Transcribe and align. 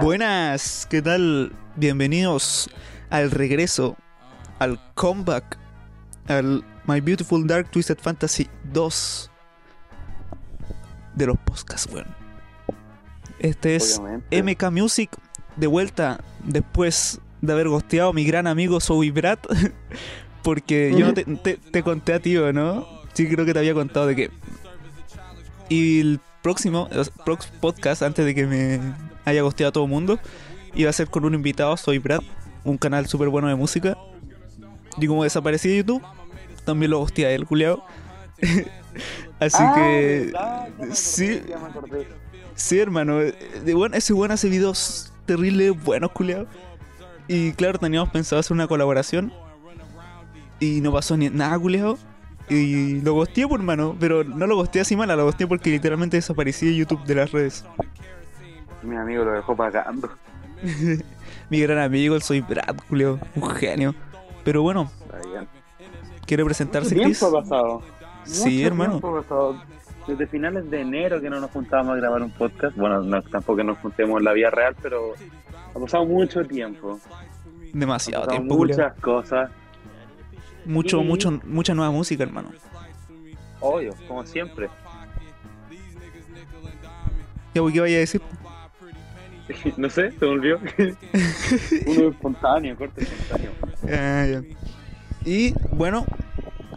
Buenas, 0.00 0.86
¿qué 0.90 1.00
tal? 1.02 1.52
Bienvenidos 1.76 2.68
al 3.10 3.30
regreso, 3.30 3.96
al 4.58 4.80
comeback, 4.94 5.56
al 6.26 6.64
My 6.86 7.00
Beautiful 7.00 7.46
Dark 7.46 7.70
Twisted 7.70 7.98
Fantasy 7.98 8.48
2 8.72 9.30
de 11.14 11.26
los 11.26 11.38
podcasts, 11.38 11.88
weón. 11.92 12.06
Este 13.38 13.76
es 13.76 13.98
Obviamente. 13.98 14.42
MK 14.42 14.70
Music 14.72 15.10
de 15.56 15.66
vuelta 15.68 16.20
después 16.44 17.20
de 17.40 17.52
haber 17.52 17.68
gosteado 17.68 18.10
a 18.10 18.12
mi 18.12 18.24
gran 18.24 18.46
amigo 18.46 18.80
Zoe 18.80 19.10
Brad. 19.10 19.38
Porque 20.42 20.92
yo 20.96 21.06
no 21.06 21.14
te, 21.14 21.24
te- 21.24 21.56
te 21.56 21.82
conté 21.84 22.14
a 22.14 22.18
ti, 22.20 22.36
¿o 22.36 22.52
¿no? 22.52 22.84
Sí, 23.12 23.28
creo 23.28 23.46
que 23.46 23.52
te 23.52 23.60
había 23.60 23.74
contado 23.74 24.06
de 24.08 24.16
que. 24.16 24.30
Y 25.68 26.00
el 26.00 26.20
próximo 26.42 26.88
el 26.90 27.06
podcast, 27.60 28.02
antes 28.02 28.24
de 28.24 28.34
que 28.34 28.46
me 28.46 28.80
haya 29.24 29.42
gosteado 29.42 29.68
a 29.70 29.72
todo 29.72 29.84
el 29.84 29.90
mundo, 29.90 30.18
iba 30.74 30.90
a 30.90 30.92
ser 30.92 31.08
con 31.08 31.24
un 31.24 31.34
invitado, 31.34 31.76
Soy 31.76 31.98
Brad, 31.98 32.20
un 32.64 32.78
canal 32.78 33.06
súper 33.06 33.28
bueno 33.28 33.48
de 33.48 33.54
música. 33.54 33.96
Y 34.98 35.06
como 35.06 35.24
desaparecí 35.24 35.68
de 35.68 35.76
YouTube, 35.78 36.02
también 36.64 36.90
lo 36.90 36.98
gosteé 36.98 37.26
a 37.26 37.30
él, 37.32 37.46
culiao. 37.46 37.84
Así 39.40 39.56
Ah, 39.60 39.72
que. 39.74 40.32
acordé, 40.34 40.94
Sí. 40.94 41.40
Sí, 42.54 42.78
hermano. 42.78 43.18
De 43.18 43.74
bueno, 43.74 43.96
ese 43.96 44.12
weón 44.12 44.30
hace 44.32 44.48
videos 44.48 45.12
terribles, 45.26 45.72
buenos, 45.82 46.12
culiados. 46.12 46.48
Y 47.28 47.52
claro, 47.52 47.78
teníamos 47.78 48.10
pensado 48.10 48.40
hacer 48.40 48.52
una 48.54 48.66
colaboración. 48.66 49.32
Y 50.60 50.80
no 50.80 50.92
pasó 50.92 51.16
ni 51.16 51.30
nada, 51.30 51.58
culiado. 51.58 51.98
Y 52.48 53.00
lo 53.00 53.14
gosteé, 53.14 53.48
por 53.48 53.60
hermano. 53.60 53.96
Pero 53.98 54.22
no 54.22 54.46
lo 54.46 54.56
gosteé 54.56 54.82
así 54.82 54.94
mala, 54.96 55.16
lo 55.16 55.24
gosteé 55.24 55.46
porque 55.46 55.70
literalmente 55.70 56.18
desaparecí 56.18 56.66
de 56.66 56.76
YouTube 56.76 57.02
de 57.04 57.14
las 57.14 57.32
redes. 57.32 57.64
Mi 58.82 58.96
amigo 58.96 59.24
lo 59.24 59.32
dejó 59.32 59.54
pagando. 59.56 60.10
Mi 61.50 61.60
gran 61.60 61.78
amigo, 61.78 62.14
el 62.14 62.22
soy 62.22 62.40
Brad, 62.40 62.76
culiado. 62.88 63.18
Un 63.36 63.50
genio. 63.50 63.94
Pero 64.44 64.62
bueno. 64.62 64.90
¿quiere 66.26 66.42
Mucho 66.44 66.48
presentarse, 66.50 66.94
Chris? 66.94 67.18
tiempo 67.18 67.36
ha 67.38 67.42
pasado. 67.42 67.82
Sí, 68.24 68.54
Mucho 68.56 68.66
hermano. 68.66 68.90
tiempo 68.92 69.16
ha 69.16 69.22
pasado. 69.22 69.62
Desde 70.06 70.26
finales 70.26 70.68
de 70.70 70.80
enero 70.80 71.20
que 71.20 71.30
no 71.30 71.38
nos 71.40 71.50
juntábamos 71.50 71.92
a 71.94 71.96
grabar 71.96 72.22
un 72.22 72.30
podcast. 72.32 72.76
Bueno, 72.76 73.02
no, 73.02 73.22
tampoco 73.22 73.62
nos 73.62 73.78
juntemos 73.78 74.18
en 74.18 74.24
la 74.24 74.32
vida 74.32 74.50
real, 74.50 74.74
pero 74.82 75.14
ha 75.74 75.78
pasado 75.78 76.04
mucho 76.04 76.44
tiempo. 76.44 76.98
Demasiado 77.72 78.24
pasado 78.24 78.38
tiempo, 78.38 78.56
muchas 78.56 78.94
cosas. 79.00 79.50
Mucho, 80.64 81.00
y- 81.00 81.04
mucho, 81.04 81.40
mucha 81.44 81.74
nueva 81.74 81.90
música, 81.92 82.22
hermano. 82.24 82.50
Obvio, 83.60 83.94
como 84.08 84.24
siempre. 84.26 84.68
Ya, 87.54 87.60
voy, 87.60 87.72
¿qué 87.72 87.80
vaya 87.80 87.96
a 87.96 88.00
decir? 88.00 88.20
no 89.76 89.90
sé, 89.90 90.12
se 90.12 90.24
me 90.24 90.32
olvidó. 90.32 90.58
Uno 91.86 92.08
espontáneo, 92.08 92.76
corte 92.76 93.02
espontáneo. 93.02 93.50
Ah. 93.90 94.40
Y 95.24 95.54
bueno, 95.72 96.04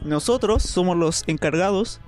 nosotros 0.03 0.63
somos 0.63 0.97
los 0.97 1.23
encargados 1.27 1.99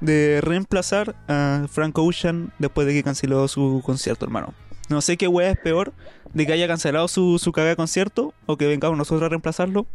de 0.00 0.40
reemplazar 0.42 1.14
a 1.28 1.66
Frank 1.68 1.96
Ocean 1.98 2.52
después 2.58 2.86
de 2.86 2.92
que 2.92 3.02
canceló 3.02 3.46
su 3.48 3.82
concierto, 3.84 4.24
hermano. 4.24 4.54
No 4.88 5.00
sé 5.00 5.16
qué 5.16 5.28
wea 5.28 5.50
es 5.50 5.58
peor 5.58 5.92
de 6.34 6.46
que 6.46 6.52
haya 6.52 6.66
cancelado 6.66 7.08
su, 7.08 7.38
su 7.38 7.52
cagada 7.52 7.70
de 7.70 7.76
concierto 7.76 8.34
o 8.46 8.56
que 8.56 8.66
vengamos 8.66 8.98
nosotros 8.98 9.22
a 9.26 9.28
reemplazarlo. 9.28 9.86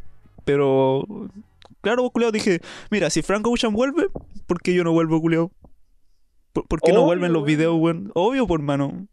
Pero, 0.45 1.05
claro, 1.81 2.09
culiao, 2.09 2.31
dije, 2.31 2.61
mira, 2.89 3.09
si 3.09 3.21
Frank 3.21 3.45
Ocean 3.47 3.73
vuelve, 3.73 4.07
¿por 4.45 4.61
qué 4.61 4.73
yo 4.73 4.83
no 4.83 4.93
vuelvo, 4.93 5.21
culiao? 5.21 5.51
¿Por, 6.53 6.67
por 6.67 6.81
qué 6.81 6.93
no 6.93 7.03
vuelven 7.03 7.33
los 7.33 7.45
videos, 7.45 7.75
weón? 7.77 8.11
Obvio, 8.15 8.47
por 8.47 8.61
mano. 8.61 9.07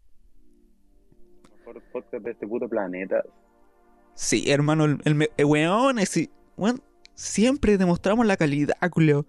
Podcast 2.01 2.25
de 2.25 2.31
este 2.31 2.45
puto 2.45 2.67
planeta. 2.67 3.23
Sí, 4.15 4.51
hermano, 4.51 4.83
el, 4.85 4.99
el 5.05 5.29
eh, 5.37 5.45
weón, 5.45 5.97
ese- 5.99 6.29
weón, 6.57 6.81
siempre 7.13 7.77
demostramos 7.77 8.25
la 8.25 8.35
calidad, 8.35 8.75
culeo. 8.91 9.25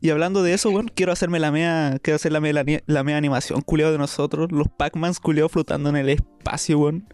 Y 0.00 0.10
hablando 0.10 0.42
de 0.42 0.54
eso, 0.54 0.70
weón, 0.70 0.88
quiero 0.92 1.12
hacerme 1.12 1.38
la 1.38 1.52
mea, 1.52 1.98
quiero 2.02 2.16
hacer 2.16 2.32
la 2.32 2.40
mea, 2.40 2.52
la 2.86 3.04
mea 3.04 3.16
animación, 3.16 3.60
culeo, 3.62 3.92
de 3.92 3.98
nosotros, 3.98 4.50
los 4.50 4.68
Pac-Mans, 4.68 5.20
culeo, 5.20 5.48
flotando 5.48 5.88
en 5.90 5.96
el 5.96 6.08
espacio, 6.08 6.78
weón, 6.80 7.06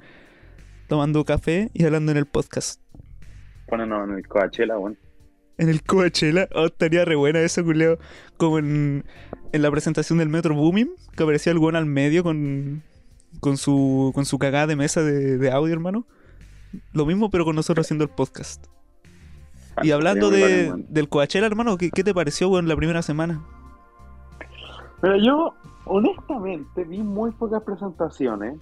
tomando 0.89 1.25
café 1.27 1.71
y 1.75 1.85
hablando 1.85 2.13
en 2.13 2.19
el 2.19 2.27
podcast. 2.27 2.81
Pónenos 3.69 4.09
en 4.09 4.17
el 4.17 4.27
Coachella, 4.27 4.79
weón. 4.79 4.99
En 5.59 5.69
el 5.69 5.83
Coachella, 5.83 6.49
oh, 6.55 6.67
estaría 6.67 7.05
re 7.05 7.17
buena 7.17 7.41
eso, 7.41 7.63
culeo, 7.65 7.99
como 8.39 8.59
en, 8.59 9.05
en 9.53 9.63
la 9.63 9.71
presentación 9.71 10.19
del 10.19 10.29
Metro 10.31 10.55
Booming, 10.55 10.91
que 11.17 11.23
aparecía 11.23 11.53
el 11.53 11.59
weón 11.59 11.77
al 11.77 11.87
medio 11.87 12.23
con, 12.23 12.83
con 13.41 13.57
su, 13.57 14.13
con 14.15 14.25
su 14.25 14.39
cagada 14.39 14.67
de 14.67 14.77
mesa 14.77 15.03
de, 15.03 15.39
de 15.39 15.51
audio, 15.51 15.73
hermano. 15.73 16.07
Lo 16.93 17.07
mismo, 17.07 17.31
pero 17.31 17.45
con 17.45 17.57
nosotros 17.57 17.87
haciendo 17.87 18.05
el 18.05 18.11
podcast. 18.11 18.67
Y 19.83 19.91
hablando 19.91 20.31
de, 20.31 20.73
del 20.89 21.09
Coachella, 21.09 21.47
hermano, 21.47 21.77
¿qué, 21.77 21.91
qué 21.91 22.05
te 22.05 22.15
pareció, 22.15 22.49
weón, 22.49 22.69
la 22.69 22.77
primera 22.77 23.03
semana? 23.03 23.43
Pero 25.01 25.17
yo, 25.17 25.55
honestamente, 25.85 26.85
vi 26.85 27.03
muy 27.03 27.33
pocas 27.33 27.63
presentaciones. 27.63 28.57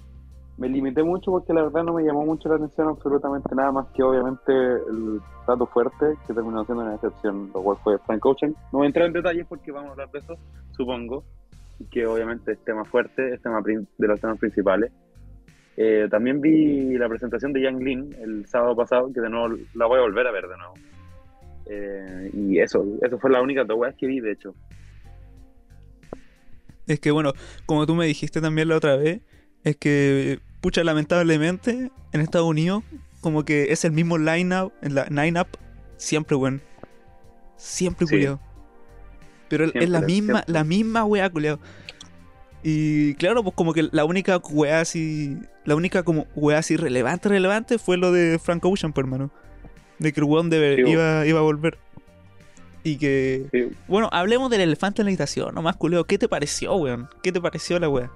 Me 0.56 0.69
limité 0.69 1.03
mucho 1.03 1.31
porque 1.31 1.53
la 1.53 1.62
verdad 1.62 1.84
no 1.84 1.94
me 1.94 2.03
llamó 2.03 2.25
mucho 2.25 2.49
la 2.49 2.56
atención 2.56 2.88
absolutamente 2.88 3.55
nada 3.55 3.72
más 3.72 3.87
que 3.94 4.03
obviamente 4.03 4.53
el 4.53 5.21
dato 5.47 5.66
fuerte 5.66 6.15
que 6.27 6.34
terminó 6.34 6.65
siendo 6.65 6.84
una 6.84 6.94
excepción, 6.94 7.50
lo 7.55 7.62
cual 7.62 7.78
fue 7.82 7.99
Frank 8.00 8.25
Ocean. 8.25 8.55
No 8.71 8.78
voy 8.78 8.84
a 8.84 8.88
entrar 8.88 9.06
en 9.06 9.12
detalles 9.15 9.47
porque 9.49 9.72
vamos 9.72 9.88
a 9.88 9.93
hablar 9.93 10.11
de 10.11 10.19
eso, 10.19 10.37
supongo, 10.72 11.25
que 11.91 12.06
obviamente 12.06 12.53
es 12.53 12.65
tema 12.65 12.84
fuerte, 12.84 13.34
es 13.34 13.43
tema 13.43 13.60
de 13.62 14.09
los 14.09 14.21
temas 14.21 14.38
principales. 14.38 14.93
Eh, 15.77 16.06
también 16.10 16.41
vi 16.41 16.97
la 16.99 17.09
presentación 17.09 17.53
de 17.53 17.62
Yang 17.62 17.83
Lin 17.83 18.16
el 18.21 18.47
sábado 18.47 18.77
pasado, 18.77 19.12
que 19.12 19.21
de 19.21 19.31
nuevo 19.31 19.56
la 19.75 19.87
voy 19.87 19.99
a 19.99 20.03
volver 20.03 20.27
a 20.27 20.31
ver 20.31 20.47
de 20.49 20.56
nuevo. 20.56 20.75
Eh, 21.66 22.31
y 22.34 22.59
eso, 22.59 22.84
eso 23.03 23.19
fue 23.19 23.31
la 23.31 23.41
única 23.41 23.65
dos 23.65 23.78
weas 23.78 23.94
que 23.97 24.06
vi, 24.06 24.21
de 24.21 24.32
hecho. 24.32 24.55
Es 26.87 27.00
que, 27.00 27.11
bueno, 27.11 27.32
como 27.66 27.87
tú 27.87 27.94
me 27.94 28.06
dijiste 28.06 28.41
también 28.41 28.69
la 28.69 28.77
otra 28.77 28.97
vez, 28.97 29.21
es 29.65 29.77
que, 29.77 30.41
pucha, 30.61 30.84
lamentablemente, 30.84 31.91
en 32.12 32.21
Estados 32.21 32.49
Unidos, 32.49 32.82
como 33.21 33.44
que 33.44 33.72
es 33.72 33.84
el 33.84 33.93
mismo 33.93 34.19
line-up, 34.19 34.72
line-up, 34.82 35.47
siempre, 35.97 36.37
weón. 36.37 36.61
Siempre, 37.56 38.06
Sí. 38.06 38.15
culiao. 38.15 38.41
Pero 39.59 39.67
es 39.67 39.91
la 39.91 40.01
misma, 40.01 40.33
siempre. 40.39 40.53
la 40.55 40.65
misma 40.65 41.05
weá, 41.05 41.29
culiao. 41.29 41.59
Y 42.63 43.15
claro, 43.17 43.43
pues 43.43 43.55
como 43.55 43.75
que 43.75 43.91
la 43.93 44.07
única 44.07 44.39
weá 44.39 44.81
así, 44.81 45.37
la 45.67 45.77
única 45.77 46.05
como 46.05 46.27
weá 46.35 46.57
así 46.57 46.79
relevante, 46.79 47.29
relevante 47.29 47.79
fue 47.79 47.99
lo 47.99 48.12
de 48.12 48.39
Frank 48.39 48.65
Ocean, 48.65 48.95
pues, 48.95 49.05
hermano. 49.05 49.31
De 49.99 50.12
que 50.15 50.21
el 50.21 50.25
weón 50.25 50.51
Sí, 50.51 50.57
iba, 50.87 51.27
iba 51.27 51.39
a 51.39 51.43
volver. 51.43 51.77
Y 52.83 52.97
que 52.97 53.47
Sí, 53.53 53.77
bueno, 53.89 54.09
hablemos 54.11 54.51
del 54.51 54.62
elefante 54.62 55.03
en 55.03 55.07
la 55.07 55.11
habitación, 55.11 55.55
nomás 55.55 55.77
culeo. 55.77 56.05
¿Qué 56.05 56.17
te 56.17 56.29
pareció, 56.29 56.75
weón? 56.77 57.11
¿Qué 57.23 57.31
te 57.31 57.41
pareció 57.41 57.79
la 57.79 57.89
weá? 57.89 58.11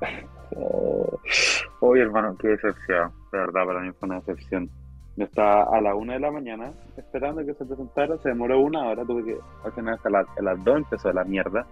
Oh, 0.56 1.20
Oye, 1.80 2.00
hermano, 2.00 2.34
qué 2.40 2.48
decepción. 2.48 3.12
De 3.30 3.38
verdad, 3.38 3.66
para 3.66 3.80
mí 3.80 3.90
fue 4.00 4.08
una 4.08 4.20
decepción. 4.20 4.70
Yo 5.18 5.24
estaba 5.24 5.64
a 5.76 5.80
la 5.80 5.94
una 5.96 6.12
de 6.14 6.20
la 6.20 6.30
mañana 6.30 6.72
esperando 6.96 7.44
que 7.44 7.52
se 7.54 7.64
presentara. 7.64 8.16
Se 8.18 8.28
demoró 8.28 8.60
una 8.60 8.86
hora. 8.86 9.04
Tuve 9.04 9.24
que 9.24 9.36
al 9.64 9.72
final 9.72 9.94
hasta 9.94 10.10
las, 10.10 10.26
a 10.38 10.42
las 10.42 10.62
dos 10.64 10.76
empezó 10.76 11.12
la 11.12 11.24
mierda. 11.24 11.66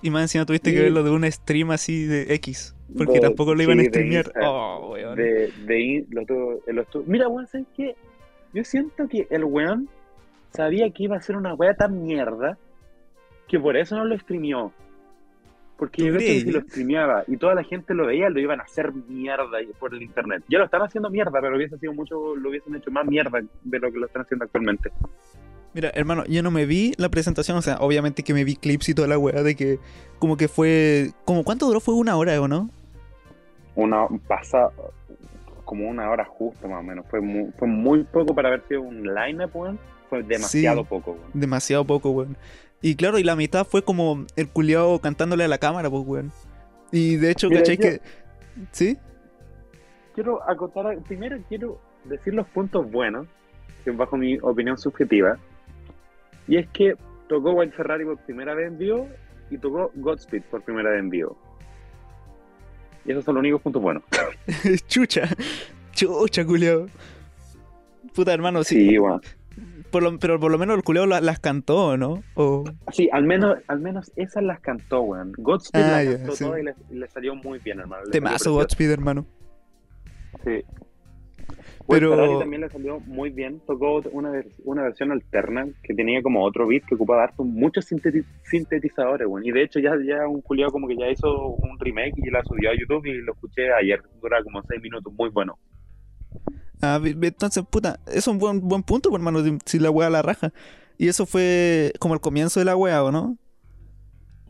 Y 0.00 0.10
más 0.10 0.22
encima 0.22 0.46
tuviste 0.46 0.72
que 0.72 0.78
Y- 0.78 0.82
verlo 0.84 1.02
de 1.02 1.10
un 1.10 1.30
stream 1.30 1.70
así 1.70 2.04
de 2.06 2.32
X. 2.36 2.74
Porque 2.96 3.14
De- 3.14 3.20
tampoco 3.20 3.54
lo 3.54 3.62
iban 3.62 3.78
a 3.78 3.82
sí, 3.82 3.88
de 3.88 3.90
streamear. 3.92 4.24
Instagram. 4.24 4.50
Oh, 4.50 4.90
weón. 4.92 5.16
De, 5.16 5.52
de 5.66 6.06
lo 6.10 6.22
tuvo- 6.24 6.60
lo 6.66 6.84
tuvo- 6.84 7.04
Mira, 7.06 7.28
weón, 7.28 7.46
¿sabes 7.46 7.66
qué? 7.76 7.94
Yo 8.54 8.64
siento 8.64 9.06
que 9.06 9.26
el 9.28 9.44
weón 9.44 9.88
sabía 10.54 10.88
que 10.90 11.02
iba 11.02 11.16
a 11.16 11.20
ser 11.20 11.36
una 11.36 11.52
wea 11.54 11.74
tan 11.74 12.02
mierda 12.02 12.56
que 13.48 13.60
por 13.60 13.76
eso 13.76 13.96
no 13.96 14.06
lo 14.06 14.16
streameó. 14.18 14.72
Porque 15.78 16.02
¿Tú 16.02 16.08
yo 16.08 16.14
creo 16.14 16.26
que 16.26 16.40
si 16.40 16.50
lo 16.50 16.60
streameaba 16.62 17.22
y 17.28 17.36
toda 17.36 17.54
la 17.54 17.62
gente 17.62 17.94
lo 17.94 18.06
veía, 18.06 18.28
lo 18.28 18.40
iban 18.40 18.60
a 18.60 18.64
hacer 18.64 18.92
mierda 18.92 19.46
por 19.78 19.94
el 19.94 20.02
internet. 20.02 20.42
Ya 20.48 20.58
lo 20.58 20.64
están 20.64 20.82
haciendo 20.82 21.08
mierda, 21.08 21.40
pero 21.40 21.56
hubiese 21.56 21.78
sido 21.78 21.92
mucho, 21.92 22.34
lo 22.34 22.50
hubiesen 22.50 22.74
hecho 22.74 22.90
más 22.90 23.06
mierda 23.06 23.40
de 23.62 23.78
lo 23.78 23.92
que 23.92 23.98
lo 23.98 24.06
están 24.06 24.22
haciendo 24.22 24.44
actualmente. 24.44 24.90
Mira, 25.74 25.90
hermano, 25.94 26.24
yo 26.26 26.42
no 26.42 26.50
me 26.50 26.66
vi 26.66 26.94
la 26.96 27.08
presentación. 27.08 27.56
O 27.56 27.62
sea, 27.62 27.76
obviamente 27.78 28.24
que 28.24 28.34
me 28.34 28.42
vi 28.42 28.56
clips 28.56 28.88
y 28.88 28.94
toda 28.94 29.06
la 29.06 29.18
weá 29.18 29.42
de 29.44 29.54
que 29.54 29.78
como 30.18 30.36
que 30.36 30.48
fue... 30.48 31.12
como 31.24 31.44
¿Cuánto 31.44 31.66
duró? 31.66 31.78
Fue 31.78 31.94
una 31.94 32.16
hora, 32.16 32.40
¿o 32.40 32.48
no? 32.48 32.70
Una 33.76 34.08
pasa 34.26 34.70
como 35.64 35.88
una 35.88 36.10
hora 36.10 36.24
justo 36.24 36.66
más 36.66 36.80
o 36.80 36.82
menos. 36.82 37.06
Fue 37.08 37.20
muy, 37.20 37.52
fue 37.56 37.68
muy 37.68 38.02
poco 38.02 38.34
para 38.34 38.48
haber 38.48 38.66
sido 38.66 38.82
un 38.82 39.02
line-up, 39.14 39.50
weón. 39.54 39.78
Fue 40.08 40.22
demasiado 40.22 40.80
Sí. 40.82 40.86
poco, 40.88 41.12
weón. 41.12 41.30
Demasiado 41.34 41.84
poco, 41.84 42.10
weón. 42.10 42.36
Y 42.80 42.94
claro, 42.96 43.18
y 43.18 43.24
la 43.24 43.34
mitad 43.36 43.66
fue 43.66 43.82
como 43.82 44.24
el 44.36 44.48
culiao 44.48 45.00
cantándole 45.00 45.44
a 45.44 45.48
la 45.48 45.58
cámara, 45.58 45.90
pues, 45.90 46.04
weón. 46.06 46.32
Y 46.92 47.16
de 47.16 47.30
hecho, 47.30 47.48
Mira, 47.48 47.60
¿cachai 47.60 47.76
yo- 47.76 47.82
que...? 47.82 48.00
¿Sí? 48.72 48.96
quiero 50.14 50.42
acotar, 50.50 50.98
primero 51.04 51.38
quiero 51.48 51.80
decir 52.04 52.34
los 52.34 52.46
puntos 52.48 52.90
buenos, 52.90 53.26
que 53.84 53.92
bajo 53.92 54.16
mi 54.16 54.36
opinión 54.42 54.76
subjetiva, 54.76 55.38
y 56.48 56.56
es 56.56 56.66
que 56.70 56.96
tocó 57.28 57.52
Wild 57.52 57.72
Ferrari 57.72 58.04
por 58.04 58.18
primera 58.24 58.52
vez 58.54 58.66
en 58.66 58.78
vivo 58.78 59.08
y 59.50 59.58
tocó 59.58 59.92
Godspeed 59.94 60.42
por 60.50 60.62
primera 60.62 60.90
vez 60.90 60.98
en 61.00 61.10
vivo. 61.10 61.38
Y 63.04 63.12
esos 63.12 63.24
son 63.24 63.36
los 63.36 63.40
únicos 63.42 63.62
puntos 63.62 63.80
buenos. 63.80 64.02
chucha. 64.88 65.28
Chucha, 65.92 66.44
culiao. 66.44 66.86
Puta, 68.12 68.32
hermano, 68.34 68.64
sí. 68.64 68.88
Sí, 68.90 68.98
bueno. 68.98 69.20
Por 69.90 70.02
lo- 70.02 70.18
pero 70.18 70.38
por 70.38 70.50
lo 70.50 70.58
menos 70.58 70.76
el 70.76 70.82
culiao 70.82 71.06
la- 71.06 71.20
las 71.20 71.38
cantó, 71.40 71.96
¿no? 71.96 72.22
O... 72.34 72.64
Sí, 72.92 73.08
al 73.12 73.24
menos, 73.24 73.58
al 73.68 73.80
menos 73.80 74.12
esas 74.16 74.42
las 74.42 74.60
cantó, 74.60 75.00
weón. 75.02 75.32
Godspeed 75.38 75.80
Ah, 75.82 76.02
las 76.02 76.16
cantó 76.16 76.32
sí. 76.36 76.44
todas 76.44 76.60
y 76.90 76.94
le, 76.94 77.08
salió 77.08 77.34
muy 77.34 77.58
bien, 77.58 77.80
hermano. 77.80 78.04
Le 78.04 78.10
Temazo 78.10 78.52
Godspeed, 78.52 78.90
hermano. 78.90 79.26
Sí. 80.44 80.62
Pero- 81.88 82.10
Ferrari 82.10 82.38
también 82.38 82.60
le 82.60 82.68
salió 82.68 83.00
muy 83.00 83.30
bien. 83.30 83.60
Tocó 83.66 84.02
una, 84.12 84.30
una 84.64 84.82
versión 84.82 85.10
alterna 85.10 85.66
que 85.82 85.94
tenía 85.94 86.20
como 86.22 86.44
otro 86.44 86.66
beat 86.66 86.84
que 86.84 86.94
ocupaba 86.96 87.24
harto 87.24 87.44
muchos 87.44 87.90
sinteti- 87.90 88.26
sintetizadores, 88.44 89.26
weón. 89.26 89.46
Y 89.46 89.52
de 89.52 89.62
hecho 89.62 89.80
ya, 89.80 89.92
ya 90.06 90.28
un 90.28 90.42
culiado 90.42 90.70
como 90.70 90.86
que 90.86 90.96
ya 90.96 91.08
hizo 91.08 91.28
un 91.48 91.78
remake 91.80 92.12
y 92.18 92.30
la 92.30 92.44
subió 92.44 92.68
a 92.70 92.74
YouTube 92.78 93.06
y 93.06 93.22
lo 93.22 93.32
escuché 93.32 93.72
ayer. 93.72 94.02
Dura 94.20 94.42
como 94.42 94.62
seis 94.64 94.82
minutos, 94.82 95.10
muy 95.14 95.30
bueno. 95.30 95.58
Ah, 96.80 97.00
entonces, 97.04 97.64
puta, 97.68 97.98
eso 98.06 98.18
es 98.18 98.26
un 98.28 98.38
buen, 98.38 98.60
buen 98.60 98.82
punto, 98.82 99.10
pues, 99.10 99.20
hermano, 99.20 99.42
si- 99.42 99.58
si 99.64 99.78
la 99.78 99.90
wea 99.90 100.10
la 100.10 100.22
raja. 100.22 100.52
Y 100.96 101.08
eso 101.08 101.26
fue 101.26 101.92
como 101.98 102.14
el 102.14 102.20
comienzo 102.20 102.60
de 102.60 102.66
la 102.66 102.76
wea, 102.76 103.02
¿o 103.04 103.10
no? 103.12 103.36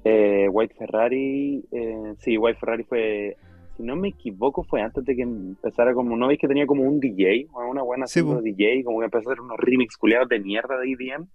Eh, 0.04 0.48
White 0.50 0.74
Ferrari, 0.78 1.64
eh, 1.72 2.14
sí, 2.18 2.38
White 2.38 2.58
Ferrari 2.58 2.84
fue, 2.84 3.36
si 3.76 3.82
no 3.82 3.96
me 3.96 4.08
equivoco, 4.08 4.64
fue 4.64 4.80
antes 4.80 5.04
de 5.04 5.14
que 5.16 5.22
empezara 5.22 5.92
como, 5.92 6.16
¿no 6.16 6.28
veis 6.28 6.40
que 6.40 6.48
tenía 6.48 6.66
como 6.66 6.84
un 6.84 7.00
DJ, 7.00 7.46
una 7.70 7.82
buena 7.82 8.06
Sí, 8.06 8.22
po. 8.22 8.40
DJ, 8.40 8.84
como 8.84 9.00
que 9.00 9.06
empezó 9.06 9.28
a 9.28 9.32
hacer 9.32 9.42
unos 9.42 9.58
remix 9.58 9.96
culiados 9.96 10.28
de 10.28 10.40
mierda 10.40 10.78
de 10.78 10.92
EDM? 10.92 11.26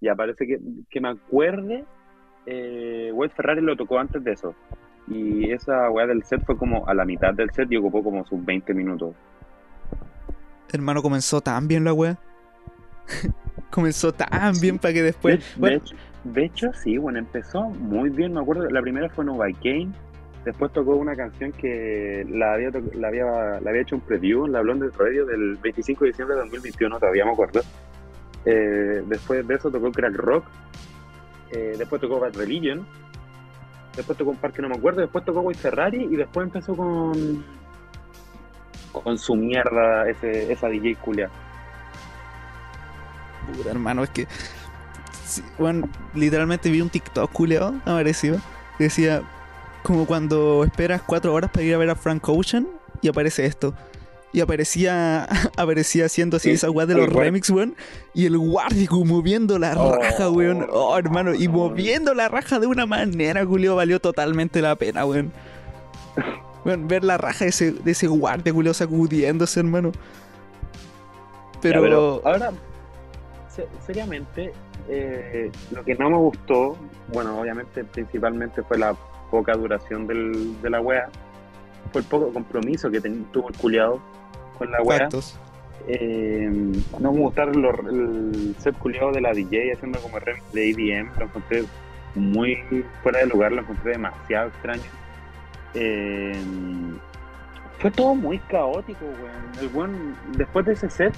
Y 0.00 0.08
parece 0.14 0.46
que, 0.46 0.58
que 0.90 1.00
me 1.00 1.08
acuerde, 1.08 1.84
eh, 2.44 3.10
White 3.12 3.34
Ferrari 3.34 3.62
lo 3.62 3.76
tocó 3.76 3.98
antes 3.98 4.22
de 4.22 4.32
eso. 4.32 4.54
Y 5.08 5.50
esa 5.50 5.90
weá 5.90 6.06
del 6.06 6.22
set 6.24 6.44
fue 6.44 6.56
como 6.56 6.86
a 6.86 6.94
la 6.94 7.04
mitad 7.04 7.32
del 7.32 7.50
set 7.50 7.70
y 7.70 7.76
ocupó 7.76 8.02
como 8.04 8.24
sus 8.26 8.44
20 8.44 8.74
minutos. 8.74 9.14
Hermano, 10.72 11.02
comenzó 11.02 11.40
tan 11.40 11.68
bien 11.68 11.84
la 11.84 11.92
wea. 11.92 12.18
comenzó 13.70 14.12
tan 14.12 14.54
Sí. 14.54 14.60
bien 14.62 14.78
para 14.78 14.92
que 14.94 15.00
De, 15.00 15.06
después. 15.06 15.38
de 15.38 15.60
bueno, 15.60 15.76
hecho, 15.76 15.96
de 16.24 16.44
hecho, 16.44 16.72
sí, 16.82 16.98
bueno, 16.98 17.18
empezó 17.18 17.62
muy 17.64 18.10
bien. 18.10 18.34
Me 18.34 18.40
acuerdo, 18.40 18.68
la 18.68 18.82
primera 18.82 19.08
fue 19.10 19.24
Nova 19.24 19.46
Game. 19.62 19.88
Después 20.44 20.72
tocó 20.72 20.94
una 20.96 21.16
canción 21.16 21.50
que 21.52 22.24
la 22.30 22.54
había, 22.54 22.70
la 22.94 23.08
había, 23.08 23.24
la 23.60 23.70
había 23.70 23.82
hecho 23.82 23.96
un 23.96 24.00
preview 24.02 24.46
en 24.46 24.52
la 24.52 24.60
Blonde 24.60 24.90
Radio 24.96 25.26
del 25.26 25.56
25 25.56 26.04
de 26.04 26.10
diciembre 26.10 26.36
de 26.36 26.42
2021, 26.42 26.98
todavía 27.00 27.24
me 27.24 27.32
acuerdo. 27.32 27.62
Eh, 28.44 29.02
después 29.08 29.46
de 29.46 29.54
eso 29.54 29.70
tocó 29.70 29.90
Crack 29.90 30.14
Rock. 30.14 30.44
Eh, 31.50 31.74
después 31.76 32.00
tocó 32.00 32.20
Bad 32.20 32.36
Religion. 32.36 32.86
Después 33.96 34.16
tocó 34.16 34.30
un 34.30 34.36
par 34.36 34.52
que 34.52 34.62
no 34.62 34.68
me 34.68 34.76
acuerdo. 34.76 35.00
Después 35.00 35.24
tocó 35.24 35.40
White 35.40 35.58
Ferrari. 35.60 36.04
Y 36.04 36.16
después 36.16 36.46
empezó 36.46 36.76
con. 36.76 37.44
Con 39.02 39.18
su 39.18 39.34
mierda, 39.36 40.08
ese, 40.08 40.52
esa 40.52 40.68
DJ 40.68 40.96
culia. 40.96 41.30
puta, 43.54 43.70
hermano, 43.70 44.04
es 44.04 44.10
que. 44.10 44.26
bueno, 45.58 45.88
literalmente 46.14 46.70
vi 46.70 46.80
un 46.80 46.90
TikTok 46.90 47.30
culeado, 47.32 47.74
apareció. 47.84 48.36
que 48.78 48.84
Decía, 48.84 49.22
como 49.82 50.06
cuando 50.06 50.64
esperas 50.64 51.02
cuatro 51.02 51.32
horas 51.34 51.50
para 51.50 51.64
ir 51.64 51.74
a 51.74 51.78
ver 51.78 51.90
a 51.90 51.94
Frank 51.96 52.28
Ocean 52.28 52.66
y 53.02 53.08
aparece 53.08 53.46
esto. 53.46 53.74
Y 54.32 54.40
aparecía, 54.40 55.26
aparecía 55.56 56.06
haciendo 56.06 56.36
así 56.36 56.50
Sí, 56.50 56.54
esa 56.56 56.70
weá 56.70 56.84
de 56.86 56.94
los 56.94 57.08
remix, 57.10 57.48
weón. 57.50 57.74
Y 58.12 58.26
el 58.26 58.36
Guardico 58.36 59.02
moviendo 59.04 59.58
la 59.58 59.72
Oh, 59.80 59.96
raja, 59.96 60.28
weón. 60.28 60.66
Oh, 60.70 60.98
hermano, 60.98 61.34
y 61.34 61.48
moviendo 61.48 62.12
la 62.12 62.28
raja 62.28 62.58
de 62.58 62.66
una 62.66 62.84
manera, 62.84 63.46
Julio, 63.46 63.76
valió 63.76 63.98
totalmente 64.00 64.60
la 64.60 64.74
pena, 64.76 65.06
weón. 65.06 65.32
Weón, 66.66 66.88
ver 66.88 67.04
la 67.04 67.16
raja 67.16 67.44
de 67.44 67.50
ese, 67.50 67.72
de 67.72 67.90
ese 67.92 68.06
guardia, 68.08 68.52
Julio, 68.52 68.74
sacudiéndose, 68.74 69.60
hermano. 69.60 69.92
Ya, 71.62 71.80
Pero, 71.80 72.20
ahora, 72.24 72.50
se- 73.48 73.68
seriamente, 73.86 74.52
eh, 74.88 75.50
lo 75.70 75.84
que 75.84 75.94
no 75.94 76.10
me 76.10 76.16
gustó, 76.16 76.76
bueno, 77.12 77.40
obviamente 77.40 77.84
principalmente 77.84 78.62
fue 78.62 78.78
la 78.78 78.94
poca 79.30 79.54
duración 79.54 80.06
del, 80.06 80.60
de 80.60 80.70
la 80.70 80.80
wea, 80.80 81.08
fue 81.92 82.00
el 82.02 82.06
poco 82.06 82.32
compromiso 82.32 82.90
que 82.90 83.00
ten- 83.00 83.24
tuvo 83.32 83.48
el 83.48 83.56
culiado 83.56 84.00
con 84.58 84.70
la 84.70 84.82
wea. 84.82 84.98
Eh, 85.88 86.50
no 86.98 87.12
me 87.12 87.18
gustaron 87.20 87.62
los- 87.62 87.78
el 87.78 88.54
set 88.58 88.76
culiado 88.78 89.12
de 89.12 89.20
la 89.20 89.32
DJ 89.32 89.72
haciendo 89.72 90.00
como 90.00 90.18
remix 90.18 90.52
de 90.52 90.70
EDM, 90.70 91.10
lo 91.18 91.24
encontré 91.26 91.64
muy 92.16 92.56
fuera 93.02 93.20
de 93.20 93.26
lugar, 93.26 93.52
lo 93.52 93.60
encontré 93.62 93.92
demasiado 93.92 94.48
extraño. 94.48 94.82
Eh, 95.76 96.34
fue 97.80 97.90
todo 97.90 98.14
muy 98.14 98.38
caótico, 98.40 99.04
weón. 99.04 99.52
El 99.60 99.68
weón, 99.74 100.16
después 100.36 100.64
de 100.66 100.72
ese 100.72 100.88
set, 100.90 101.14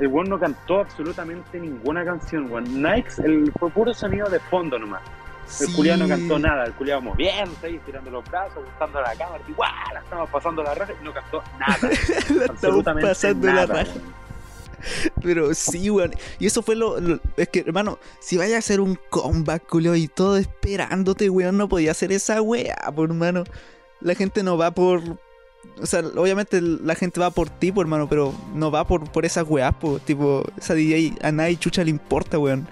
el 0.00 0.08
weón 0.08 0.28
no 0.28 0.38
cantó 0.38 0.80
absolutamente 0.80 1.60
ninguna 1.60 2.04
canción, 2.04 2.50
weón. 2.50 2.82
Nikes, 2.82 3.18
el, 3.20 3.52
fue 3.58 3.70
puro 3.70 3.92
sonido 3.94 4.28
de 4.28 4.40
fondo 4.40 4.78
nomás. 4.78 5.02
El 5.60 5.66
Sí. 5.68 5.72
culiado 5.74 6.00
no 6.00 6.08
cantó 6.08 6.38
nada, 6.38 6.64
el 6.66 6.72
culiado 6.74 7.00
moviéndose 7.00 7.66
ahí, 7.68 7.80
tirando 7.86 8.10
los 8.10 8.22
brazos, 8.30 8.62
gustando 8.64 9.00
la 9.00 9.14
cámara, 9.16 9.42
y 9.48 9.52
¡guau! 9.52 9.70
La 9.94 10.00
estamos 10.00 10.28
pasando 10.30 10.62
la 10.62 10.74
raja 10.74 10.92
y 11.00 11.04
no 11.04 11.12
cantó 11.12 11.42
nada. 11.58 11.78
La 11.82 11.88
estamos 11.90 12.50
absolutamente 12.50 13.08
pasando 13.08 13.46
la 13.46 13.66
raja. 13.66 13.84
weón. 13.94 14.18
Pero 15.22 15.54
sí, 15.54 15.90
weón. 15.90 16.12
Y 16.38 16.46
eso 16.46 16.62
fue 16.62 16.76
lo, 16.76 17.00
lo- 17.00 17.18
Es 17.36 17.48
que, 17.48 17.60
hermano, 17.60 17.98
si 18.20 18.36
vaya 18.36 18.56
a 18.56 18.58
hacer 18.58 18.80
un 18.80 18.98
comeback, 19.10 19.66
culio, 19.66 19.94
y 19.96 20.06
todo 20.08 20.36
esperándote, 20.36 21.28
weón, 21.30 21.56
no 21.56 21.68
podía 21.68 21.90
hacer 21.92 22.12
esa 22.12 22.40
weá, 22.42 22.76
por 22.94 23.08
hermano. 23.10 23.44
La 24.00 24.14
gente 24.14 24.42
no 24.42 24.56
va 24.56 24.70
por. 24.70 25.00
O 25.82 25.86
sea, 25.86 26.00
obviamente 26.16 26.60
la 26.60 26.94
gente 26.94 27.18
va 27.20 27.30
por 27.30 27.50
ti, 27.50 27.72
por 27.72 27.84
hermano, 27.86 28.08
pero 28.08 28.32
no 28.54 28.70
va 28.70 28.86
por, 28.86 29.10
por 29.10 29.24
esas 29.24 29.44
weás, 29.48 29.74
po. 29.74 29.98
Tipo, 29.98 30.44
esa 30.56 30.74
DJ 30.74 31.14
a 31.22 31.32
nadie 31.32 31.56
chucha 31.56 31.82
le 31.84 31.90
importa, 31.90 32.38
weón. 32.38 32.66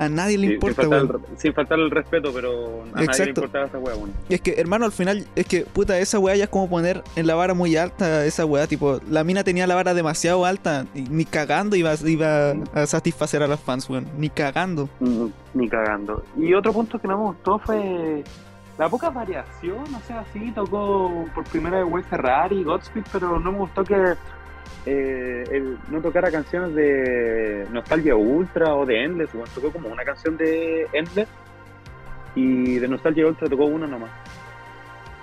A 0.00 0.08
nadie 0.08 0.38
le 0.38 0.42
Sí, 0.42 0.46
sin, 0.46 0.54
importa, 0.54 0.82
faltar 0.82 1.02
weón. 1.16 1.24
el, 1.32 1.38
sin 1.38 1.52
faltar 1.52 1.78
el 1.80 1.90
respeto, 1.90 2.30
pero 2.32 2.82
a 2.82 2.86
nadie 2.86 2.94
le 2.98 3.04
Exacto. 3.04 3.30
importaba 3.30 3.64
esa 3.66 3.78
wea, 3.78 3.96
weón. 3.96 4.12
Y 4.28 4.34
es 4.34 4.40
que, 4.40 4.52
hermano, 4.52 4.84
al 4.84 4.92
final, 4.92 5.26
es 5.34 5.46
que, 5.46 5.62
puta, 5.62 5.98
esa 5.98 6.20
weá 6.20 6.36
ya 6.36 6.44
es 6.44 6.50
como 6.50 6.70
poner 6.70 7.02
en 7.16 7.26
la 7.26 7.34
vara 7.34 7.52
muy 7.54 7.76
alta 7.76 8.24
esa 8.24 8.44
weá. 8.46 8.68
Tipo, 8.68 9.00
la 9.10 9.24
mina 9.24 9.42
tenía 9.42 9.66
la 9.66 9.74
vara 9.74 9.94
demasiado 9.94 10.44
alta. 10.44 10.86
Y 10.94 11.00
ni 11.02 11.24
cagando 11.24 11.74
iba, 11.74 11.92
iba 12.06 12.52
a 12.74 12.86
satisfacer 12.86 13.42
a 13.42 13.48
las 13.48 13.58
fans, 13.58 13.90
weón. 13.90 14.06
Ni 14.16 14.30
cagando. 14.30 14.88
Mm, 15.00 15.26
Ni 15.54 15.68
cagando. 15.68 16.22
Y 16.36 16.54
otro 16.54 16.72
punto 16.72 17.00
que 17.00 17.08
no 17.08 17.18
me 17.18 17.24
gustó 17.24 17.58
fue 17.58 18.22
la 18.78 18.88
poca 18.88 19.10
variación. 19.10 19.82
O 19.94 20.00
sea, 20.00 20.24
sí, 20.32 20.52
tocó 20.52 21.26
por 21.34 21.44
primera 21.44 21.84
vez 21.84 22.06
Ferrari, 22.06 22.62
Godspeed, 22.62 23.04
pero 23.12 23.38
no 23.38 23.52
me 23.52 23.58
gustó 23.58 23.84
que 23.84 24.14
eh, 24.86 25.76
no 25.90 26.00
tocara 26.00 26.30
canciones 26.30 26.74
de 26.74 27.66
Nostalgia 27.70 28.14
Ultra 28.14 28.74
o 28.74 28.86
de 28.86 29.04
Endless. 29.04 29.32
Bueno, 29.32 29.50
tocó 29.54 29.72
como 29.72 29.88
una 29.88 30.04
canción 30.04 30.36
de 30.36 30.86
Endless 30.92 31.28
y 32.34 32.78
de 32.78 32.88
Nostalgia 32.88 33.26
Ultra 33.26 33.48
tocó 33.48 33.64
una 33.64 33.86
nomás. 33.86 34.10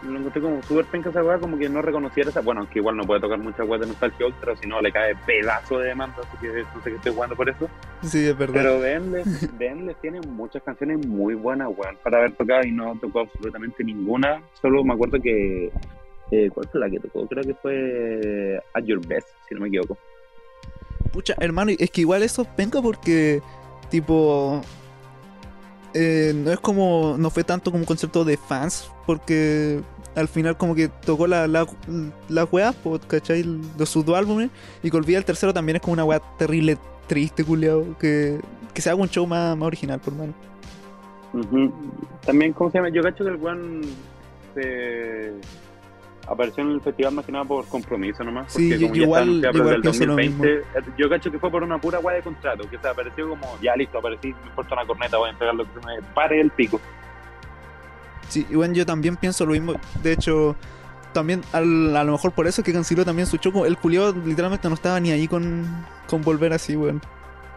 Lo 0.04 0.20
encontré 0.20 0.40
como 0.42 0.62
súper 0.62 0.86
penca 0.86 1.10
esa 1.10 1.24
weá, 1.24 1.40
como 1.40 1.58
que 1.58 1.68
no 1.68 1.82
reconociera 1.82 2.30
esa. 2.30 2.42
Bueno, 2.42 2.70
que 2.70 2.80
igual 2.80 2.98
no 2.98 3.04
puede 3.06 3.22
tocar 3.22 3.40
muchas 3.40 3.68
weas 3.68 3.82
de 3.82 3.88
Nostalgia 3.88 4.28
Ultra, 4.28 4.56
si 4.56 4.68
no 4.68 4.80
le 4.82 4.92
cae 4.92 5.16
pedazo 5.26 5.80
de 5.80 5.88
demanda, 5.88 6.18
así 6.20 6.38
que 6.38 6.64
no 6.76 6.84
sé 6.84 6.92
qué 6.92 6.96
estoy 6.98 7.14
jugando 7.14 7.36
por 7.36 7.50
eso. 7.50 7.68
Sí, 8.08 8.28
es 8.28 8.38
verdad. 8.38 8.54
Pero 8.54 8.86
Endless, 8.86 9.50
The 9.58 9.68
Endless 9.68 10.00
tiene 10.02 10.22
muchas 10.22 10.62
canciones 10.64 11.06
muy 11.06 11.36
buenas, 11.36 11.70
weón, 11.76 11.98
para 12.04 12.20
haber 12.20 12.34
tocado 12.34 12.66
y 12.66 12.72
no 12.72 12.98
tocó 13.00 13.22
absolutamente 13.22 13.84
ninguna. 13.84 14.42
Solo 14.62 14.84
me 14.84 14.94
acuerdo 14.94 15.20
que. 15.22 15.72
eh, 16.32 16.50
¿Cuál 16.54 16.68
fue 16.70 16.80
la 16.80 16.90
que 16.90 17.00
tocó? 17.00 17.28
Creo 17.28 17.44
que 17.44 17.54
fue 17.56 18.62
At 18.74 18.84
Your 18.84 19.06
Best, 19.06 19.28
si 19.48 19.56
no 19.56 19.62
me 19.62 19.68
equivoco. 19.68 19.98
Pucha, 21.12 21.36
hermano, 21.40 21.72
es 21.78 21.90
que 21.92 22.02
igual 22.02 22.24
eso 22.24 22.46
penca 22.56 22.82
porque, 22.82 23.42
tipo. 23.90 24.62
eh, 25.94 26.34
no 26.36 26.52
es 26.52 26.60
como. 26.60 27.16
No 27.18 27.30
fue 27.30 27.44
tanto 27.44 27.72
como 27.72 27.82
un 27.82 27.88
concepto 27.88 28.26
de 28.26 28.38
fans, 28.38 28.92
porque 29.06 29.82
al 30.16 30.28
final, 30.28 30.58
como 30.58 30.76
que 30.76 30.88
tocó 30.88 31.28
la, 31.28 31.48
la, 31.48 32.44
weas, 32.46 32.76
po, 32.76 33.00
¿cachai? 33.00 33.44
De 33.78 33.86
sus 33.86 34.06
dos 34.06 34.18
álbumes, 34.18 34.50
y 34.82 34.90
que 34.90 34.98
olvida 34.98 35.18
el 35.18 35.26
tercero 35.26 35.54
también 35.54 35.76
es 35.78 35.82
como 35.82 35.94
una 35.94 36.06
wea 36.06 36.22
terrible, 36.38 36.78
triste, 37.08 37.44
culiao. 37.44 37.98
Que, 38.00 38.40
que 38.74 38.82
se 38.82 38.90
haga 38.90 39.02
un 39.02 39.10
show 39.10 39.26
más, 39.28 39.56
más 39.58 39.68
original, 39.68 40.00
por 40.00 40.14
mano. 40.14 40.34
Ujú. 41.34 41.72
También, 42.26 42.54
¿cómo 42.54 42.72
se 42.72 42.78
llama? 42.78 42.90
Yo 42.90 43.02
cacho 43.04 43.24
que 43.24 43.30
el 43.32 43.36
weón 43.38 43.82
se 44.54 45.34
apareció 46.28 46.64
en 46.64 46.72
el 46.72 46.82
festival 46.82 47.14
más 47.14 47.26
que 47.26 47.32
nada 47.32 47.46
por 47.46 47.66
compromiso 47.68 48.24
nomás. 48.24 48.52
Sí, 48.52 48.70
porque 48.70 48.80
yo- 48.80 48.88
como 48.88 48.96
ya 48.96 49.04
igual- 49.04 49.30
igual 49.30 49.54
desde 49.54 49.76
el 49.76 49.82
pienso 49.82 50.06
lo 50.06 50.12
2020, 50.16 50.54
eh, 50.54 50.64
yo 50.98 51.10
cacho 51.10 51.32
que 51.32 51.40
fue 51.40 51.52
por 51.52 51.62
una 51.64 51.80
pura 51.80 52.00
weá 52.00 52.16
de 52.16 52.22
contrato, 52.24 52.68
que 52.70 52.78
se 52.80 52.88
apareció 52.88 53.30
como, 53.30 53.58
ya 53.62 53.76
listo, 53.76 53.98
aparecí, 54.00 54.30
me 54.34 54.50
importa 54.50 54.74
una 54.76 54.86
corneta, 54.88 55.18
voy 55.18 55.28
a 55.30 55.32
entregar 55.34 55.56
lo 55.56 55.66
que 55.66 55.80
me 55.86 56.02
pare 56.16 56.42
el 56.42 56.50
pico. 56.52 56.80
Sí, 58.30 58.46
y 58.50 58.56
bueno, 58.56 58.74
yo 58.74 58.86
también 58.86 59.16
pienso 59.18 59.46
lo 59.46 59.52
mismo. 59.52 59.74
De 60.02 60.14
hecho, 60.14 60.56
también 61.16 61.42
al- 61.52 61.96
a 61.98 62.04
lo 62.04 62.12
mejor 62.12 62.32
por 62.34 62.46
eso 62.46 62.62
es 62.62 62.66
que 62.66 62.72
canceló 62.74 63.04
también 63.04 63.26
su 63.26 63.38
choco. 63.38 63.66
El 63.66 63.78
culiao 63.78 64.12
literalmente 64.12 64.68
no 64.70 64.76
estaba 64.76 65.00
ni 65.00 65.10
ahí 65.12 65.28
con, 65.28 65.66
con 66.08 66.22
volver 66.22 66.54
así, 66.54 66.76
weón. 66.76 67.02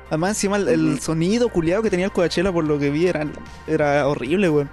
Además, 0.08 0.30
encima 0.30 0.56
el, 0.56 0.68
el 0.68 1.00
sonido 1.00 1.50
culiado 1.50 1.82
que 1.82 1.90
tenía 1.90 2.06
el 2.06 2.12
Coachella, 2.12 2.50
por 2.50 2.64
lo 2.64 2.78
que 2.78 2.88
vi, 2.90 3.06
era, 3.06 3.26
era 3.66 4.08
horrible, 4.08 4.48
weón. 4.48 4.70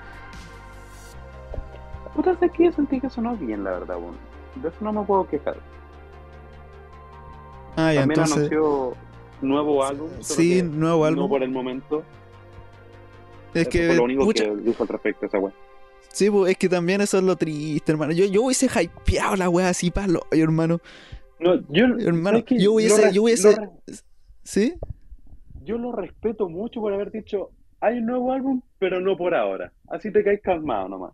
Puta, 2.16 2.38
es 2.40 2.52
que 2.52 2.64
yo 2.66 2.72
sentí 2.72 3.02
que 3.02 3.10
sonó 3.10 3.36
bien, 3.36 3.64
la 3.66 3.72
verdad, 3.72 3.98
weón. 3.98 4.16
De 4.56 4.70
eso 4.70 4.78
no 4.80 4.94
me 4.94 5.04
puedo 5.04 5.28
quejar. 5.28 5.58
Ah, 7.76 7.92
ya, 7.92 8.00
También 8.02 8.22
entonces. 8.22 8.38
anunció 8.38 8.96
nuevo 9.42 9.84
álbum. 9.84 10.10
Sí, 10.22 10.62
nuevo 10.64 11.00
No 11.00 11.06
álbum. 11.06 11.30
por 11.30 11.44
el 11.44 11.52
momento. 11.52 12.04
Es 13.54 13.68
que, 13.68 13.88
fue 13.88 13.96
lo 13.98 14.04
único 14.04 14.24
pucha, 14.24 14.46
que 14.46 14.56
dijo 14.56 14.84
al 14.84 14.88
respecto 14.90 15.26
esa 15.26 15.40
weá. 15.40 15.54
Sí, 16.12 16.30
pues, 16.30 16.52
es 16.52 16.58
que 16.58 16.70
también 16.70 17.02
eso 17.02 17.18
es 17.18 17.24
lo 17.24 17.36
triste, 17.36 17.92
hermano. 17.92 18.12
Yo, 18.14 18.26
yo 18.26 18.44
hubiese 18.44 18.68
hypeado 18.68 19.36
la 19.36 19.50
wea 19.50 19.70
así 19.70 19.92
para 19.92 20.08
lo, 20.08 20.22
hermano. 20.32 20.80
No, 21.40 21.56
yo, 21.70 21.86
Hermano, 22.00 22.44
yo 22.50 22.74
hubiese- 22.74 23.12
yo 23.14 23.24
hubiese- 23.24 23.58
¿Sí? 24.44 24.76
yo 25.64 25.78
lo 25.78 25.92
respeto 25.92 26.48
mucho 26.48 26.80
por 26.80 26.94
haber 26.94 27.12
dicho, 27.12 27.50
hay 27.82 27.98
un 27.98 28.06
nuevo 28.06 28.32
álbum, 28.32 28.62
pero 28.80 29.02
no 29.02 29.18
por 29.18 29.34
ahora. 29.36 29.74
Así 29.90 30.12
te 30.12 30.24
caes 30.24 30.40
calmado 30.42 30.88
nomás. 30.88 31.14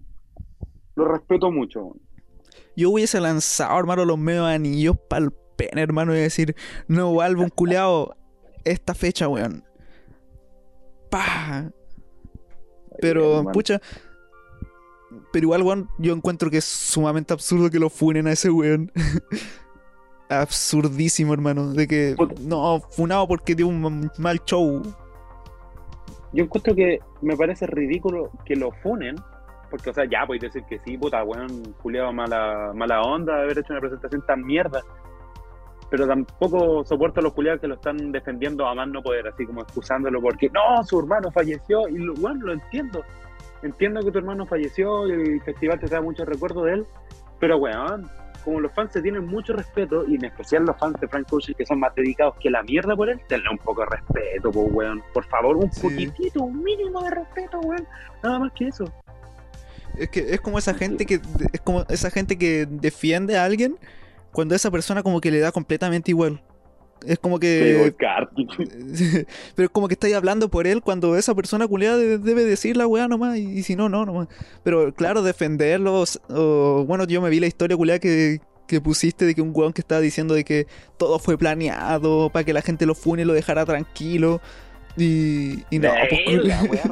Lo 0.96 1.06
respeto 1.06 1.50
mucho. 1.52 1.96
Yo 2.76 2.92
hubiese 2.92 3.20
lanzado, 3.20 3.80
hermano, 3.80 4.06
los 4.06 4.18
medios 4.18 4.46
anillos 4.46 4.98
para 5.10 5.26
el 5.26 5.32
pene, 5.56 5.82
hermano, 5.82 6.14
y 6.16 6.20
decir, 6.20 6.56
nuevo 6.88 7.22
álbum 7.22 7.50
culeado, 7.56 8.16
esta 8.64 8.94
fecha, 8.94 9.28
weón. 9.28 9.64
Pa. 11.10 11.72
Pero, 13.00 13.44
pucha. 13.52 13.82
Pero 15.32 15.46
igual, 15.46 15.64
weón, 15.64 15.90
yo 15.98 16.14
encuentro 16.14 16.50
que 16.50 16.58
es 16.58 16.66
sumamente 16.66 17.34
absurdo 17.34 17.70
que 17.70 17.80
lo 17.80 17.90
funen 17.90 18.28
a 18.28 18.32
ese 18.32 18.50
weón. 18.50 18.92
Absurdísimo, 20.30 21.34
hermano. 21.34 21.74
De 21.74 21.88
que, 21.88 22.16
no, 22.42 22.80
funado 22.92 23.28
porque 23.28 23.54
dio 23.54 23.68
un 23.68 24.10
mal 24.18 24.40
show. 24.46 24.82
Yo 26.34 26.46
encuentro 26.46 26.74
que 26.74 27.00
me 27.22 27.36
parece 27.36 27.68
ridículo 27.68 28.32
que 28.46 28.56
lo 28.56 28.72
funen, 28.72 29.16
porque, 29.70 29.90
o 29.90 29.94
sea, 29.94 30.06
ya 30.10 30.26
podéis 30.26 30.44
decir 30.44 30.64
que 30.70 30.80
sí, 30.80 30.98
puta, 30.98 31.24
weón, 31.24 31.74
culiado 31.82 32.14
mala, 32.14 32.72
mala 32.74 33.02
onda 33.02 33.36
de 33.36 33.44
haber 33.44 33.60
hecho 33.60 33.74
una 33.74 33.82
presentación 33.82 34.26
tan 34.26 34.46
mierda. 34.46 34.82
Pero 35.90 36.08
tampoco 36.08 36.86
soporto 36.86 37.20
a 37.20 37.24
los 37.24 37.34
culiados 37.34 37.60
que 37.60 37.68
lo 37.68 37.76
están 37.76 38.14
defendiendo 38.14 38.66
a 38.66 38.74
más 38.74 38.88
no 38.88 39.02
poder, 39.02 39.28
así 39.28 39.46
como 39.46 39.62
excusándolo 39.62 40.22
porque, 40.22 40.50
no, 40.50 40.82
su 40.86 41.00
hermano 41.00 41.30
falleció, 41.32 41.90
y 41.90 42.08
bueno, 42.22 42.46
lo 42.46 42.54
entiendo. 42.54 43.04
Entiendo 43.64 44.02
que 44.02 44.12
tu 44.12 44.18
hermano 44.18 44.46
falleció 44.46 45.08
y 45.08 45.12
el 45.12 45.42
festival 45.42 45.80
te 45.80 45.88
da 45.88 46.02
mucho 46.02 46.26
recuerdo 46.26 46.64
de 46.64 46.74
él, 46.74 46.86
pero, 47.40 47.58
weón, 47.58 48.10
como 48.44 48.60
los 48.60 48.74
fans 48.74 48.92
se 48.92 49.02
tienen 49.02 49.26
mucho 49.28 49.54
respeto, 49.54 50.04
y 50.08 50.16
en 50.16 50.26
especial 50.26 50.64
los 50.66 50.76
fans 50.78 51.00
de 51.00 51.08
Frank 51.08 51.32
Ocean 51.32 51.56
que 51.56 51.66
son 51.66 51.80
más 51.80 51.94
dedicados 51.94 52.36
que 52.40 52.50
la 52.50 52.64
mierda 52.64 52.96
por 52.96 53.08
él, 53.10 53.20
tenle 53.28 53.50
un 53.52 53.60
poco 53.60 53.82
de 53.82 53.88
respeto, 53.98 54.52
pues, 54.52 54.68
weón. 54.72 55.04
Por 55.14 55.26
favor, 55.26 55.58
un 55.58 55.72
Sí. 55.72 55.82
poquitito, 55.82 56.44
un 56.44 56.64
mínimo 56.64 57.04
de 57.04 57.12
respeto, 57.12 57.60
weón. 57.60 57.88
Nada 58.24 58.40
más 58.40 58.52
que 58.54 58.68
eso. 58.68 58.86
Es 59.98 60.10
que 60.10 60.34
es 60.34 60.42
como 60.42 60.58
esa 60.58 60.74
gente 60.74 61.06
que 61.06 61.20
es 61.52 61.62
como 61.62 61.84
esa 61.90 62.10
gente 62.10 62.38
que 62.38 62.66
defiende 62.66 63.38
a 63.38 63.44
alguien 63.44 63.78
cuando 64.32 64.56
esa 64.56 64.72
persona 64.72 65.04
como 65.04 65.20
que 65.20 65.30
le 65.30 65.40
da 65.40 65.52
completamente 65.52 66.12
igual. 66.12 66.42
Es 67.06 67.18
como 67.20 67.40
que 67.40 67.94
pero 69.56 69.66
es 69.66 69.70
como 69.72 69.88
que 69.88 69.94
estáis 69.96 70.14
hablando 70.16 70.50
por 70.50 70.68
él 70.68 70.82
cuando 70.82 71.16
esa 71.18 71.34
persona 71.36 71.68
culiada 71.68 71.98
de- 71.98 72.18
debe 72.18 72.46
decir 72.46 72.78
la 72.78 72.88
weá 72.88 73.08
nomás 73.08 73.38
y, 73.38 73.42
y 73.60 73.64
si 73.64 73.76
no, 73.76 73.90
no 73.90 74.06
nomás. 74.06 74.28
Pero 74.64 74.94
claro, 74.94 75.22
defenderlos 75.24 76.22
o 76.30 76.86
bueno, 76.88 77.06
yo 77.06 77.22
me 77.22 77.30
vi 77.30 77.40
la 77.40 77.48
historia 77.48 77.76
culiada 77.78 78.00
que 78.00 78.40
que 78.68 78.80
pusiste 78.80 79.26
de 79.26 79.36
que 79.36 79.42
un 79.42 79.52
weón 79.54 79.74
que 79.74 79.82
estaba 79.82 80.00
diciendo 80.00 80.34
de 80.34 80.46
que 80.46 80.66
todo 80.98 81.20
fue 81.20 81.38
planeado 81.38 82.30
para 82.30 82.46
que 82.46 82.54
la 82.54 82.62
gente 82.62 82.86
lo 82.86 82.96
fune 82.96 83.24
y 83.24 83.26
lo 83.26 83.34
dejara 83.34 83.66
tranquilo. 83.66 84.40
Y, 84.96 85.64
y 85.70 85.80
no, 85.80 85.90
pues, 86.10 86.44
la 86.46 86.64
wea 86.72 86.84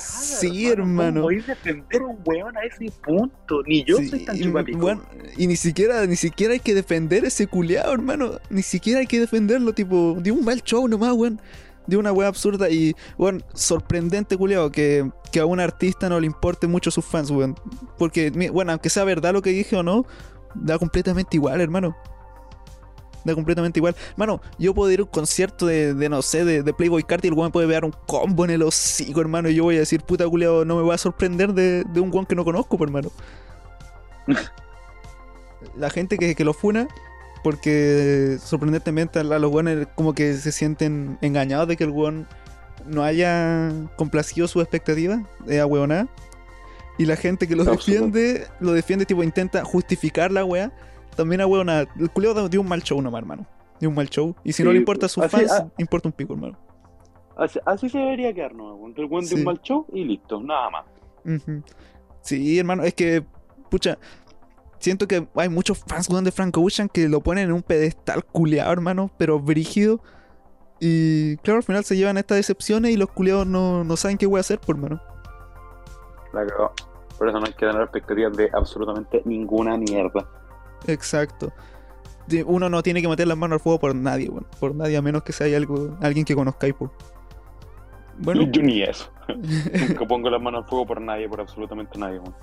Sí, 0.00 0.68
hermano. 0.68 1.14
¿Cómo 1.20 1.22
podéis 1.24 1.46
defender 1.46 2.02
a 2.02 2.06
un 2.06 2.18
weón 2.24 2.56
a 2.56 2.64
ese 2.64 2.90
punto? 3.04 3.62
Ni 3.66 3.84
yo 3.84 3.96
Sí, 3.98 4.08
soy 4.08 4.24
tan 4.24 4.36
y, 4.36 4.42
chupapico. 4.42 4.78
bueno, 4.78 5.02
y 5.36 5.46
ni 5.46 5.56
siquiera, 5.56 6.06
ni 6.06 6.16
siquiera 6.16 6.54
hay 6.54 6.60
que 6.60 6.74
defender 6.74 7.24
ese 7.24 7.46
culeado, 7.46 7.92
hermano. 7.92 8.38
Ni 8.50 8.62
siquiera 8.62 9.00
hay 9.00 9.06
que 9.06 9.20
defenderlo, 9.20 9.72
tipo, 9.72 10.16
de 10.20 10.30
un 10.32 10.44
mal 10.44 10.62
show 10.62 10.86
nomás, 10.88 11.12
weón. 11.12 11.40
De 11.86 11.96
una 11.96 12.12
wea 12.12 12.28
absurda 12.28 12.70
y, 12.70 12.94
bueno, 13.18 13.40
sorprendente, 13.54 14.36
culeado, 14.36 14.70
que, 14.70 15.10
que 15.32 15.40
a 15.40 15.46
un 15.46 15.58
artista 15.58 16.08
no 16.08 16.20
le 16.20 16.26
importe 16.26 16.68
mucho 16.68 16.90
sus 16.92 17.04
fans, 17.04 17.30
weón. 17.30 17.56
Porque, 17.98 18.30
bueno, 18.52 18.70
aunque 18.72 18.88
sea 18.88 19.02
verdad 19.04 19.32
lo 19.32 19.42
que 19.42 19.50
dije 19.50 19.74
o 19.76 19.82
no, 19.82 20.04
da 20.54 20.78
completamente 20.78 21.36
igual, 21.36 21.60
hermano. 21.60 21.96
Da 23.24 23.34
completamente 23.34 23.78
igual. 23.78 23.94
Mano, 24.16 24.40
yo 24.58 24.74
puedo 24.74 24.90
ir 24.90 25.00
a 25.00 25.02
un 25.04 25.08
concierto 25.08 25.66
de, 25.66 25.94
de, 25.94 26.08
no 26.08 26.22
sé, 26.22 26.44
de, 26.44 26.62
de 26.62 26.72
Playboy 26.72 27.02
Card 27.02 27.24
y 27.24 27.28
el 27.28 27.34
weón 27.34 27.48
me 27.48 27.52
puede 27.52 27.66
pegar 27.66 27.84
un 27.84 27.94
combo 28.06 28.44
en 28.44 28.50
el 28.50 28.62
hocico, 28.62 29.20
hermano. 29.20 29.48
Y 29.48 29.54
yo 29.54 29.64
voy 29.64 29.76
a 29.76 29.80
decir, 29.80 30.02
puta 30.02 30.28
culeado, 30.28 30.64
no 30.64 30.76
me 30.76 30.82
voy 30.82 30.94
a 30.94 30.98
sorprender 30.98 31.52
de, 31.52 31.84
de 31.84 32.00
un 32.00 32.10
weón 32.12 32.26
que 32.26 32.34
no 32.34 32.44
conozco, 32.44 32.76
pues, 32.76 32.88
hermano. 32.88 33.10
La 35.76 35.90
gente 35.90 36.18
que, 36.18 36.34
que 36.34 36.44
lo 36.44 36.52
funa, 36.52 36.88
porque 37.42 38.38
sorprendentemente 38.42 39.20
a 39.20 39.24
los 39.24 39.52
weones 39.52 39.86
como 39.94 40.14
que 40.14 40.34
se 40.34 40.52
sienten 40.52 41.18
engañados 41.20 41.68
de 41.68 41.76
que 41.76 41.84
el 41.84 41.90
weón 41.90 42.26
no 42.86 43.04
haya 43.04 43.70
complacido 43.96 44.48
sus 44.48 44.62
expectativas 44.62 45.20
de 45.46 45.60
a 45.60 45.66
weonada. 45.66 46.08
Y 46.98 47.06
la 47.06 47.16
gente 47.16 47.48
que 47.48 47.56
lo 47.56 47.64
defiende, 47.64 48.46
lo 48.60 48.72
defiende, 48.72 49.06
tipo, 49.06 49.22
intenta 49.22 49.64
justificar 49.64 50.30
la 50.30 50.44
wea. 50.44 50.72
También 51.16 51.40
a 51.40 51.46
weonada. 51.46 51.86
El 51.98 52.10
culeo 52.10 52.48
dio 52.48 52.60
un 52.60 52.68
mal 52.68 52.82
show 52.82 53.00
nomás, 53.02 53.20
hermano. 53.20 53.46
Dio 53.80 53.88
un 53.88 53.94
mal 53.94 54.08
show. 54.08 54.34
Y 54.44 54.52
si 54.52 54.62
no 54.62 54.72
le 54.72 54.78
importa 54.78 55.06
a 55.06 55.08
sus 55.08 55.24
así- 55.24 55.36
fans, 55.36 55.52
ah. 55.52 55.68
importa 55.78 56.08
un 56.08 56.12
pico, 56.12 56.34
hermano. 56.34 56.58
Así, 57.36 57.58
así 57.66 57.88
se 57.88 57.98
debería 57.98 58.32
quedar, 58.32 58.54
¿no? 58.54 58.74
weón? 58.74 58.94
El 58.96 59.06
weón 59.06 59.22
de 59.24 59.28
Sí. 59.30 59.34
un 59.36 59.44
mal 59.44 59.60
show 59.62 59.86
y 59.92 60.04
listo, 60.04 60.40
nada 60.42 60.70
más. 60.70 60.84
Sí, 62.20 62.58
hermano, 62.58 62.82
es 62.84 62.94
que, 62.94 63.24
pucha, 63.70 63.98
siento 64.78 65.08
que 65.08 65.26
hay 65.34 65.48
muchos 65.48 65.78
fans 65.86 66.08
weón, 66.08 66.24
de 66.24 66.32
Frank 66.32 66.56
Ocean 66.58 66.88
que 66.88 67.08
lo 67.08 67.20
ponen 67.20 67.44
en 67.46 67.52
un 67.52 67.62
pedestal 67.62 68.24
culeado, 68.24 68.72
hermano, 68.72 69.10
pero 69.16 69.38
brígido. 69.40 70.00
Y 70.80 71.36
claro, 71.38 71.58
al 71.58 71.62
final 71.62 71.84
se 71.84 71.96
llevan 71.96 72.18
estas 72.18 72.38
decepciones 72.38 72.90
y 72.92 72.96
los 72.96 73.08
culeados 73.10 73.46
no, 73.46 73.84
no 73.84 73.96
saben 73.96 74.18
qué 74.18 74.26
voy 74.26 74.38
a 74.38 74.40
hacer, 74.40 74.58
por 74.60 74.76
hermano. 74.76 75.00
La 76.32 76.46
cagó. 76.46 76.72
Por 77.18 77.28
eso 77.28 77.38
no 77.38 77.46
hay 77.46 77.52
que 77.52 77.66
tener 77.66 77.82
expectativas 77.82 78.36
de 78.36 78.50
absolutamente 78.52 79.22
ninguna 79.24 79.76
mierda. 79.76 80.28
Exacto. 80.86 81.52
Uno 82.46 82.68
no 82.68 82.82
tiene 82.82 83.02
que 83.02 83.08
meter 83.08 83.26
las 83.26 83.36
manos 83.36 83.56
al 83.56 83.60
fuego 83.60 83.78
por 83.80 83.94
nadie, 83.94 84.28
weón. 84.28 84.46
Por 84.58 84.74
nadie, 84.74 84.96
a 84.96 85.02
menos 85.02 85.22
que 85.22 85.32
sea 85.32 85.54
algo, 85.56 85.96
alguien 86.00 86.24
que 86.24 86.34
conozcáis, 86.34 86.74
po. 86.74 86.92
Bueno, 88.18 88.42
Yo 88.50 88.62
ni 88.62 88.82
eso. 88.82 89.10
Nunca 89.88 90.06
pongo 90.06 90.30
las 90.30 90.40
manos 90.40 90.62
al 90.62 90.68
fuego 90.68 90.86
por 90.86 91.00
nadie, 91.00 91.28
por 91.28 91.40
absolutamente 91.40 91.98
nadie. 91.98 92.18
weón. 92.18 92.34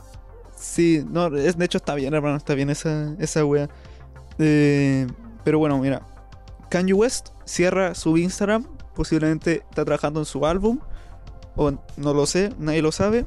Sí, 0.56 1.06
no, 1.10 1.28
es, 1.38 1.58
de 1.58 1.66
hecho 1.66 1.78
está 1.78 1.96
bien, 1.96 2.14
hermano, 2.14 2.36
está 2.36 2.54
bien 2.54 2.70
esa, 2.70 3.16
esa 3.20 3.46
wea. 3.46 3.70
Eh, 4.40 5.08
pero 5.44 5.58
bueno, 5.58 5.78
mira, 5.80 6.02
Kanye 6.70 6.94
West 6.94 7.30
cierra 7.46 7.96
su 7.96 8.18
Instagram, 8.18 8.66
posiblemente 8.94 9.64
está 9.70 9.86
trabajando 9.86 10.20
en 10.20 10.26
su 10.26 10.46
álbum, 10.46 10.80
o 11.56 11.72
no 11.98 12.14
lo 12.14 12.26
sé, 12.26 12.54
nadie 12.60 12.82
lo 12.82 12.92
sabe. 12.92 13.26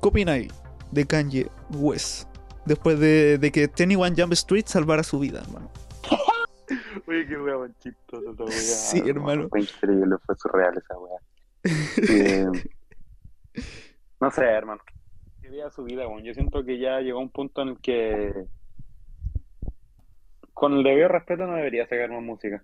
¿Qué 0.00 0.08
opináis 0.08 0.52
de 0.90 1.06
Kanye 1.06 1.48
West? 1.70 2.31
Después 2.64 2.98
de, 3.00 3.38
de 3.38 3.50
que 3.50 3.66
21 3.66 4.14
Jump 4.16 4.32
Street 4.34 4.64
salvara 4.66 5.02
su 5.02 5.18
vida, 5.18 5.40
hermano. 5.40 5.70
Oye, 7.06 7.26
qué 7.26 7.36
wea 7.36 7.58
más 7.58 7.70
chistosa 7.80 8.30
esa 8.30 8.44
wea. 8.44 8.52
Sí, 8.52 9.02
hermano. 9.06 9.48
Fue 9.48 9.60
increíble, 9.60 10.16
fue 10.24 10.36
surreal 10.36 10.76
esa 10.78 10.98
wea. 10.98 11.18
Eh, 12.08 12.46
no 14.20 14.30
sé, 14.30 14.44
hermano. 14.44 14.80
Que 15.40 15.48
viva 15.48 15.70
su 15.70 15.84
vida, 15.84 16.06
weón. 16.06 16.24
Yo 16.24 16.34
siento 16.34 16.64
que 16.64 16.78
ya 16.78 17.00
llegó 17.00 17.20
un 17.20 17.30
punto 17.30 17.62
en 17.62 17.68
el 17.68 17.80
que 17.80 18.32
con 20.54 20.74
el 20.74 20.84
debido 20.84 21.08
respeto 21.08 21.46
no 21.46 21.56
debería 21.56 21.88
sacar 21.88 22.10
más 22.10 22.22
música. 22.22 22.62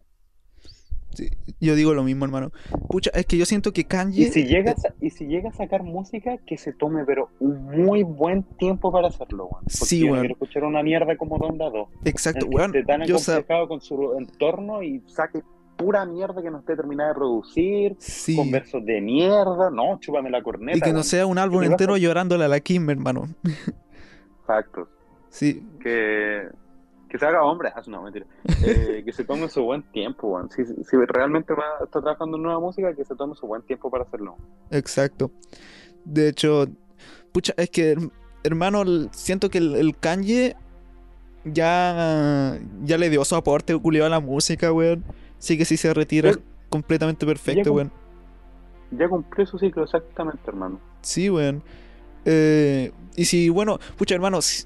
Sí, 1.14 1.30
yo 1.60 1.74
digo 1.74 1.94
lo 1.94 2.04
mismo, 2.04 2.24
hermano. 2.26 2.52
Pucha, 2.88 3.10
es 3.14 3.26
que 3.26 3.36
yo 3.38 3.44
siento 3.46 3.72
que 3.72 3.84
Kanye... 3.84 4.22
Y 4.22 4.24
si 4.26 4.44
llega 4.44 4.72
a, 4.72 4.74
y 5.00 5.10
si 5.10 5.26
llega 5.26 5.48
a 5.50 5.52
sacar 5.52 5.82
música, 5.82 6.36
que 6.46 6.56
se 6.58 6.72
tome 6.72 7.04
pero 7.04 7.30
un 7.40 7.64
muy 7.64 8.02
buen 8.02 8.42
tiempo 8.58 8.92
para 8.92 9.08
hacerlo, 9.08 9.46
weón. 9.46 9.64
Porque 9.64 9.86
Sí, 9.86 10.04
weón. 10.04 10.20
quiero 10.20 10.34
escuchar 10.34 10.64
una 10.64 10.82
mierda 10.82 11.16
como 11.16 11.38
Donda 11.38 11.70
2. 11.70 11.88
Exacto, 12.04 12.46
weón. 12.46 12.74
esté 12.74 12.84
tan 12.84 13.02
acomplejado 13.02 13.68
con 13.68 13.80
su 13.80 14.14
entorno 14.18 14.82
y 14.82 15.02
saque 15.06 15.42
pura 15.76 16.04
mierda 16.04 16.42
que 16.42 16.50
no 16.50 16.58
esté 16.58 16.74
terminada 16.76 17.10
de 17.10 17.14
producir, 17.14 17.96
Sí. 17.98 18.34
con 18.36 18.50
versos 18.50 18.84
de 18.84 19.00
mierda, 19.00 19.70
no, 19.72 19.98
chúpame 20.00 20.28
la 20.28 20.42
corneta. 20.42 20.76
Y 20.76 20.80
que 20.80 20.92
no 20.92 21.02
sea 21.04 21.24
un 21.26 21.38
álbum 21.38 21.62
entero 21.62 21.96
llorándole 21.96 22.44
a 22.44 22.48
la 22.48 22.60
Kim, 22.60 22.90
hermano. 22.90 23.28
Exacto. 24.40 24.88
Sí, 25.30 25.62
Que, 25.80 26.48
que 27.08 27.18
se 27.18 27.26
haga 27.26 27.42
hombre, 27.42 27.70
ah, 27.74 27.82
no, 27.86 28.02
mentira. 28.02 28.26
Eh, 28.64 29.02
que 29.04 29.12
se 29.12 29.24
tome 29.24 29.48
su 29.48 29.62
buen 29.62 29.82
tiempo, 29.92 30.28
weón. 30.28 30.50
Si, 30.50 30.64
si 30.64 30.96
realmente 31.06 31.54
va, 31.54 31.64
está 31.84 32.00
trabajando 32.00 32.36
en 32.36 32.42
nueva 32.42 32.60
música, 32.60 32.94
que 32.94 33.04
se 33.04 33.14
tome 33.14 33.34
su 33.34 33.46
buen 33.46 33.62
tiempo 33.62 33.90
para 33.90 34.04
hacerlo. 34.04 34.36
exacto. 34.70 35.30
De 36.04 36.28
hecho, 36.28 36.66
pucha, 37.32 37.52
es 37.56 37.70
que, 37.70 37.94
her- 37.96 38.10
hermano, 38.44 38.84
siento 39.12 39.50
que 39.50 39.58
el, 39.58 39.74
el 39.76 39.96
Kanye 39.98 40.56
ya, 41.44 42.58
ya 42.84 42.98
le 42.98 43.10
dio 43.10 43.24
su 43.24 43.34
aporte 43.36 43.76
culiado 43.78 44.06
a 44.06 44.10
la 44.10 44.20
música, 44.20 44.72
weón. 44.72 45.04
Sí 45.38 45.56
que 45.56 45.64
si 45.64 45.76
se 45.76 45.94
retira 45.94 46.32
completamente 46.68 47.24
perfecto, 47.26 47.62
ya 47.64 47.70
weón. 47.70 47.92
Ya 48.90 49.08
cumplió 49.08 49.46
su 49.46 49.58
ciclo 49.58 49.84
exactamente, 49.84 50.40
hermano. 50.46 50.80
Sí, 51.02 51.30
weón. 51.30 51.62
Eh, 52.24 52.92
y 53.16 53.24
si, 53.24 53.48
bueno, 53.48 53.78
pucha, 53.96 54.14
hermano, 54.14 54.42
si- 54.42 54.64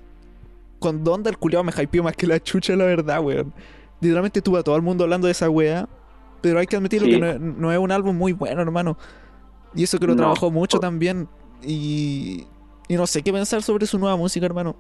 con 0.83 1.03
Donda 1.03 1.31
el 1.31 1.39
culiao 1.39 1.65
me 1.65 1.73
hypeó 1.73 2.03
más 2.03 2.15
que 2.15 2.27
la 2.27 2.39
chucha, 2.39 2.77
la 2.77 2.85
verdad, 2.85 3.23
weón. 3.23 3.55
Literalmente 4.01 4.43
tuve 4.43 4.59
a 4.59 4.62
todo 4.62 4.77
el 4.77 4.83
mundo 4.83 5.05
hablando 5.05 5.27
de 5.27 5.33
esa 5.33 5.49
wea. 5.49 5.89
Pero 6.43 6.59
hay 6.59 6.67
que 6.67 6.77
admitirlo 6.77 7.07
Sí. 7.07 7.15
que 7.15 7.21
no, 7.21 7.27
es- 7.31 7.41
no 7.41 7.73
es 7.73 7.79
un 7.79 7.93
álbum 7.93 8.17
muy 8.17 8.33
bueno, 8.33 8.61
hermano. 8.61 8.99
Y 9.75 9.85
eso 9.85 9.99
que 9.99 10.07
lo 10.09 10.15
No. 10.15 10.19
trabajó 10.23 10.51
mucho 10.51 10.79
también. 10.81 11.29
Y, 11.62 12.47
y 12.89 12.97
no 12.97 13.07
sé 13.07 13.23
qué 13.23 13.33
pensar 13.33 13.62
sobre 13.62 13.87
su 13.87 13.99
nueva 13.99 14.17
música, 14.17 14.45
hermano. 14.45 14.77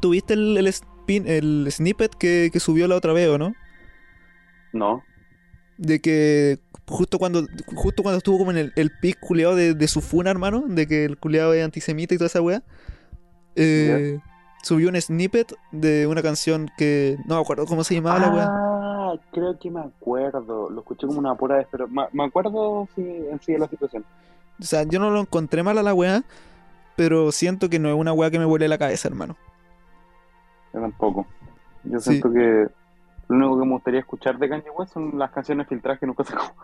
¿Tuviste 0.00 0.34
el, 0.34 0.56
el, 0.58 0.66
spin, 0.68 1.26
el 1.26 1.66
snippet 1.70 2.14
que, 2.14 2.50
que 2.52 2.60
subió 2.60 2.86
la 2.88 2.96
otra 2.96 3.12
vez, 3.14 3.28
o 3.28 3.38
no? 3.38 3.54
No. 4.74 5.02
De 5.78 6.00
que 6.00 6.60
justo 6.86 7.18
cuando 7.18 7.46
justo 7.74 8.02
cuando 8.02 8.18
estuvo 8.18 8.36
como 8.38 8.50
en 8.50 8.58
el, 8.58 8.72
el 8.76 8.90
pic 9.00 9.18
culeado 9.18 9.56
de, 9.56 9.72
de 9.72 9.88
su 9.88 10.02
funa, 10.02 10.30
hermano, 10.30 10.64
de 10.68 10.86
que 10.86 11.04
el 11.06 11.16
culeado 11.16 11.54
es 11.54 11.64
antisemita 11.64 12.14
y 12.14 12.18
toda 12.18 12.26
esa 12.26 12.42
wea, 12.42 12.62
eh, 13.56 14.20
subió 14.62 14.88
un 14.88 15.00
snippet 15.00 15.54
de 15.72 16.06
una 16.06 16.22
canción 16.22 16.70
que 16.78 17.18
no 17.26 17.36
me 17.36 17.40
acuerdo 17.42 17.66
cómo 17.66 17.84
se 17.84 17.94
llamaba 17.94 18.18
la 18.18 18.30
wea. 18.30 18.46
Ah, 18.48 19.14
creo 19.32 19.58
que 19.58 19.70
me 19.70 19.80
acuerdo. 19.80 20.70
Lo 20.70 20.80
escuché 20.80 21.06
como 21.06 21.18
una 21.18 21.34
pura 21.34 21.56
vez, 21.56 21.66
pero 21.70 21.88
me, 21.88 22.04
me 22.12 22.24
acuerdo 22.24 22.88
sí, 22.94 23.02
en 23.30 23.40
sí 23.40 23.52
de 23.52 23.58
la 23.58 23.68
situación. 23.68 24.04
O 24.60 24.64
sea, 24.64 24.84
yo 24.84 24.98
no 24.98 25.10
lo 25.10 25.20
encontré 25.20 25.62
mal 25.62 25.78
a 25.78 25.82
la 25.82 25.94
wea, 25.94 26.22
pero 26.96 27.32
siento 27.32 27.68
que 27.68 27.78
no 27.78 27.88
es 27.88 27.94
una 27.94 28.12
wea 28.12 28.30
que 28.30 28.38
me 28.38 28.44
vuele 28.44 28.68
la 28.68 28.78
cabeza, 28.78 29.08
hermano. 29.08 29.36
Yo 30.72 30.80
tampoco. 30.80 31.26
Yo 31.84 31.98
Sí. 31.98 32.10
siento 32.10 32.32
que 32.32 32.68
lo 33.28 33.36
único 33.36 33.58
que 33.60 33.66
me 33.66 33.72
gustaría 33.72 34.00
escuchar 34.00 34.38
de 34.38 34.48
Kanye 34.48 34.70
West 34.70 34.92
son 34.94 35.18
las 35.18 35.30
canciones 35.32 35.66
filtradas 35.68 35.98
que 36.00 36.06
nunca 36.06 36.24
sacó. 36.24 36.54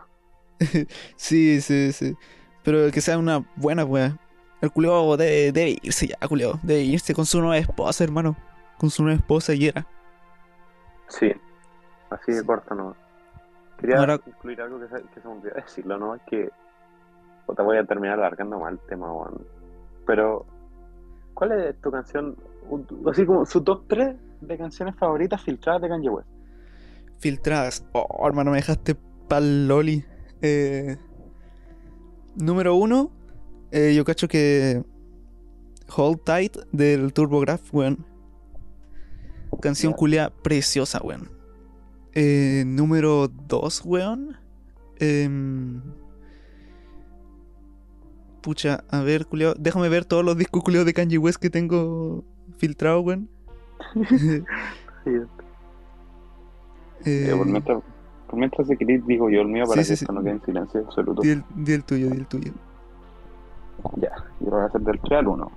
Sí, 1.16 1.60
sí, 1.60 1.92
sí. 1.92 2.14
Pero 2.62 2.90
que 2.90 3.00
sea 3.00 3.18
una 3.18 3.44
buena 3.56 3.84
wea. 3.84 4.16
El 4.60 4.72
culeado 4.72 5.16
debe, 5.16 5.52
debe 5.52 5.78
irse 5.82 6.08
ya, 6.08 6.16
culeado. 6.28 6.58
Debe 6.62 6.80
irse 6.82 7.14
con 7.14 7.26
su 7.26 7.38
nueva 7.40 7.58
esposa, 7.58 8.02
hermano. 8.04 8.36
Con 8.78 8.90
su 8.90 9.02
nueva 9.02 9.18
esposa 9.18 9.54
y 9.54 9.66
era. 9.66 9.86
Sí, 11.08 11.32
así 12.10 12.32
de 12.32 12.44
corto 12.44 12.74
no. 12.74 12.96
Quería 13.78 13.98
Ahora- 13.98 14.20
incluir 14.26 14.60
algo 14.60 14.80
que 14.80 14.88
se, 14.88 15.02
que 15.14 15.20
se 15.20 15.28
me 15.28 15.34
olvidó 15.34 15.54
decirlo, 15.54 15.98
¿no? 15.98 16.14
Es 16.16 16.22
que 16.28 16.50
te 17.56 17.62
voy 17.62 17.76
a 17.78 17.84
terminar 17.84 18.18
alargando 18.18 18.58
mal 18.58 18.74
el 18.74 18.80
tema, 18.88 19.12
weón. 19.12 19.46
Pero, 20.06 20.44
¿cuál 21.34 21.52
es 21.52 21.80
tu 21.80 21.90
canción, 21.90 22.36
así 23.10 23.24
como 23.24 23.46
su 23.46 23.62
top 23.62 23.84
3 23.88 24.16
de 24.40 24.58
canciones 24.58 24.96
favoritas 24.96 25.42
filtradas 25.42 25.80
de 25.82 25.88
Kanye 25.88 26.10
West? 26.10 26.28
Filtradas. 27.18 27.84
Oh, 27.92 28.26
hermano, 28.26 28.50
me 28.50 28.58
dejaste 28.58 28.96
pa'l 29.28 29.66
loli. 29.66 30.04
Eh, 30.42 30.96
número 32.36 32.74
uno, 32.74 33.10
eh, 33.70 33.94
yo 33.94 34.04
cacho 34.04 34.28
que 34.28 34.82
Hold 35.96 36.20
Tight 36.24 36.56
del 36.72 37.12
TurboGrafx, 37.12 37.72
weón. 37.72 38.04
Canción 39.60 39.92
culia 39.92 40.30
preciosa, 40.30 41.00
weón. 41.02 41.30
Eh, 42.14 42.64
número 42.66 43.28
dos, 43.28 43.82
weón. 43.84 44.36
Em, 45.00 45.80
pucha, 48.42 48.84
a 48.90 49.02
ver, 49.02 49.26
culiao. 49.26 49.54
Déjame 49.58 49.88
ver 49.88 50.04
todos 50.04 50.24
los 50.24 50.36
discos 50.36 50.62
culiados 50.62 50.86
de 50.86 50.94
Kanye 50.94 51.18
West 51.18 51.38
que 51.40 51.50
tengo 51.50 52.24
filtrados, 52.58 53.04
weón. 53.04 53.28
Sí, 55.04 55.10
Eh, 57.04 57.30
eh, 57.30 57.34
por 57.36 57.46
mientras, 57.46 57.82
por 58.26 58.38
mientras 58.38 58.66
si 58.66 58.76
querés, 58.76 59.06
digo 59.06 59.30
yo 59.30 59.40
el 59.40 59.48
mío 59.48 59.64
para 59.66 59.84
sí, 59.84 59.88
que 59.88 59.96
sí. 59.96 60.04
esto 60.04 60.12
no 60.12 60.22
quede 60.22 60.32
en 60.32 60.42
silencio 60.44 60.80
absoluto. 60.80 61.22
di, 61.22 61.30
el, 61.30 61.44
di 61.54 61.72
el 61.72 61.84
tuyo, 61.84 62.10
di 62.10 62.16
el 62.18 62.26
tuyo. 62.26 62.52
Ya, 63.96 64.12
yo 64.40 64.50
voy 64.50 64.60
a 64.60 64.64
hacer 64.66 64.80
del 64.80 65.00
3 65.00 65.20
al 65.20 65.28
1. 65.28 65.52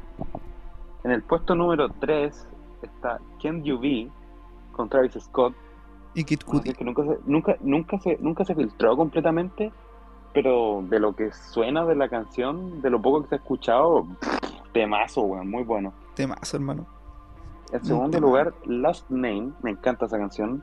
En 1.03 1.11
el 1.11 1.23
puesto 1.23 1.55
número 1.55 1.89
3 1.99 2.47
está 2.83 3.19
Can't 3.41 3.63
You 3.63 3.79
Be 3.79 4.09
con 4.71 4.89
Travis 4.89 5.13
Scott. 5.19 5.53
Y 6.13 6.23
Kid 6.23 6.41
Cudi. 6.45 6.73
que 6.73 6.83
nunca 6.83 7.03
se, 7.03 7.17
nunca, 7.25 7.55
nunca 7.61 7.99
se, 7.99 8.17
nunca 8.19 8.45
se 8.45 8.53
filtró 8.53 8.97
completamente, 8.97 9.71
pero 10.33 10.83
de 10.89 10.99
lo 10.99 11.15
que 11.15 11.31
suena 11.31 11.85
de 11.85 11.95
la 11.95 12.09
canción, 12.09 12.81
de 12.81 12.89
lo 12.89 13.01
poco 13.01 13.23
que 13.23 13.29
se 13.29 13.35
ha 13.35 13.37
escuchado, 13.37 14.07
temazo, 14.73 15.21
weón, 15.21 15.49
muy 15.49 15.63
bueno. 15.63 15.93
Temazo, 16.15 16.57
hermano. 16.57 16.85
En 17.71 17.79
Un 17.79 17.85
segundo 17.85 18.19
lugar, 18.19 18.53
Last 18.65 19.09
Name, 19.09 19.51
me 19.63 19.71
encanta 19.71 20.05
esa 20.05 20.17
canción. 20.17 20.61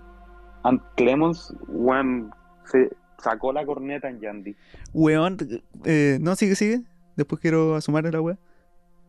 And 0.64 0.82
Clemons, 0.96 1.54
weón, 1.68 2.30
se 2.64 2.94
sacó 3.18 3.52
la 3.52 3.64
corneta 3.64 4.08
en 4.08 4.20
Yandy. 4.20 4.56
Weón, 4.92 5.38
eh, 5.84 6.18
no, 6.20 6.36
sigue, 6.36 6.54
sigue. 6.54 6.82
Después 7.18 7.40
quiero 7.40 7.74
asumar 7.74 8.04
la 8.04 8.20
wea. 8.20 8.38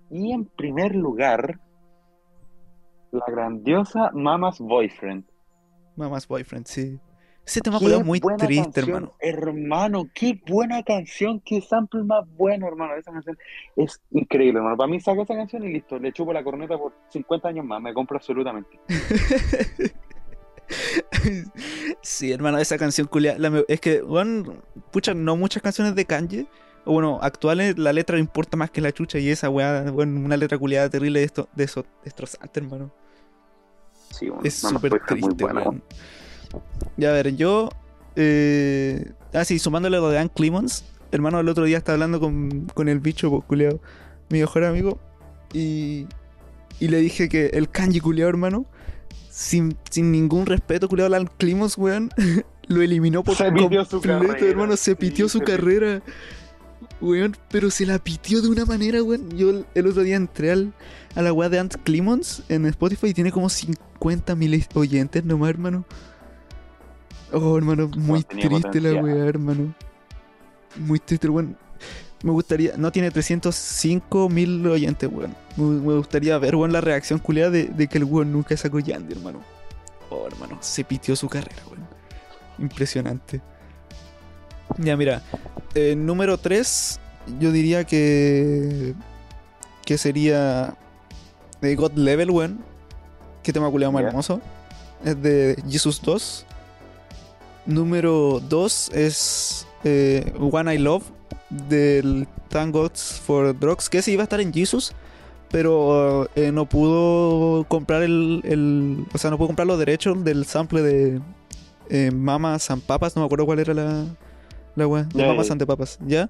Y 0.09 0.31
en 0.33 0.45
primer 0.45 0.95
lugar, 0.95 1.59
la 3.11 3.23
grandiosa 3.27 4.09
Mama's 4.15 4.59
Boyfriend. 4.59 5.23
Mamás 5.95 6.27
Boyfriend, 6.27 6.65
sí. 6.65 6.99
Ese 7.45 7.61
tema 7.61 7.77
es 7.77 8.05
muy 8.05 8.19
triste, 8.19 8.63
canción, 8.63 8.87
hermano. 8.95 9.13
Hermano, 9.19 10.09
qué 10.13 10.41
buena 10.47 10.81
canción, 10.81 11.39
qué 11.39 11.61
sample 11.61 12.03
más 12.03 12.25
bueno, 12.35 12.67
hermano. 12.67 12.95
Esa 12.95 13.11
canción 13.11 13.37
es 13.75 14.01
increíble, 14.09 14.57
hermano. 14.57 14.75
Para 14.75 14.89
mí 14.89 14.99
saco 14.99 15.21
esa 15.21 15.35
canción 15.35 15.63
y 15.63 15.73
listo, 15.73 15.99
le 15.99 16.11
chupo 16.11 16.33
la 16.33 16.43
corneta 16.43 16.79
por 16.79 16.93
50 17.09 17.47
años 17.47 17.65
más, 17.65 17.79
me 17.79 17.93
compro 17.93 18.17
absolutamente. 18.17 18.79
sí, 22.01 22.31
hermano, 22.31 22.57
esa 22.57 22.77
canción 22.77 23.07
culia. 23.07 23.37
la 23.37 23.49
me- 23.51 23.65
es 23.67 23.79
que, 23.79 24.01
weón, 24.01 24.61
pucha, 24.91 25.13
no 25.13 25.35
muchas 25.35 25.61
canciones 25.61 25.93
de 25.95 26.05
Kanye. 26.05 26.47
O 26.89 26.93
bueno, 26.93 27.19
actuales, 27.21 27.77
la 27.77 27.93
letra 27.93 28.15
no 28.15 28.19
importa 28.19 28.57
más 28.57 28.71
que 28.71 28.81
la 28.81 28.91
chucha. 28.91 29.19
Y 29.19 29.29
esa 29.29 29.47
weá, 29.47 29.91
bueno, 29.91 30.19
una 30.19 30.35
letra 30.35 30.57
culiada 30.57 30.89
terrible 30.89 31.19
de 31.19 31.25
esto, 31.27 31.47
de 31.55 31.65
eso, 31.65 31.85
destrozante, 32.03 32.59
hermano. 32.59 32.91
Sí, 34.09 34.27
bueno, 34.27 34.41
Es 34.43 34.55
súper 34.55 34.99
triste, 35.05 35.45
weón. 35.45 35.83
Ya, 36.97 37.11
a 37.11 37.13
ver, 37.13 37.35
yo. 37.35 37.69
Eh... 38.15 39.11
Ah, 39.35 39.45
sí, 39.45 39.59
sumándole 39.59 39.97
lo 39.97 40.09
de 40.09 40.17
Ann 40.17 40.29
Clemons. 40.29 40.83
Hermano, 41.11 41.39
el 41.39 41.47
otro 41.47 41.65
día 41.65 41.77
estaba 41.77 41.93
hablando 41.93 42.19
con, 42.19 42.65
con 42.73 42.89
el 42.89 42.99
bicho, 42.99 43.29
pues, 43.29 43.43
culiao, 43.45 43.79
mi 44.29 44.39
mejor 44.39 44.63
amigo. 44.63 44.99
Y. 45.53 46.07
Y 46.79 46.87
le 46.87 46.97
dije 46.97 47.29
que 47.29 47.51
el 47.53 47.69
kanji 47.69 47.99
culiao, 47.99 48.29
hermano. 48.29 48.65
Sin, 49.29 49.77
sin 49.91 50.11
ningún 50.11 50.47
respeto, 50.47 50.89
culiao, 50.89 51.05
Alan 51.05 51.29
Clemons, 51.37 51.77
weón. 51.77 52.09
lo 52.67 52.81
eliminó 52.81 53.23
por 53.23 53.35
Se 53.35 53.51
pitió 53.51 53.83
su 53.85 54.01
completo, 54.01 54.27
carrera, 54.27 54.47
hermano. 54.47 54.77
Se 54.77 54.91
sí, 54.91 54.95
pitió 54.95 55.29
su 55.29 55.39
se 55.39 55.45
pitió. 55.45 56.01
Weón, 57.01 57.37
pero 57.49 57.71
se 57.71 57.85
la 57.85 57.97
pitió 57.97 58.41
de 58.41 58.49
una 58.49 58.65
manera, 58.65 59.01
weón. 59.01 59.29
Yo 59.37 59.63
el, 59.73 59.87
otro 59.87 60.03
día 60.03 60.17
entré 60.17 60.51
al, 60.51 60.73
a 61.15 61.21
la 61.21 61.31
weá 61.31 61.49
de 61.49 61.59
Ant 61.59 61.75
Clemons 61.83 62.43
en 62.49 62.65
Spotify 62.65 63.07
y 63.07 63.13
tiene 63.13 63.31
como 63.31 63.49
50 63.49 64.35
mil 64.35 64.65
oyentes 64.73 65.23
nomás, 65.23 65.51
hermano. 65.51 65.85
Oh, 67.31 67.57
hermano, 67.57 67.87
muy 67.95 68.23
triste 68.23 68.81
la 68.81 69.01
weá, 69.01 69.25
hermano. 69.25 69.73
Muy 70.77 70.99
triste, 70.99 71.29
weón. 71.29 71.57
Me 72.21 72.31
gustaría, 72.31 72.75
no 72.75 72.91
tiene 72.91 73.11
305 73.11 74.27
mil 74.27 74.67
oyentes, 74.67 75.09
weón. 75.09 75.35
Me, 75.55 75.65
me 75.65 75.95
gustaría 75.95 76.37
ver, 76.37 76.55
weón, 76.55 76.73
la 76.73 76.81
reacción 76.81 77.19
culiada 77.19 77.51
de, 77.51 77.65
de 77.65 77.87
que 77.87 77.97
el 77.97 78.03
weón 78.03 78.33
nunca 78.33 78.57
sacó 78.57 78.79
Yandy, 78.79 79.13
hermano. 79.13 79.41
Oh, 80.09 80.27
hermano, 80.27 80.57
se 80.59 80.83
pitió 80.83 81.15
su 81.15 81.29
carrera, 81.29 81.61
weón. 81.67 81.87
Impresionante. 82.57 83.41
Ya, 84.77 84.95
mira. 84.97 85.21
eh, 85.75 85.95
número 85.95 86.37
3, 86.37 86.99
yo 87.39 87.51
diría 87.51 87.83
que. 87.83 88.93
Que 89.85 89.97
sería. 89.97 90.75
De 91.61 91.75
God 91.75 91.93
Level, 91.93 92.31
weón. 92.31 92.59
Qué 93.43 93.51
tema 93.51 93.69
culiado 93.69 93.91
más 93.91 94.03
hermoso. 94.03 94.41
Es 95.03 95.21
de 95.21 95.61
Jesus 95.69 96.01
2. 96.01 96.45
Número 97.65 98.41
2 98.47 98.91
es. 98.93 99.67
eh, 99.83 100.33
One 100.39 100.73
I 100.73 100.77
Love. 100.77 101.03
Del 101.49 102.27
Thank 102.49 102.73
Gods 102.73 103.21
for 103.25 103.57
Drugs. 103.57 103.89
Que 103.89 103.99
ese 103.99 104.11
iba 104.11 104.23
a 104.23 104.25
estar 104.25 104.39
en 104.39 104.53
Jesus. 104.53 104.93
Pero 105.51 106.29
eh, 106.35 106.51
no 106.51 106.67
pudo 106.67 107.63
comprar 107.67 108.03
el, 108.03 108.41
el- 108.45 109.05
O 109.13 109.17
sea, 109.17 109.31
no 109.31 109.37
pudo 109.37 109.47
comprar 109.47 109.67
los 109.67 109.79
derechos 109.79 110.23
del 110.23 110.45
sample 110.45 110.81
de. 110.81 111.21
Eh, 111.89 112.11
Mama 112.11 112.57
San 112.59 112.81
Papas. 112.81 113.15
No 113.15 113.23
me 113.23 113.25
acuerdo 113.25 113.45
cuál 113.45 113.59
era 113.59 113.73
la. 113.73 114.05
La 114.79 114.87
weá. 114.87 115.03
De 115.03 115.23
ya. 115.23 115.51
Ante 115.51 115.65
Papas. 115.65 115.99
¿Ya? 116.05 116.27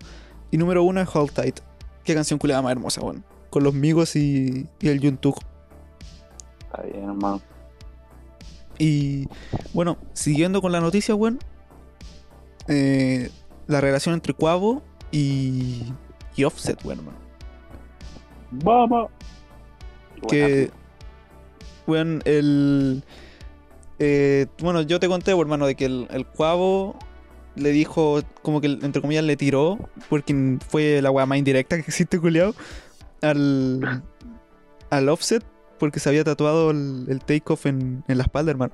Y 0.52 0.58
número 0.58 0.84
uno 0.84 1.00
es 1.02 1.16
Hold 1.16 1.32
Tight. 1.32 1.60
Qué 2.04 2.14
canción 2.16 2.40
culiada 2.40 2.62
más 2.62 2.72
hermosa, 2.72 3.02
weón. 3.02 3.24
Con 3.50 3.64
los 3.64 3.74
Migos 3.74 4.16
y, 4.16 4.68
y 4.80 4.88
el 4.88 5.00
Yuntuk. 5.00 5.40
Está 6.62 6.82
bien, 6.84 7.04
hermano. 7.04 7.42
Y 8.78 9.28
bueno, 9.74 9.98
siguiendo 10.14 10.62
con 10.62 10.72
la 10.72 10.80
noticia, 10.82 11.14
weón. 11.16 11.40
eh, 12.68 13.30
la 13.68 13.82
relación 13.82 14.16
entre 14.16 14.34
Cuavo 14.34 14.82
y, 15.12 15.84
y 16.36 16.44
Offset, 16.44 16.84
weón, 16.86 17.00
hermano. 17.00 17.18
Vamos. 18.52 19.12
Que, 20.28 20.72
weón, 21.88 22.22
el. 22.26 23.04
eh, 24.00 24.48
bueno, 24.60 24.82
yo 24.82 25.00
te 25.00 25.08
conté, 25.08 25.34
weón, 25.34 25.48
hermano, 25.48 25.68
de 25.68 25.76
que 25.76 25.86
el, 25.86 26.08
el 26.12 26.26
Cuavo 26.26 26.98
le 27.56 27.72
dijo, 27.72 28.22
como 28.42 28.62
que 28.62 28.68
entre 28.68 29.02
comillas 29.02 29.24
le 29.24 29.36
tiró, 29.38 29.78
porque 30.10 30.58
fue 30.68 31.02
la 31.02 31.12
weá 31.12 31.26
más 31.26 31.38
indirecta 31.38 31.76
que 31.76 31.82
existe, 31.82 32.20
culiao. 32.20 32.54
al, 33.22 34.04
al 34.90 35.10
Offset 35.10 35.44
porque 35.78 36.00
se 36.00 36.10
había 36.10 36.24
tatuado 36.24 36.72
el, 36.72 37.06
el 37.08 37.24
takeoff 37.24 37.66
en, 37.66 38.04
en 38.08 38.18
la 38.18 38.24
espalda, 38.24 38.52
hermano. 38.52 38.74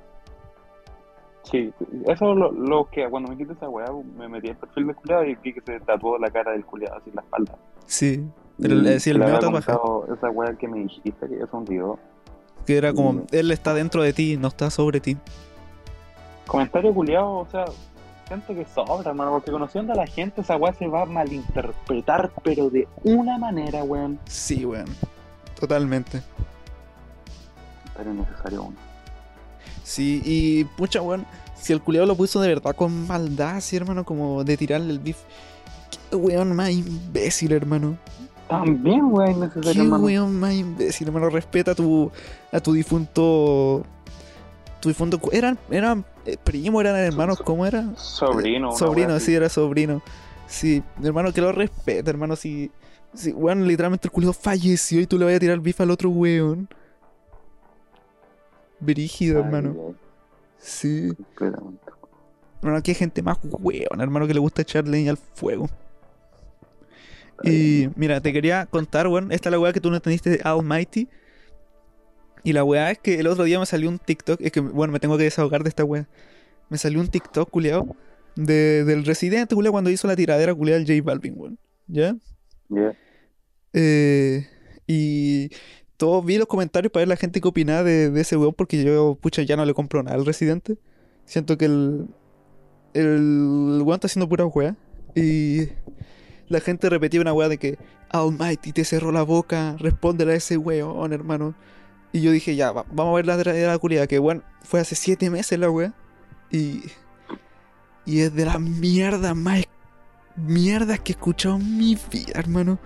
Sí, 1.44 1.72
eso 2.08 2.32
es 2.32 2.38
lo, 2.38 2.52
lo 2.52 2.90
que 2.90 3.08
cuando 3.08 3.30
me 3.30 3.38
quité 3.38 3.54
esa 3.54 3.70
weá, 3.70 3.86
me 4.18 4.28
metí 4.28 4.48
el 4.48 4.56
perfil 4.58 4.88
del 4.88 4.96
culiado 4.96 5.26
y 5.26 5.36
vi 5.36 5.54
que 5.54 5.62
se 5.62 5.80
tatuó 5.82 6.18
la 6.18 6.32
cara 6.32 6.54
del 6.54 6.66
culiado 6.66 6.98
así 6.98 7.10
en 7.12 7.16
la 7.16 7.22
espalda. 7.22 7.56
Sí, 7.86 8.24
pero 8.60 8.74
el, 8.74 8.88
el 8.88 9.20
le 9.20 9.20
medio 9.20 9.26
había 9.26 9.40
tatuaje. 9.40 9.72
contado 9.72 10.08
Esa 10.16 10.30
weá 10.32 10.56
que 10.58 10.68
me 10.68 10.80
dijiste 10.80 11.28
que 11.28 11.36
es 11.36 11.50
un 11.52 11.66
video. 11.66 12.00
Que 12.66 12.78
era 12.78 12.94
como, 12.94 13.26
él 13.32 13.52
está 13.52 13.76
dentro 13.76 14.02
de 14.02 14.12
ti, 14.14 14.38
no 14.38 14.48
está 14.48 14.72
sobre 14.72 15.00
ti. 15.00 15.18
Comentario 16.48 16.92
culiado, 16.94 17.38
o 17.38 17.48
sea, 17.52 17.66
siento 18.28 18.54
que 18.56 18.66
sobra, 18.66 19.10
hermano, 19.12 19.32
porque 19.32 19.52
conociendo 19.52 19.94
a 19.94 19.96
la 19.96 20.08
gente, 20.08 20.42
esa 20.42 20.58
weá 20.58 20.74
se 20.74 20.88
va 20.88 21.04
a 21.04 21.06
malinterpretar, 21.06 22.32
pero 22.44 22.70
de 22.70 22.88
una 23.04 23.38
manera, 23.38 23.84
weón. 23.84 24.20
Sí, 24.26 24.66
weón. 24.66 24.88
Totalmente. 25.60 26.22
Pero 27.96 28.12
es 28.12 28.18
necesario 28.18 28.64
uno. 28.64 28.78
Sí, 29.84 30.22
y 30.26 30.64
pucha, 30.64 31.02
weón, 31.02 31.26
si 31.56 31.74
el 31.74 31.82
culiado 31.82 32.08
lo 32.08 32.16
puso 32.16 32.42
de 32.42 32.50
verdad 32.50 32.76
con 32.76 33.08
maldad, 33.08 33.58
así, 33.58 33.76
hermano, 33.76 34.04
como 34.04 34.44
de 34.44 34.58
tirarle 34.58 34.92
el 34.92 35.00
beef. 35.00 35.18
Qué 36.10 36.16
weón 36.16 36.56
más 36.56 36.72
imbécil, 36.72 37.52
hermano. 37.52 37.98
También, 38.50 39.06
weón, 39.06 39.30
es 39.30 39.36
Qué 39.36 39.60
necesario, 39.60 39.84
hermano. 39.84 40.04
weón 40.04 40.40
más 40.40 40.54
imbécil, 40.54 41.08
hermano. 41.08 41.30
Respeta 41.30 41.72
a 41.72 41.76
tu, 41.76 42.12
a 42.52 42.60
tu 42.60 42.74
difunto. 42.74 43.84
Cu- 44.93 45.32
¿Eran, 45.32 45.58
eran 45.69 46.06
eh, 46.26 46.38
primos, 46.43 46.82
eran 46.82 46.95
hermanos? 46.98 47.39
¿Cómo 47.43 47.65
era? 47.65 47.95
Sobrino. 47.98 48.76
Sobrino, 48.76 49.19
sí, 49.19 49.34
era 49.34 49.50
sobrino. 49.50 50.02
Sí, 50.48 50.84
hermano, 51.04 51.34
que 51.34 51.41
lo 51.41 51.52
respeta, 51.52 52.10
hermano. 52.10 52.36
Si, 52.36 52.71
si 53.13 53.32
weón, 53.32 53.67
literalmente 53.67 54.08
el 54.08 54.12
culiado 54.12 54.34
falleció 54.34 55.02
y 55.02 55.08
tú 55.08 55.17
le 55.17 55.26
vas 55.26 55.36
a 55.36 55.39
tirar 55.39 55.60
beef 55.60 55.82
al 55.82 55.91
otro 55.91 56.10
weón. 56.10 56.67
Brígido, 58.80 59.39
Ay, 59.39 59.45
hermano. 59.45 59.95
Sí. 60.60 61.13
Hermano, 61.39 62.78
aquí 62.78 62.91
hay 62.91 62.95
gente 62.95 63.21
más 63.21 63.38
weón, 63.43 64.02
hermano, 64.02 64.28
que 64.28 64.34
le 64.34 64.39
gusta 64.39 64.62
echar 64.62 64.88
leña 64.88 65.12
al 65.12 65.17
fuego. 65.17 65.69
Y 67.43 67.89
mira, 67.95 68.21
te 68.21 68.32
quería 68.32 68.65
contar, 68.65 69.08
weón, 69.08 69.32
esta 69.32 69.50
es 69.50 69.52
la 69.52 69.60
weá 69.60 69.74
que 69.74 69.82
tú 69.82 69.89
no 69.89 69.98
entendiste 69.98 70.30
de 70.30 70.41
Almighty. 70.43 71.08
Y 72.45 72.53
la 72.53 72.63
weá 72.63 72.91
es 72.91 72.99
que 72.99 73.15
el 73.19 73.25
otro 73.25 73.43
día 73.43 73.60
me 73.60 73.65
salió 73.65 73.89
un 73.89 73.97
TikTok, 73.97 74.39
es 74.39 74.51
que, 74.51 74.60
bueno, 74.60 74.93
me 74.93 74.99
tengo 74.99 75.17
que 75.17 75.23
desahogar 75.23 75.63
de 75.63 75.69
esta 75.69 75.84
weá. 75.84 76.08
Me 76.69 76.77
salió 76.77 76.99
un 76.99 77.08
TikTok, 77.08 77.49
culiao, 77.49 77.95
de, 78.36 78.84
del 78.86 79.03
residente, 79.03 79.55
culiao, 79.55 79.71
cuando 79.71 79.89
hizo 79.89 80.08
la 80.08 80.15
tiradera, 80.15 80.53
culiao, 80.53 80.77
al 80.77 80.86
J 80.86 81.01
Balvin, 81.03 81.34
weón. 81.36 81.58
¿Ya? 81.88 82.15
Yeah. 82.69 82.95
Eh, 83.73 84.47
y 84.86 85.49
todos 85.97 86.23
vi 86.23 86.38
los 86.38 86.47
comentarios 86.47 86.91
para 86.91 87.01
ver 87.01 87.08
la 87.08 87.17
gente 87.17 87.41
que 87.41 87.47
opinaba 87.47 87.84
de, 87.84 88.12
de 88.12 88.21
ese 88.21 88.38
weón, 88.38 88.53
porque 88.53 88.84
yo, 88.84 89.17
pucha, 89.19 89.41
ya 89.41 89.58
no 89.58 89.65
le 89.65 89.73
compro 89.73 90.03
nada 90.03 90.15
al 90.15 90.25
residente. 90.25 90.77
Siento 91.25 91.58
que 91.58 91.65
el, 91.65 92.05
el 92.93 93.81
weón 93.84 93.95
está 93.95 94.05
haciendo 94.05 94.29
pura 94.29 94.45
weá. 94.45 94.75
Y 95.15 95.69
la 96.47 96.60
gente 96.60 96.89
repetía 96.91 97.21
una 97.21 97.34
weá 97.34 97.49
de 97.49 97.58
que 97.58 97.79
Almighty 98.10 98.71
te 98.71 98.84
cerró 98.84 99.12
la 99.12 99.23
boca, 99.23 99.77
respóndele 99.79 100.34
a 100.34 100.36
ese 100.36 100.58
weón, 100.58 101.12
hermano. 101.12 101.55
Y 102.15 102.21
yo 102.21 102.32
dije, 102.32 102.56
ya, 102.56 102.71
va- 102.71 102.86
vamos 102.93 103.12
a 103.12 103.15
ver 103.17 103.25
la 103.25 103.36
de 103.36 103.67
la 103.67 103.78
culiada, 103.78 104.08
que 104.08 104.19
weón, 104.19 104.41
fue 104.63 104.80
hace 104.80 104.95
siete 104.95 105.30
meses 105.30 105.60
la 105.60 105.69
weá. 105.69 105.93
Y, 106.49 106.82
y 108.06 108.21
es 108.21 108.34
de 108.34 108.45
la 108.45 108.58
mierda 108.58 109.34
más 109.34 109.65
mierdas 110.38 111.01
que 111.01 111.12
he 111.12 111.15
escuchado 111.15 111.58
en 111.58 111.78
mi 111.78 111.97
vida, 112.10 112.32
hermano. 112.36 112.80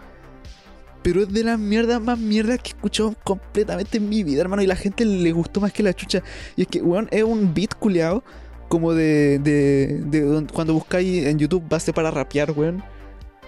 Pero 1.04 1.22
es 1.22 1.32
de 1.32 1.44
las 1.44 1.60
mierdas 1.60 2.02
más 2.02 2.18
mierdas 2.18 2.58
que 2.58 2.70
he 2.72 2.74
escuchado 2.74 3.14
completamente 3.24 4.00
en 4.00 4.10
mi 4.10 4.24
vida, 4.24 4.42
hermano. 4.42 4.64
Y 4.64 4.66
la 4.68 4.76
gente 4.76 5.06
le 5.06 5.32
gustó 5.32 5.62
más 5.62 5.74
que 5.74 5.84
la 5.84 5.94
chucha. 5.94 6.24
Y 6.56 6.64
es 6.64 6.68
que, 6.68 6.82
weón, 6.82 7.08
es 7.12 7.24
un 7.24 7.54
beat 7.54 7.76
culeado. 7.76 8.24
Como 8.68 8.94
de, 8.96 9.38
de, 9.38 10.00
de 10.06 10.48
cuando 10.52 10.74
buscáis 10.74 11.28
en 11.28 11.38
YouTube 11.38 11.64
base 11.70 11.94
para 11.94 12.10
rapear, 12.10 12.50
weón. 12.52 12.84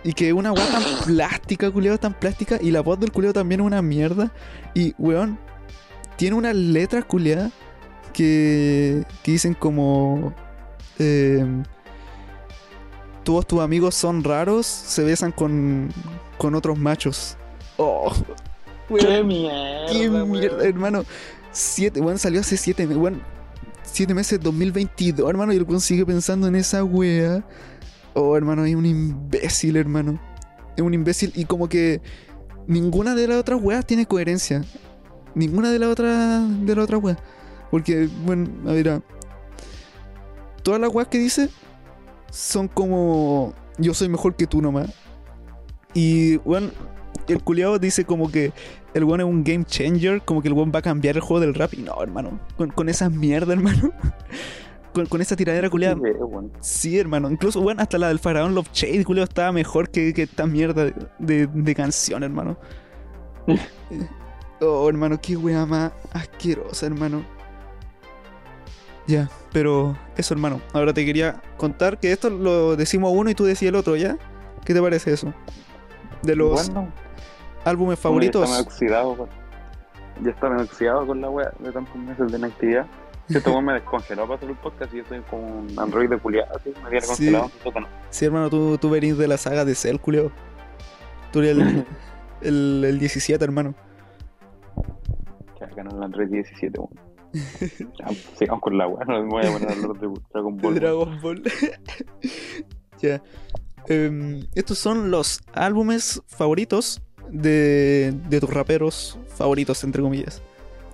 Y 0.03 0.13
que 0.13 0.31
una 0.31 0.51
weá 0.53 0.67
tan 0.67 0.83
plástica, 1.07 1.71
culeado, 1.71 1.97
tan 1.97 2.13
plástica. 2.13 2.59
Y 2.61 2.69
la 2.69 2.81
voz 2.81 2.99
del 2.99 3.11
culeado 3.11 3.33
también 3.33 3.61
es 3.61 3.65
una 3.65 3.81
mierda. 3.81 4.31
Y, 4.75 4.93
weón, 4.99 5.39
tiene 6.21 6.35
unas 6.35 6.55
letras 6.55 7.03
culeadas 7.05 7.51
que, 8.13 9.03
que 9.23 9.31
dicen 9.31 9.55
como. 9.55 10.35
Eh, 10.99 11.43
todos 13.23 13.47
tus 13.47 13.59
amigos 13.59 13.95
son 13.95 14.23
raros, 14.23 14.67
se 14.67 15.03
besan 15.03 15.31
con, 15.31 15.89
con 16.37 16.53
otros 16.53 16.77
machos. 16.77 17.37
Oh, 17.77 18.13
¡Qué 18.99 19.23
mierda! 19.23 19.87
qué 19.91 20.07
weón. 20.11 20.29
mierda, 20.29 20.63
hermano. 20.63 21.05
Siete, 21.51 21.99
weón, 21.99 22.19
salió 22.19 22.41
hace 22.41 22.55
siete 22.55 22.85
weón. 22.85 23.23
Siete 23.81 24.13
meses, 24.13 24.39
2022, 24.39 25.27
hermano, 25.27 25.53
y 25.53 25.57
el 25.57 25.63
weón 25.63 25.81
sigue 25.81 26.05
pensando 26.05 26.47
en 26.47 26.53
esa 26.53 26.83
wea. 26.83 27.43
Oh, 28.13 28.37
hermano, 28.37 28.63
es 28.65 28.75
un 28.75 28.85
imbécil, 28.85 29.75
hermano. 29.75 30.21
Es 30.77 30.83
un 30.83 30.93
imbécil 30.93 31.31
y 31.33 31.45
como 31.45 31.67
que 31.67 31.99
ninguna 32.67 33.15
de 33.15 33.27
las 33.27 33.37
otras 33.37 33.59
weas 33.59 33.87
tiene 33.87 34.05
coherencia. 34.05 34.63
Ninguna 35.35 35.71
de 35.71 35.79
las 35.79 35.89
otras 35.89 36.65
de 36.65 36.75
las 36.75 36.83
otras 36.83 37.01
weas. 37.03 37.17
Porque, 37.69 38.09
bueno, 38.25 38.49
a 38.69 38.73
ver, 38.73 39.01
todas 40.63 40.79
las 40.81 40.93
weas 40.93 41.07
que 41.07 41.17
dice 41.17 41.49
son 42.31 42.67
como 42.67 43.53
yo 43.77 43.93
soy 43.93 44.09
mejor 44.09 44.35
que 44.35 44.47
tú 44.47 44.61
nomás. 44.61 44.89
Y, 45.93 46.37
bueno, 46.37 46.69
el 47.27 47.41
culiado 47.43 47.77
dice 47.79 48.05
como 48.05 48.29
que 48.31 48.53
el 48.93 49.03
weón 49.03 49.21
es 49.21 49.25
un 49.25 49.43
game 49.43 49.65
changer, 49.65 50.21
como 50.21 50.41
que 50.41 50.47
el 50.49 50.53
weón 50.53 50.71
va 50.73 50.79
a 50.79 50.81
cambiar 50.81 51.15
el 51.15 51.21
juego 51.21 51.39
del 51.41 51.53
rap. 51.53 51.73
Y 51.73 51.81
no, 51.81 52.01
hermano, 52.01 52.39
con, 52.57 52.69
con 52.71 52.89
esa 52.89 53.09
mierda, 53.09 53.53
hermano. 53.53 53.91
con, 54.93 55.05
con 55.05 55.21
esa 55.21 55.35
tiradera 55.35 55.69
culiada. 55.69 55.95
Sí, 56.59 56.97
hermano. 56.99 57.29
Incluso, 57.31 57.61
bueno, 57.61 57.81
hasta 57.81 57.97
la 57.97 58.09
del 58.09 58.19
Faraón 58.19 58.53
Love 58.55 58.69
Shade, 58.73 59.03
culiao, 59.05 59.23
estaba 59.23 59.51
mejor 59.51 59.89
que, 59.89 60.13
que 60.13 60.23
esta 60.23 60.45
mierda 60.45 60.85
de, 60.85 60.93
de- 61.19 61.47
de 61.47 61.75
canción, 61.75 62.23
hermano. 62.23 62.57
oh, 64.61 64.87
hermano, 64.89 65.19
qué 65.21 65.35
wea 65.37 65.65
más 65.65 65.91
asquerosa, 66.13 66.85
hermano. 66.85 67.23
Ya, 69.07 69.29
pero 69.51 69.97
eso, 70.15 70.33
hermano. 70.33 70.61
Ahora 70.73 70.93
te 70.93 71.05
quería 71.05 71.41
contar 71.57 71.99
que 71.99 72.11
esto 72.11 72.29
lo 72.29 72.75
decimos 72.75 73.11
uno 73.13 73.29
y 73.29 73.35
tú 73.35 73.43
decías 73.45 73.69
el 73.69 73.75
otro, 73.75 73.95
¿ya? 73.95 74.17
¿Qué 74.63 74.73
te 74.73 74.81
parece 74.81 75.11
eso? 75.13 75.33
De 76.21 76.35
los 76.35 76.67
Bueno, 76.67 76.91
álbumes 77.65 77.99
favoritos. 77.99 78.47
Ya 78.49 78.59
está 78.59 78.69
oxidado. 78.69 79.27
Ya 80.23 80.29
está 80.29 80.47
oxidado 80.49 81.07
con 81.07 81.19
la 81.19 81.29
wea 81.29 81.51
de 81.59 81.71
tantos 81.71 81.95
meses 81.95 82.31
de 82.31 82.37
inactividad. 82.37 82.85
Este 83.27 83.49
weón 83.49 83.65
me 83.65 83.73
descongeló 83.73 84.23
para 84.23 84.35
hacer 84.35 84.49
el 84.49 84.55
podcast 84.57 84.93
y 84.93 84.97
yo 84.97 85.03
soy 85.09 85.19
como 85.29 85.47
un 85.47 85.79
android 85.79 86.09
de 86.09 86.17
culiado, 86.19 86.55
así, 86.55 86.71
me 86.81 86.87
había 86.87 87.01
Sí. 87.01 87.07
congelado 87.07 87.51
sótano. 87.63 87.87
Sí, 88.11 88.25
hermano, 88.25 88.49
tú, 88.49 88.77
tú 88.77 88.89
venís 88.89 89.17
de 89.17 89.27
la 89.27 89.37
saga 89.37 89.65
de 89.65 89.73
Cell, 89.73 89.97
culiao. 89.97 90.31
Tú 91.31 91.39
eres 91.39 91.57
el, 91.57 91.85
el, 92.41 92.83
el 92.85 92.99
17, 92.99 93.43
hermano. 93.43 93.73
No 95.83 95.97
el 95.97 96.03
Android 96.03 96.27
17, 96.29 96.79
weón. 96.79 96.91
Sigamos 98.37 98.61
con 98.61 98.77
la 98.77 98.87
wea, 98.87 99.05
no 99.05 99.23
me 99.23 99.29
voy 99.29 99.45
a 99.45 99.51
poner 99.51 99.69
a 99.69 99.71
hablar 99.73 99.99
de 99.99 100.07
Dragon 100.33 100.57
Ball. 100.57 100.73
weón. 100.73 100.75
Dragon 100.75 101.21
Ball. 101.21 101.43
ya. 103.01 103.21
Em, 103.87 104.45
estos 104.55 104.77
son 104.77 105.09
los 105.11 105.41
álbumes 105.53 106.21
favoritos 106.27 107.01
de, 107.29 108.13
de 108.29 108.39
tus 108.39 108.49
raperos 108.53 109.17
favoritos, 109.35 109.83
entre 109.83 110.01
comillas. 110.01 110.41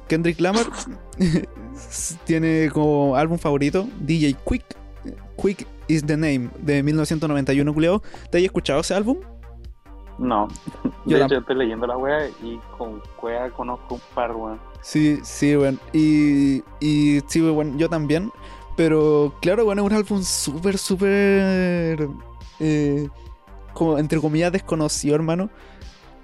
Kendrick 0.07 0.39
Lamar 0.39 0.65
tiene 2.25 2.69
como 2.71 3.15
álbum 3.15 3.37
favorito 3.37 3.87
DJ 3.99 4.35
Quick. 4.47 4.63
Quick 5.41 5.67
is 5.87 6.05
the 6.05 6.15
name 6.17 6.49
de 6.59 6.81
1991, 6.83 7.73
culiao. 7.73 8.01
¿Te 8.31 8.37
has 8.37 8.43
escuchado 8.43 8.79
ese 8.81 8.93
álbum? 8.93 9.17
No, 10.17 10.47
Yo 11.05 11.17
de 11.17 11.23
tam- 11.23 11.25
hecho 11.27 11.37
estoy 11.39 11.55
leyendo 11.57 11.85
la 11.85 11.95
wea 11.97 12.27
y 12.41 12.57
con 12.77 13.01
wea 13.21 13.49
conozco 13.51 13.95
un 13.95 14.01
par, 14.15 14.35
weón. 14.35 14.59
Sí, 14.81 15.19
sí, 15.23 15.55
bueno. 15.55 15.79
Y, 15.93 16.63
y 16.79 17.21
sí, 17.27 17.41
bueno, 17.41 17.77
yo 17.77 17.89
también. 17.89 18.31
Pero 18.75 19.33
claro, 19.41 19.65
bueno, 19.65 19.81
es 19.83 19.87
un 19.91 19.97
álbum 19.97 20.23
súper, 20.23 20.77
súper. 20.77 22.07
eh, 22.59 23.07
como 23.73 23.97
entre 23.97 24.19
comillas 24.19 24.51
desconocido, 24.51 25.15
hermano. 25.15 25.49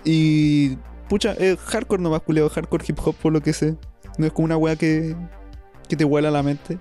Y. 0.04 0.78
Pucha, 1.10 1.34
es 1.34 1.60
hardcore 1.60 2.02
nomás, 2.02 2.22
culeo, 2.22 2.50
hardcore 2.50 2.86
hip 2.88 3.00
hop, 3.04 3.16
por 3.16 3.34
lo 3.34 3.42
que 3.42 3.54
sé. 3.54 3.76
No 4.18 4.26
es 4.26 4.32
como 4.34 4.46
una 4.46 4.58
wea 4.58 4.76
que. 4.76 5.16
que 5.90 5.96
te 5.98 6.06
vuela 6.06 6.32
la 6.32 6.44
mente. 6.44 6.80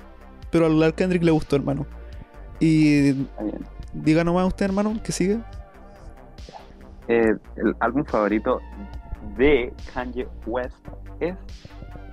Pero 0.50 0.66
al 0.66 0.82
al 0.82 0.94
Kendrick 0.94 1.22
le 1.22 1.30
gustó, 1.32 1.56
hermano. 1.56 1.86
Y. 2.60 3.26
Diga 3.94 4.24
nomás 4.24 4.46
usted, 4.46 4.66
hermano, 4.66 5.00
que 5.02 5.12
sigue. 5.12 5.38
Eh, 7.08 7.34
el 7.56 7.76
álbum 7.80 8.04
favorito 8.04 8.60
de 9.36 9.72
Kanye 9.92 10.28
West 10.46 10.76
es 11.28 11.34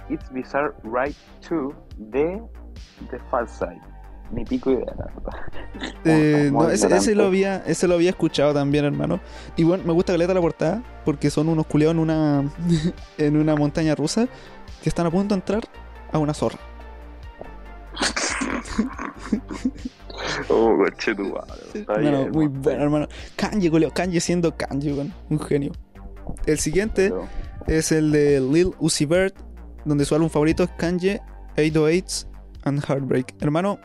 It's 0.10 0.32
Bizarre 0.32 0.74
Right 0.84 1.16
2 1.50 1.74
de 1.98 2.42
The 3.12 3.20
Far 3.30 3.48
Side. 3.48 3.82
ni 4.32 4.44
pico 4.46 4.72
idea, 4.72 4.94
la 4.98 5.06
verdad. 5.06 5.94
Eh, 6.06 6.50
no, 6.52 6.70
ese, 6.70 6.88
ese 6.96 7.14
lo 7.16 7.26
había, 7.26 7.58
ese 7.66 7.88
lo 7.88 7.96
había 7.96 8.10
escuchado 8.12 8.54
también, 8.54 8.86
hermano. 8.86 9.20
Y 9.56 9.64
bueno, 9.64 9.84
me 9.86 9.94
gusta 9.94 10.14
caleta 10.14 10.34
la 10.34 10.42
portada 10.42 10.82
porque 11.06 11.30
son 11.30 11.50
unos 11.50 11.66
culeados 11.68 11.96
en 11.96 12.00
una 12.00 12.52
en 13.18 13.38
una 13.38 13.56
montaña 13.56 13.96
rusa 13.96 14.28
que 14.82 14.90
están 14.90 15.06
a 15.06 15.12
punto 15.12 15.36
de 15.36 15.40
entrar 15.40 15.64
a 16.12 16.18
una 16.20 16.34
zorra. 16.34 16.60
Oh, 20.50 20.76
coche 20.78 21.16
tu 21.16 21.24
madre, 21.24 21.62
está 21.74 21.94
Hermano, 21.94 22.18
bien, 22.20 22.32
muy 22.32 22.48
bueno, 22.48 22.84
hermano. 22.84 23.08
Kanye, 23.36 23.70
culeo, 23.72 23.92
Kanye 23.92 24.20
siendo 24.20 24.56
Kanye, 24.56 24.94
weón, 24.94 25.14
un 25.30 25.40
genio. 25.40 25.72
El 26.46 26.60
siguiente 26.60 27.10
Pero- 27.10 27.28
es 27.68 27.92
el 27.92 28.12
de 28.12 28.40
Lil 28.42 28.72
Uzi 28.80 29.06
Vert, 29.06 29.36
donde 29.86 30.06
su 30.06 30.16
álbum 30.16 30.30
favorito 30.30 30.64
es 30.64 30.70
Kanye, 30.78 31.22
808s 31.56 32.28
and 32.64 32.84
Heartbreak. 32.84 33.36
Hermano, 33.42 33.80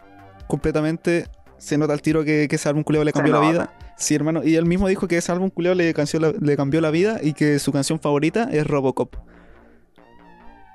completamente 0.49 1.27
se 1.59 1.79
nota 1.79 1.93
al 1.93 2.03
tiro 2.03 2.25
que, 2.25 2.47
que 2.49 2.57
ese 2.57 2.69
álbum 2.69 2.83
culeo 2.83 3.05
le 3.05 3.13
cambió 3.13 3.33
la 3.41 3.51
vida. 3.51 3.73
Sí, 3.97 4.15
hermano, 4.15 4.43
y 4.45 4.57
él 4.57 4.67
mismo 4.67 4.89
dijo 4.89 5.07
que 5.07 5.17
ese 5.19 5.31
álbum 5.33 5.51
culeo 5.51 5.75
le, 5.75 5.93
canció 5.95 6.19
la- 6.21 6.33
le 6.33 6.57
cambió 6.57 6.81
la 6.81 6.91
vida 6.91 7.21
y 7.23 7.33
que 7.33 7.59
su 7.59 7.73
canción 7.73 8.01
favorita 8.01 8.49
es 8.51 8.67
Robocop. 8.67 9.15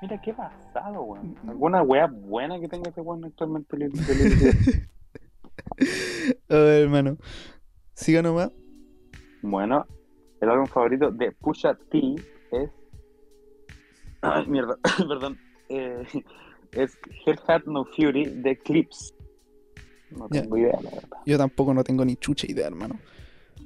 Mira, 0.02 0.18
qué 0.22 0.32
pasado, 0.32 1.02
weón. 1.02 1.36
¿Alguna 1.46 1.82
wea 1.82 2.06
buena 2.06 2.58
que 2.58 2.68
tenga 2.68 2.88
ese 2.90 3.02
weón 3.02 3.22
actualmente? 3.26 3.76
A 6.48 6.54
ver, 6.54 6.82
hermano. 6.82 7.16
Siga 7.94 8.22
nomás. 8.22 8.50
Bueno, 9.42 9.86
el 10.40 10.50
álbum 10.50 10.66
favorito 10.66 11.10
de 11.10 11.32
Pusha 11.32 11.74
T 11.74 12.14
es. 12.52 12.70
Ay, 14.22 14.46
mierda, 14.46 14.76
perdón. 15.08 15.38
Eh, 15.68 16.04
es 16.72 16.98
Hell 17.24 17.38
Had 17.46 17.64
No 17.64 17.84
Fury 17.84 18.24
de 18.26 18.58
Clips. 18.58 19.14
No 20.10 20.28
tengo 20.28 20.56
idea, 20.56 20.78
la 20.82 20.90
verdad. 20.90 21.18
Yo 21.24 21.38
tampoco 21.38 21.72
no 21.72 21.84
tengo 21.84 22.04
ni 22.04 22.16
chucha 22.16 22.50
idea, 22.50 22.66
hermano. 22.66 22.98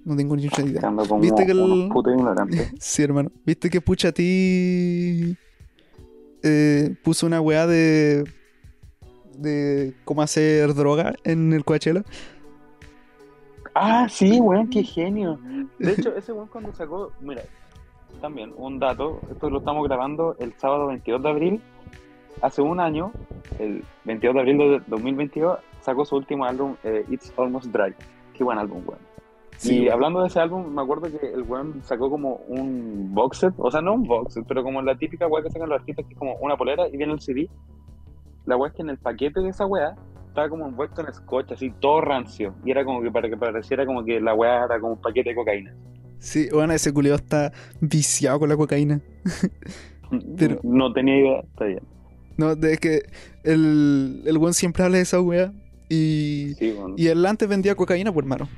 No 0.05 0.15
tengo 0.17 0.37
ni 0.37 0.43
chucha 0.43 0.63
idea. 0.63 0.81
Como 0.83 1.21
¿Viste 1.21 1.47
que 1.47 1.53
el-. 1.53 1.91
Sí, 2.79 3.03
hermano. 3.03 3.31
¿Viste 3.47 3.71
que 3.71 3.81
Pucha 3.81 4.13
ti 4.13 5.37
eh, 6.43 6.95
puso 7.03 7.27
una 7.27 7.41
weá 7.41 7.67
de 7.67 8.25
de 9.39 9.95
cómo 10.05 10.23
hacer 10.23 10.75
droga 10.75 11.15
en 11.25 11.53
el 11.53 11.65
Coachella? 11.65 12.05
Ah, 13.75 14.07
sí, 14.11 14.41
weón, 14.41 14.69
qué 14.71 14.83
genio. 14.83 15.39
De 15.79 15.93
hecho, 15.93 16.15
ese 16.17 16.33
weón 16.33 16.49
cuando 16.49 16.73
sacó, 16.73 17.13
mira, 17.21 17.43
también 18.21 18.53
un 18.57 18.79
dato, 18.79 19.21
esto 19.31 19.51
lo 19.51 19.59
estamos 19.59 19.87
grabando 19.87 20.37
el 20.39 20.53
sábado 20.55 20.87
22 20.87 21.23
de 21.23 21.29
abril, 21.29 21.63
hace 22.41 22.63
un 22.63 22.81
año, 22.81 23.13
el 23.59 23.85
22 24.05 24.35
de 24.35 24.41
abril 24.41 24.59
de 24.59 24.83
2022, 24.87 25.59
sacó 25.81 26.05
su 26.05 26.17
último 26.17 26.45
álbum, 26.45 26.77
eh, 26.85 27.05
It's 27.11 27.33
Almost 27.37 27.67
Dry. 27.67 27.95
Qué 28.33 28.45
buen 28.45 28.59
álbum, 28.59 28.83
weón. 28.87 29.01
Sí, 29.57 29.77
y 29.77 29.81
weón. 29.81 29.93
hablando 29.93 30.21
de 30.23 30.29
ese 30.29 30.41
álbum, 30.41 30.67
me 30.73 30.83
acuerdo 30.83 31.09
que 31.11 31.33
el 31.33 31.43
weón 31.43 31.83
sacó 31.83 32.11
como 32.11 32.37
un 32.49 33.13
box 33.13 33.39
set, 33.39 33.55
o 33.59 33.71
sea, 33.71 33.81
no 33.81 33.95
un 33.95 34.05
box 34.05 34.35
set, 34.35 34.45
pero 34.47 34.63
como 34.63 34.83
la 34.83 34.97
típica 34.97 35.27
weá 35.27 35.43
que 35.43 35.51
sacan 35.51 35.69
los 35.69 35.81
artistas, 35.81 36.07
que 36.07 36.15
es 36.15 36.19
como 36.19 36.35
una 36.37 36.57
polera 36.57 36.89
y 36.89 36.97
viene 36.97 37.13
el 37.13 37.21
CD. 37.21 37.49
La 38.47 38.57
weá 38.57 38.69
es 38.69 38.75
que 38.75 38.83
en 38.83 38.91
el 38.91 38.99
paquete 38.99 39.41
de 39.41 39.49
esa 39.49 39.67
weá 39.67 39.97
estaba 40.35 40.49
como 40.49 40.67
envuelto 40.67 41.01
en 41.07 41.15
scotch, 41.15 41.53
así 41.53 41.73
todo 41.79 42.01
rancio. 42.01 42.57
Y 42.65 42.73
era 42.73 42.85
como 42.85 43.01
que 43.01 43.11
para 43.13 43.29
que 43.29 43.37
pareciera 43.37 43.87
como 43.87 44.05
que 44.05 44.21
la 44.21 44.35
weá 44.35 44.65
era 44.65 44.81
como 44.81 44.95
un 44.95 45.01
paquete 45.01 45.31
de 45.31 45.37
cocaína. 45.37 45.73
Sí, 46.19 46.49
bueno, 46.53 46.73
ese 46.73 46.93
culeo 46.93 47.15
está 47.15 47.53
viciado 47.81 48.41
con 48.41 48.49
la 48.49 48.57
cocaína. 48.57 49.01
Pero- 50.37 50.59
No 50.65 50.93
tenía 50.93 51.19
idea, 51.19 51.41
está 51.41 51.65
bien. 51.67 51.81
No, 52.37 52.57
de 52.57 52.79
que 52.79 53.03
el, 53.45 54.23
el 54.27 54.39
weón 54.39 54.55
siempre 54.55 54.83
habla 54.83 54.97
de 54.97 55.03
esa 55.05 55.21
weá. 55.21 55.53
Y, 55.89 56.55
Sí, 56.59 56.73
bueno. 56.73 56.95
y 56.99 57.07
él 57.07 57.25
antes 57.27 57.49
vendía 57.49 57.75
cocaína, 57.77 58.11
pues 58.13 58.25
hermano. 58.25 58.49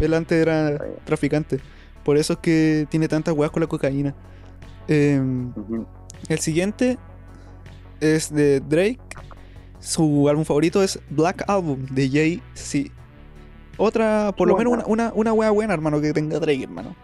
Él 0.00 0.14
antes 0.14 0.40
era 0.40 0.78
traficante. 1.04 1.60
Por 2.04 2.16
eso 2.16 2.32
es 2.32 2.38
que 2.40 2.86
tiene 2.90 3.06
tantas 3.06 3.34
weas 3.34 3.52
con 3.52 3.60
la 3.60 3.66
cocaína. 3.68 4.14
Em. 4.88 5.52
El 6.28 6.38
siguiente 6.40 6.98
es 8.00 8.32
de 8.34 8.60
Drake. 8.60 8.98
Su 9.80 10.28
álbum 10.28 10.44
favorito 10.44 10.82
es 10.82 11.00
Black 11.10 11.44
Album 11.48 11.86
de 11.90 12.08
Jay-Z. 12.08 12.92
Otra, 13.78 14.32
por 14.36 14.46
lo 14.46 14.56
menos 14.56 14.74
una, 14.74 14.84
una, 14.84 15.12
una 15.14 15.32
wea 15.32 15.50
buena, 15.50 15.72
hermano, 15.72 16.00
que 16.00 16.12
tenga 16.12 16.38
Drake, 16.38 16.64
hermano. 16.64 16.94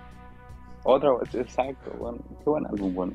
Otra, 0.85 1.11
exacto, 1.33 1.91
bueno. 1.99 2.19
Qué 2.45 2.51
buen 2.51 2.67
álbum, 2.67 2.95
bueno. 2.95 3.13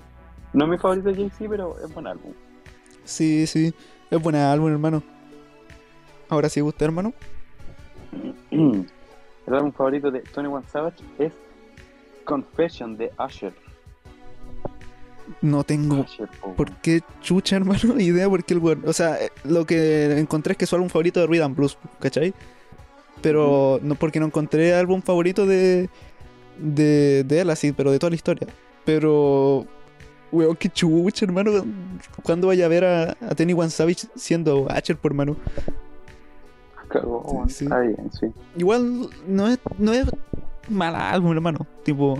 No 0.53 0.65
es 0.65 0.71
mi 0.71 0.77
favorito 0.77 1.09
de 1.09 1.15
Jay-Z, 1.15 1.45
pero 1.47 1.75
es 1.79 1.93
buen 1.93 2.07
álbum. 2.07 2.33
Sí, 3.03 3.45
sí. 3.47 3.73
Es 4.09 4.21
buen 4.21 4.35
álbum, 4.35 4.71
hermano. 4.71 5.03
Ahora 6.27 6.49
sí, 6.49 6.61
usted, 6.61 6.87
hermano. 6.87 7.13
El 8.51 8.87
álbum 9.47 9.71
favorito 9.71 10.09
de 10.11 10.21
21 10.21 10.63
Savage 10.67 11.03
es 11.19 11.33
Confession 12.25 12.97
de 12.97 13.11
Usher. 13.23 13.53
No 15.41 15.63
tengo 15.63 16.05
po, 16.41 16.53
por 16.55 16.71
qué 16.77 17.01
chucha, 17.21 17.55
hermano, 17.57 17.99
idea 17.99 18.29
porque 18.29 18.53
el 18.53 18.59
weón. 18.59 18.83
O 18.85 18.93
sea, 18.93 19.15
eh, 19.21 19.29
lo 19.43 19.65
que 19.65 20.17
encontré 20.19 20.51
es 20.53 20.57
que 20.57 20.65
su 20.65 20.75
álbum 20.75 20.89
favorito 20.89 21.19
de 21.19 21.27
Rhythm 21.27 21.55
Blues, 21.55 21.77
¿cachai? 21.99 22.33
Pero 23.21 23.79
no 23.83 23.95
porque 23.95 24.19
no 24.19 24.25
encontré 24.25 24.73
álbum 24.73 25.01
favorito 25.01 25.45
de, 25.45 25.89
de, 26.57 27.23
de 27.23 27.39
él 27.41 27.49
así, 27.49 27.71
pero 27.71 27.91
de 27.91 27.99
toda 27.99 28.09
la 28.09 28.15
historia. 28.15 28.47
Pero, 28.83 29.65
weón, 30.31 30.55
qué 30.55 30.69
chucha, 30.69 31.25
hermano. 31.25 31.51
¿Cuándo 32.23 32.47
vaya 32.47 32.65
a 32.65 32.69
ver 32.69 32.83
a, 32.85 33.11
a 33.21 33.35
Tenny 33.35 33.53
One 33.53 33.69
Savage 33.69 34.07
siendo 34.15 34.65
Asher, 34.71 34.97
por 34.97 35.11
hermano? 35.11 35.37
Cagó, 36.87 37.23
Sí, 37.23 37.33
bueno. 37.33 37.49
sí. 37.49 37.63
Está 37.65 37.79
bien, 37.79 38.11
sí. 38.19 38.27
Igual 38.57 39.09
no 39.27 39.47
es, 39.47 39.59
no 39.77 39.93
es 39.93 40.05
mal 40.69 40.95
álbum, 40.95 41.31
hermano. 41.31 41.65
Tipo, 41.83 42.19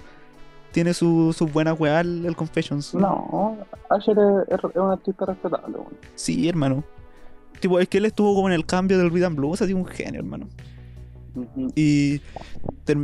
tiene 0.71 0.93
su- 0.93 1.34
sus 1.38 1.51
buenas 1.51 1.79
weas 1.79 2.01
el, 2.05 2.36
Confessions. 2.36 2.93
No, 2.95 3.57
Usher 3.89 4.17
es, 4.47 4.57
es- 4.60 4.75
un 4.75 4.91
artista 4.91 5.25
respetable, 5.25 5.77
bueno. 5.77 5.91
Sí, 6.15 6.47
hermano. 6.47 6.84
Tipo, 7.60 7.79
es 7.79 7.88
que 7.88 7.99
él 7.99 8.05
estuvo 8.05 8.34
como 8.36 8.47
en 8.47 8.53
el 8.53 8.65
cambio 8.65 8.97
del 8.97 9.12
Rhythm 9.12 9.36
Blues, 9.36 9.62
así 9.62 9.73
un 9.73 9.86
genio, 9.86 10.19
hermano. 10.21 10.47
Y 11.75 12.21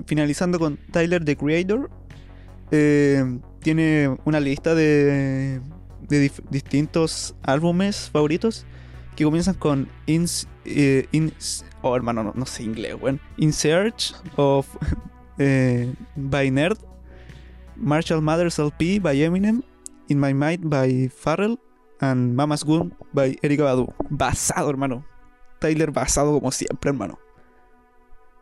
finalizando 0.05 0.59
con 0.59 0.77
Tyler, 0.91 1.23
the 1.23 1.35
Creator, 1.37 1.89
eh, 2.71 3.39
tiene 3.61 4.17
una 4.25 4.39
lista 4.39 4.75
de, 4.75 5.61
de 6.09 6.31
distintos 6.49 7.35
álbumes 7.43 8.09
favoritos 8.09 8.65
que 9.15 9.23
comienzan 9.23 9.55
con 9.55 9.87
Ins, 10.07 10.47
eh, 10.65 11.07
Ins- 11.11 11.63
oh 11.81 11.95
hermano, 11.95 12.23
no, 12.23 12.33
no 12.35 12.45
sé 12.45 12.63
inglés, 12.63 12.95
weón. 12.99 13.19
In 13.37 13.53
Search 13.53 14.13
of 14.35 14.67
eh, 15.37 15.93
by 16.15 16.51
Nerd, 16.51 16.77
Marshall 17.79 18.21
Mathers 18.21 18.59
LP 18.59 18.99
by 18.99 19.15
Eminem, 19.15 19.63
In 20.09 20.19
My 20.19 20.33
Mind 20.33 20.69
by 20.69 21.09
Farrell, 21.09 21.57
and 22.01 22.35
Mama's 22.35 22.63
Gun 22.63 22.93
by 23.13 23.37
Erika 23.41 23.63
Badu. 23.63 23.93
Basado, 24.09 24.69
hermano. 24.69 25.05
Tyler 25.59 25.91
basado 25.91 26.33
como 26.33 26.51
siempre, 26.51 26.89
hermano. 26.89 27.17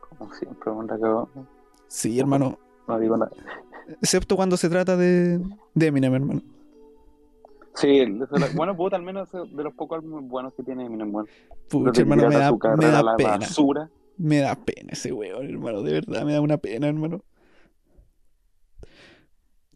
Como 0.10 0.34
siempre, 0.34 0.72
cagó. 0.88 1.30
Sí, 1.88 2.20
hermano. 2.20 2.58
No 2.88 3.00
digo 3.00 3.18
nada. 3.18 3.32
Excepto 4.02 4.36
cuando 4.36 4.58
se 4.58 4.70
trata 4.70 4.98
de, 4.98 5.40
de 5.74 5.88
Eminem, 5.88 6.14
hermano. 6.14 6.42
Sí, 7.76 8.06
bueno, 8.56 8.76
puta, 8.76 8.96
al 8.96 9.04
menos 9.04 9.30
de 9.32 9.64
los 9.64 9.74
pocos 9.74 9.98
álbumes 10.00 10.30
buenos 10.30 10.54
que 10.54 10.64
tiene 10.64 10.86
Eminem, 10.86 11.12
bueno. 11.12 11.28
Pucha, 11.70 12.02
hermano, 12.02 12.30
me 12.30 12.36
da, 12.38 12.52
me 12.52 13.16
pena. 13.18 13.38
basura. 13.38 13.90
Me 14.18 14.38
da 14.40 14.56
pena 14.56 14.94
ese 14.94 15.12
weón, 15.12 15.50
hermano. 15.50 15.82
De 15.82 15.92
verdad, 15.92 16.24
me 16.24 16.34
da 16.34 16.42
una 16.42 16.58
pena, 16.58 16.88
hermano. 16.88 17.22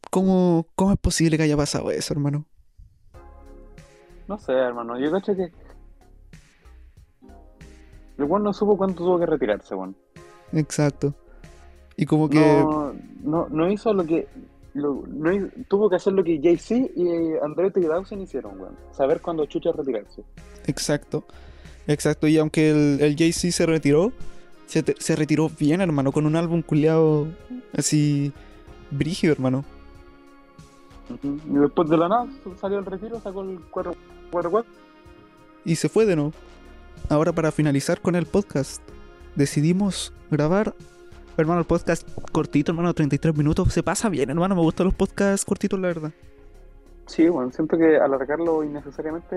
¿Cómo, 0.10 0.66
cómo 0.76 0.92
es 0.94 0.98
posible 1.00 1.38
que 1.38 1.44
haya 1.44 1.58
pasado 1.58 1.92
eso, 1.92 2.14
hermano? 2.14 2.46
No 4.28 4.38
sé, 4.40 4.54
hermano. 4.54 5.00
Yo 5.00 5.12
cacho 5.12 5.36
que. 5.36 5.52
El 8.18 8.26
weón 8.26 8.44
no 8.44 8.54
supo 8.54 8.78
cuánto 8.78 9.04
tuvo 9.04 9.20
que 9.20 9.26
retirarse, 9.26 9.76
weón. 9.76 9.96
Exacto. 10.54 11.14
Y 11.96 12.06
como 12.06 12.30
que. 12.30 12.40
No, 12.40 12.94
no, 13.24 13.48
no 13.50 13.72
hizo 13.72 13.94
lo 13.94 14.04
que. 14.06 14.28
lo- 14.74 15.04
no 15.08 15.32
hizo- 15.32 15.48
tuvo 15.68 15.90
que 15.90 15.96
hacer 15.98 16.14
lo 16.14 16.24
que 16.24 16.40
Jay-Z 16.42 16.92
y 16.96 17.08
eh, 17.08 17.40
Andretti 17.44 17.82
Dawson 17.82 18.22
hicieron, 18.22 18.60
weón. 18.60 18.76
Saber 18.92 19.22
cuándo 19.22 19.46
chucha 19.46 19.72
retirarse. 19.72 20.24
Exacto. 20.66 21.26
Exacto. 21.88 22.28
Y 22.28 22.38
aunque 22.38 22.70
el, 22.72 23.02
el 23.02 23.16
Jay-Z 23.16 23.52
se 23.52 23.66
retiró, 23.66 24.12
se, 24.66 24.84
se 25.00 25.16
retiró 25.16 25.50
bien, 25.50 25.82
hermano, 25.82 26.12
con 26.12 26.26
un 26.26 26.36
álbum 26.36 26.62
culiado 26.62 27.28
así. 27.76 28.34
brígido, 28.92 29.34
hermano. 29.34 29.66
Y 31.24 31.54
después 31.54 31.90
de 31.90 31.98
la 31.98 32.08
nada 32.08 32.28
salió 32.60 32.80
el 32.80 32.86
retiro, 32.86 33.20
sacó 33.20 33.42
el 33.42 33.60
4 33.72 33.96
4 34.32 34.66
Y 35.66 35.76
se 35.76 35.90
fue 35.90 36.06
de 36.06 36.16
nuevo. 36.16 36.34
Ahora 37.10 37.32
para 37.34 37.52
finalizar 37.52 38.02
con 38.02 38.16
el 38.16 38.26
podcast, 38.26 38.82
decidimos 39.36 40.14
grabar, 40.30 40.76
hermano, 41.38 41.60
el 41.62 41.66
podcast 41.66 42.08
cortito, 42.32 42.72
hermano, 42.72 42.94
33 42.94 43.36
minutos. 43.36 43.74
Se 43.74 43.82
pasa 43.84 44.10
bien, 44.10 44.30
hermano, 44.30 44.56
me 44.56 44.62
gustan 44.62 44.86
los 44.86 44.94
podcasts 44.94 45.46
cortitos, 45.46 45.80
la 45.80 45.88
verdad. 45.88 46.12
Sí, 47.08 47.28
bueno, 47.28 47.52
siento 47.52 47.76
que 47.76 47.98
alargarlo 47.98 48.64
innecesariamente 48.64 49.36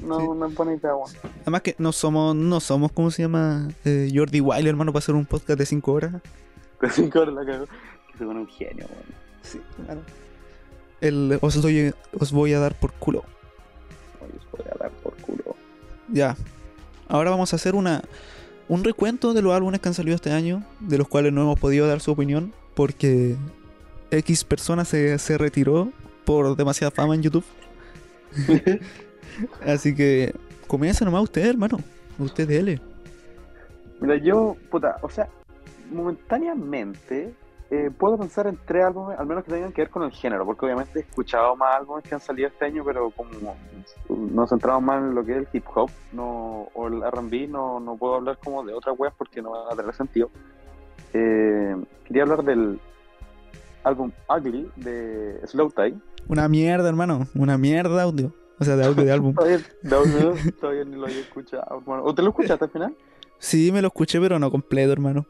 no, 0.00 0.18
Sí. 0.18 0.26
no 0.36 0.46
es 0.46 0.54
buena 0.56 0.74
idea, 0.74 0.96
weón. 0.96 1.08
Además 1.42 1.60
que 1.62 1.76
no 1.78 1.92
somos, 1.92 2.34
no 2.34 2.58
somos, 2.58 2.90
¿cómo 2.90 3.12
se 3.12 3.22
llama? 3.22 3.68
Eh, 3.84 4.10
Jordi 4.12 4.40
Wilder, 4.40 4.66
hermano, 4.70 4.92
para 4.92 4.98
hacer 5.04 5.14
un 5.14 5.24
podcast 5.26 5.56
de 5.58 5.66
5 5.66 5.92
horas. 5.92 6.14
De 6.80 6.90
cinco 6.90 7.20
horas 7.20 7.34
la 7.34 7.44
cagó. 7.46 7.66
Que 8.10 8.18
se 8.18 8.24
pone 8.24 8.40
un 8.40 8.48
genio, 8.48 8.86
weón. 8.90 9.04
Sí, 9.42 9.60
claro. 9.84 10.00
El, 11.02 11.38
os, 11.42 11.60
doy, 11.60 11.92
os 12.18 12.32
voy 12.32 12.54
a 12.54 12.60
dar 12.60 12.74
por 12.78 12.92
culo. 12.92 13.24
Os 14.20 14.50
voy 14.52 14.66
a 14.72 14.78
dar 14.78 14.90
por 15.02 15.14
culo. 15.16 15.56
Ya. 16.08 16.36
Ahora 17.08 17.30
vamos 17.30 17.52
a 17.52 17.56
hacer 17.56 17.74
una 17.74 18.02
un 18.68 18.84
recuento 18.84 19.34
de 19.34 19.42
los 19.42 19.52
álbumes 19.52 19.80
que 19.80 19.88
han 19.88 19.94
salido 19.94 20.14
este 20.14 20.30
año, 20.30 20.64
de 20.80 20.96
los 20.96 21.06
cuales 21.06 21.32
no 21.32 21.42
hemos 21.42 21.60
podido 21.60 21.86
dar 21.86 22.00
su 22.00 22.12
opinión, 22.12 22.54
porque 22.74 23.36
X 24.10 24.44
persona 24.44 24.86
se, 24.86 25.18
se 25.18 25.36
retiró 25.36 25.90
por 26.24 26.56
demasiada 26.56 26.90
fama 26.90 27.14
en 27.14 27.22
YouTube. 27.22 27.44
Así 29.66 29.94
que 29.94 30.34
comienza 30.66 31.04
nomás 31.04 31.24
usted, 31.24 31.44
hermano. 31.44 31.80
Usted 32.18 32.48
dele. 32.48 32.80
Mira, 34.00 34.16
yo, 34.16 34.56
puta, 34.70 34.96
o 35.02 35.10
sea, 35.10 35.28
momentáneamente 35.92 37.34
eh, 37.74 37.90
puedo 37.90 38.18
pensar 38.18 38.46
en 38.46 38.58
tres 38.66 38.84
álbumes, 38.84 39.18
al 39.18 39.24
menos 39.24 39.44
que 39.44 39.50
tengan 39.50 39.72
que 39.72 39.80
ver 39.80 39.88
con 39.88 40.02
el 40.02 40.12
género, 40.12 40.44
porque 40.44 40.66
obviamente 40.66 40.98
he 40.98 41.02
escuchado 41.04 41.56
más 41.56 41.76
álbumes 41.76 42.04
que 42.04 42.14
han 42.14 42.20
salido 42.20 42.48
este 42.48 42.66
año, 42.66 42.84
pero 42.84 43.10
como 43.12 43.30
nos 44.10 44.50
centramos 44.50 44.82
más 44.82 45.02
en 45.02 45.14
lo 45.14 45.24
que 45.24 45.32
es 45.32 45.38
el 45.38 45.48
hip 45.54 45.64
hop 45.74 45.90
no, 46.12 46.68
o 46.74 46.86
el 46.88 47.00
RB, 47.00 47.48
no, 47.48 47.80
no 47.80 47.96
puedo 47.96 48.16
hablar 48.16 48.36
como 48.44 48.62
de 48.62 48.74
otras 48.74 48.94
weas 48.98 49.14
porque 49.16 49.40
no 49.40 49.52
va 49.52 49.72
a 49.72 49.74
tener 49.74 49.94
sentido. 49.94 50.28
Eh, 51.14 51.74
quería 52.04 52.24
hablar 52.24 52.44
del 52.44 52.78
álbum 53.84 54.12
Ugly 54.28 54.70
de 54.76 55.40
Slow 55.46 55.70
Tie. 55.70 55.94
Una 56.28 56.48
mierda, 56.48 56.90
hermano. 56.90 57.26
Una 57.34 57.56
mierda 57.56 57.96
de 57.96 58.02
audio. 58.02 58.34
O 58.58 58.64
sea, 58.64 58.76
de 58.76 58.84
audio 58.84 59.02
de 59.02 59.12
álbum. 59.12 59.34
Todavía, 59.34 59.60
todavía, 59.88 60.52
todavía 60.60 60.84
ni 60.84 60.96
lo 60.96 61.06
había 61.06 61.20
escuchado, 61.20 61.78
hermano. 61.80 62.04
¿O 62.04 62.14
te 62.14 62.20
lo 62.20 62.28
escuchaste 62.28 62.66
al 62.66 62.70
final? 62.70 62.94
Sí, 63.38 63.72
me 63.72 63.80
lo 63.80 63.88
escuché, 63.88 64.20
pero 64.20 64.38
no 64.38 64.50
completo, 64.50 64.92
hermano. 64.92 65.24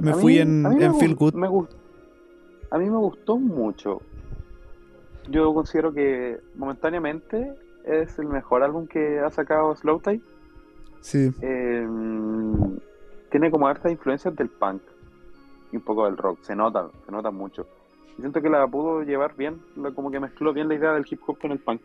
Me 0.00 0.10
A 0.12 0.14
fui 0.14 0.38
en- 0.38 0.64
a 0.66 0.94
Feel 0.94 1.14
Good. 1.14 1.34
me 1.34 1.48
a 2.70 2.78
mí 2.78 2.88
me 2.88 2.96
gustó 2.96 3.36
mucho. 3.38 4.00
Yo 5.28 5.52
considero 5.54 5.92
que 5.92 6.40
momentáneamente 6.56 7.52
es 7.84 8.18
el 8.18 8.26
mejor 8.28 8.62
álbum 8.62 8.86
que 8.86 9.20
ha 9.20 9.30
sacado 9.30 9.74
Slow. 9.76 10.00
Sí. 11.00 11.30
Eh, 11.42 11.86
tiene 13.30 13.50
como 13.50 13.66
hartas 13.66 13.92
influencias 13.92 14.34
del 14.36 14.48
punk 14.48 14.82
y 15.70 15.76
un 15.76 15.82
poco 15.82 16.06
del 16.06 16.16
rock. 16.16 16.38
Se 16.42 16.56
nota, 16.56 16.88
se 17.04 17.12
nota 17.12 17.30
mucho. 17.30 17.66
Y 18.16 18.20
siento 18.20 18.40
que 18.40 18.48
la 18.50 18.66
pudo 18.66 19.02
llevar 19.02 19.36
bien, 19.36 19.60
como 19.94 20.10
que 20.10 20.20
mezcló 20.20 20.52
bien 20.52 20.68
la 20.68 20.74
idea 20.74 20.92
del 20.92 21.04
hip 21.08 21.20
hop 21.26 21.38
con 21.38 21.52
el 21.52 21.58
punk. 21.58 21.80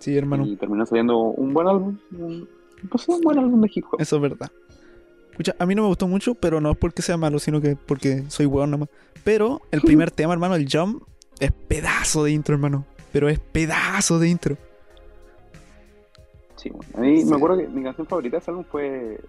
Sí, 0.00 0.16
hermano. 0.16 0.44
Y 0.46 0.56
terminó 0.56 0.84
saliendo 0.86 1.18
un 1.18 1.54
buen 1.54 1.66
álbum. 1.68 1.96
Un, 2.18 2.48
pues 2.90 3.08
un 3.08 3.20
buen 3.20 3.38
álbum 3.38 3.60
de 3.60 3.70
hip 3.74 3.84
hop. 3.90 4.00
Eso 4.00 4.16
es 4.16 4.22
verdad. 4.22 4.50
Escucha, 5.36 5.54
a 5.58 5.66
mí 5.66 5.74
no 5.74 5.82
me 5.82 5.88
gustó 5.88 6.08
mucho, 6.08 6.34
pero 6.34 6.62
no 6.62 6.70
es 6.70 6.78
porque 6.78 7.02
sea 7.02 7.18
malo, 7.18 7.38
sino 7.38 7.60
que 7.60 7.76
porque 7.76 8.24
soy 8.28 8.46
weón 8.46 8.70
nomás. 8.70 8.88
Pero 9.22 9.60
el 9.70 9.82
primer 9.82 10.10
tema, 10.10 10.32
hermano, 10.32 10.54
el 10.54 10.66
Jump, 10.70 11.02
es 11.40 11.52
pedazo 11.52 12.24
de 12.24 12.30
intro, 12.32 12.54
hermano. 12.54 12.86
Pero 13.12 13.28
es 13.28 13.38
pedazo 13.38 14.18
de 14.18 14.28
intro. 14.30 14.56
Sí, 16.56 16.70
bueno. 16.70 16.90
A 16.96 17.00
mí 17.00 17.18
Sí. 17.20 17.24
me 17.26 17.36
acuerdo 17.36 17.58
que 17.58 17.68
mi 17.68 17.82
canción 17.82 18.06
favorita 18.06 18.36
de 18.36 18.40
ese 18.40 18.50
álbum 18.50 18.64
fue 18.70 19.20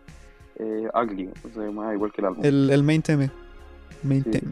eh, 0.59 0.87
Ugly, 0.93 1.29
o 1.43 1.49
sea, 1.53 1.71
más 1.71 1.93
igual 1.93 2.11
que 2.13 2.21
el 2.21 2.27
álbum. 2.27 2.45
El, 2.45 2.69
el 2.69 2.83
main 2.83 3.01
theme. 3.01 3.29
Main 4.03 4.23
Sí. 4.23 4.31
theme. 4.31 4.51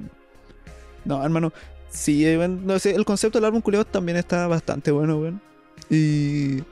No, 1.06 1.24
hermano. 1.24 1.54
Sí, 1.90 2.26
eh, 2.26 2.36
bueno, 2.36 2.60
no 2.64 2.78
sé, 2.80 2.94
el 2.94 3.06
concepto 3.06 3.38
del 3.38 3.46
álbum 3.46 3.62
culiado 3.62 3.86
también 3.86 4.18
está 4.18 4.46
bastante 4.48 4.92
bueno, 4.92 5.18
weón. 5.18 5.42
Y. 5.90 6.64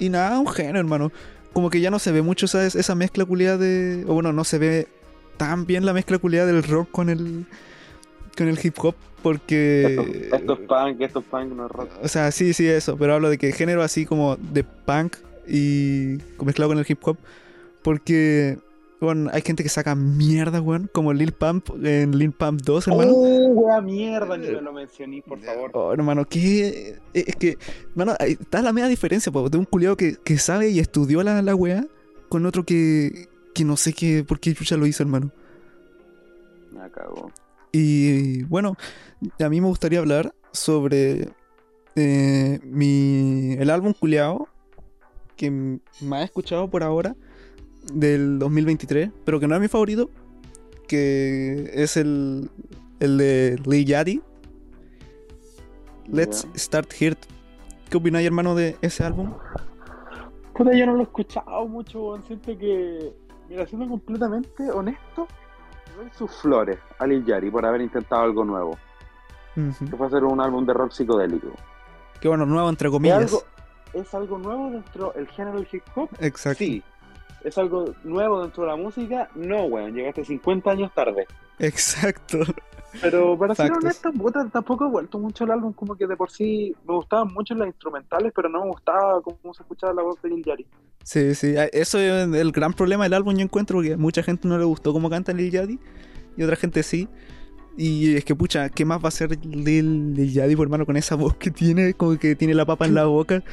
Y 0.00 0.08
nada, 0.08 0.38
un 0.40 0.48
género, 0.48 0.78
hermano. 0.80 1.12
Como 1.52 1.70
que 1.70 1.80
ya 1.80 1.90
no 1.90 1.98
se 1.98 2.12
ve 2.12 2.22
mucho 2.22 2.46
esa, 2.46 2.66
esa 2.66 2.94
mezcla 2.94 3.24
culiada 3.24 3.58
de. 3.58 4.04
O 4.06 4.14
bueno, 4.14 4.32
no 4.32 4.44
se 4.44 4.58
ve 4.58 4.88
tan 5.36 5.66
bien 5.66 5.84
la 5.84 5.92
mezcla 5.92 6.18
culiada 6.18 6.46
del 6.46 6.62
rock 6.62 6.90
con 6.90 7.08
el. 7.08 7.46
con 8.36 8.48
el 8.48 8.58
hip 8.62 8.74
hop. 8.78 8.94
Porque. 9.22 9.84
Esto, 9.84 10.36
esto 10.36 10.52
es 10.54 10.60
punk, 10.60 11.00
esto 11.00 11.18
es 11.20 11.24
punk, 11.26 11.52
no 11.52 11.66
es 11.66 11.72
rock. 11.72 11.90
O 12.02 12.08
sea, 12.08 12.30
sí, 12.30 12.52
sí, 12.52 12.66
eso. 12.68 12.96
Pero 12.96 13.14
hablo 13.14 13.30
de 13.30 13.38
que 13.38 13.52
género 13.52 13.82
así 13.82 14.06
como 14.06 14.36
de 14.36 14.64
punk 14.64 15.16
y 15.48 16.18
mezclado 16.44 16.70
con 16.70 16.78
el 16.78 16.86
hip 16.88 17.00
hop. 17.02 17.18
Porque, 17.82 18.58
bueno, 19.00 19.30
hay 19.32 19.42
gente 19.42 19.62
que 19.62 19.68
saca 19.68 19.94
mierda, 19.94 20.60
weón. 20.60 20.90
Como 20.92 21.12
Lil 21.12 21.32
Pump 21.32 21.70
en 21.82 22.16
Lil 22.16 22.32
Pump 22.32 22.60
2, 22.62 22.88
hermano. 22.88 23.12
¡Oh, 23.14 23.82
mierda! 23.82 24.36
Ni 24.36 24.48
me 24.48 24.60
lo 24.60 24.72
mencioné, 24.72 25.22
por 25.26 25.40
favor. 25.40 25.70
Oh, 25.74 25.92
hermano, 25.92 26.24
que 26.26 26.98
es 27.14 27.36
que, 27.36 27.56
hermano, 27.90 28.14
está 28.20 28.62
la 28.62 28.72
media 28.72 28.88
diferencia, 28.88 29.32
po, 29.32 29.48
de 29.48 29.58
un 29.58 29.64
culiado 29.64 29.96
que, 29.96 30.16
que 30.16 30.38
sabe 30.38 30.68
y 30.70 30.80
estudió 30.80 31.22
la, 31.22 31.40
la 31.42 31.54
weá 31.54 31.86
con 32.28 32.46
otro 32.46 32.64
que, 32.64 33.28
que 33.54 33.64
no 33.64 33.76
sé 33.76 33.92
qué, 33.92 34.22
por 34.22 34.38
qué 34.38 34.54
chucha 34.54 34.76
lo 34.76 34.86
hizo, 34.86 35.02
hermano. 35.02 35.32
Me 36.70 36.90
cagó. 36.90 37.30
Y 37.72 38.42
bueno, 38.44 38.76
a 39.38 39.48
mí 39.48 39.60
me 39.60 39.66
gustaría 39.66 39.98
hablar 39.98 40.34
sobre 40.52 41.28
eh, 41.96 42.60
mi, 42.64 43.54
el 43.58 43.70
álbum 43.70 43.92
culiao 43.92 44.48
que 45.36 45.50
más 45.50 46.20
he 46.20 46.24
escuchado 46.24 46.68
por 46.68 46.82
ahora 46.82 47.16
del 47.92 48.38
2023, 48.38 49.10
pero 49.24 49.40
que 49.40 49.46
no 49.48 49.54
es 49.54 49.60
mi 49.60 49.68
favorito, 49.68 50.10
que 50.88 51.70
es 51.74 51.96
el, 51.96 52.50
el 53.00 53.18
de 53.18 53.60
Lil 53.64 53.84
Yachty, 53.84 54.22
Let's. 56.08 56.46
Start 56.56 56.92
Here. 56.98 57.16
¿Qué 57.88 57.96
opináis, 57.96 58.26
hermano, 58.26 58.54
de 58.54 58.76
ese 58.82 59.04
álbum? 59.04 59.32
Puta, 60.54 60.74
yo 60.74 60.86
no 60.86 60.94
lo 60.94 61.00
he 61.00 61.04
escuchado 61.04 61.66
mucho. 61.66 62.20
Siento 62.26 62.56
que, 62.58 63.12
mira, 63.48 63.66
siendo 63.66 63.88
completamente 63.88 64.70
honesto, 64.70 65.26
doy 65.96 66.08
sus 66.16 66.30
flores 66.36 66.78
a 66.98 67.06
Lil 67.06 67.24
Yachty 67.24 67.50
por 67.50 67.64
haber 67.64 67.80
intentado 67.80 68.22
algo 68.22 68.44
nuevo. 68.44 68.76
Ujú. 69.56 69.84
Que 69.84 69.96
fue 69.96 70.06
hacer 70.06 70.24
un 70.24 70.40
álbum 70.40 70.66
de 70.66 70.74
rock 70.74 70.92
psicodélico. 70.92 71.48
Que 72.20 72.28
bueno, 72.28 72.44
nuevo 72.44 72.68
entre 72.68 72.88
¿Es 72.88 72.92
comillas. 72.92 73.22
algo, 73.22 73.42
¿Es 73.94 74.14
algo 74.14 74.38
nuevo 74.38 74.70
dentro 74.70 75.12
del 75.14 75.26
género 75.28 75.56
del 75.58 75.68
hip 75.72 75.82
hop? 75.94 76.08
Exacto. 76.20 76.58
Sí. 76.58 76.82
¿Es 77.44 77.58
algo 77.58 77.94
nuevo 78.04 78.42
dentro 78.42 78.64
de 78.64 78.68
la 78.70 78.76
música? 78.76 79.30
No, 79.34 79.64
weón. 79.64 79.94
Llegaste 79.94 80.24
50 80.24 80.70
años 80.70 80.92
tarde. 80.94 81.26
Exacto. 81.58 82.38
Pero 83.00 83.38
para 83.38 83.54
ser 83.54 83.72
honesto, 83.72 84.10
tampoco 84.52 84.86
he 84.86 84.88
vuelto 84.88 85.18
mucho 85.18 85.44
el 85.44 85.52
álbum, 85.52 85.72
como 85.72 85.94
que 85.94 86.06
de 86.06 86.16
por 86.16 86.30
sí 86.30 86.74
me 86.86 86.94
gustaban 86.94 87.32
mucho 87.32 87.54
las 87.54 87.68
instrumentales, 87.68 88.32
pero 88.34 88.48
no 88.48 88.64
me 88.64 88.70
gustaba 88.70 89.20
cómo 89.22 89.54
se 89.54 89.62
escuchaba 89.62 89.92
la 89.92 90.02
voz 90.02 90.20
de 90.22 90.28
Lil 90.30 90.44
Yachty. 90.44 90.66
Sí, 91.04 91.34
sí, 91.34 91.54
eso 91.72 91.98
es 92.00 92.34
el 92.34 92.50
gran 92.52 92.72
problema 92.72 93.04
del 93.04 93.14
álbum, 93.14 93.36
yo 93.36 93.42
encuentro, 93.42 93.80
a 93.80 93.96
mucha 93.96 94.24
gente 94.24 94.48
no 94.48 94.58
le 94.58 94.64
gustó 94.64 94.92
cómo 94.92 95.08
canta 95.08 95.32
Lil 95.32 95.52
Yachty 95.52 95.78
y 96.36 96.42
otra 96.42 96.56
gente 96.56 96.82
sí. 96.82 97.08
Y 97.76 98.16
es 98.16 98.24
que, 98.24 98.34
pucha, 98.34 98.68
¿qué 98.68 98.84
más 98.84 98.98
va 98.98 99.04
a 99.04 99.08
hacer 99.08 99.38
Lil, 99.46 100.14
Lil 100.14 100.32
Yachty, 100.32 100.56
por 100.56 100.66
hermano, 100.66 100.84
con 100.84 100.96
esa 100.96 101.14
voz 101.14 101.36
que 101.36 101.52
tiene? 101.52 101.94
Como 101.94 102.18
que 102.18 102.34
tiene 102.34 102.54
la 102.54 102.66
papa 102.66 102.86
en 102.86 102.94
la 102.94 103.04
boca. 103.04 103.44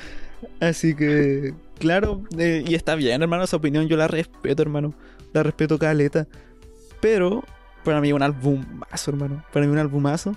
Así 0.60 0.96
que, 0.96 1.54
claro, 1.78 2.24
eh, 2.38 2.64
y 2.68 2.76
está 2.76 2.96
bien, 2.96 3.22
hermano, 3.22 3.44
esa 3.44 3.58
opinión 3.58 3.88
yo 3.88 3.98
la 3.98 4.08
respeto, 4.08 4.62
hermano. 4.62 4.94
La 5.34 5.44
respeto 5.44 5.78
caleta. 5.78 6.28
Pero, 7.00 7.44
para 7.84 8.02
mí 8.02 8.12
un 8.14 8.24
albumazo, 8.24 9.12
hermano. 9.12 9.44
Para 9.52 9.66
mí 9.66 9.72
un 9.72 9.78
albumazo. 9.78 10.34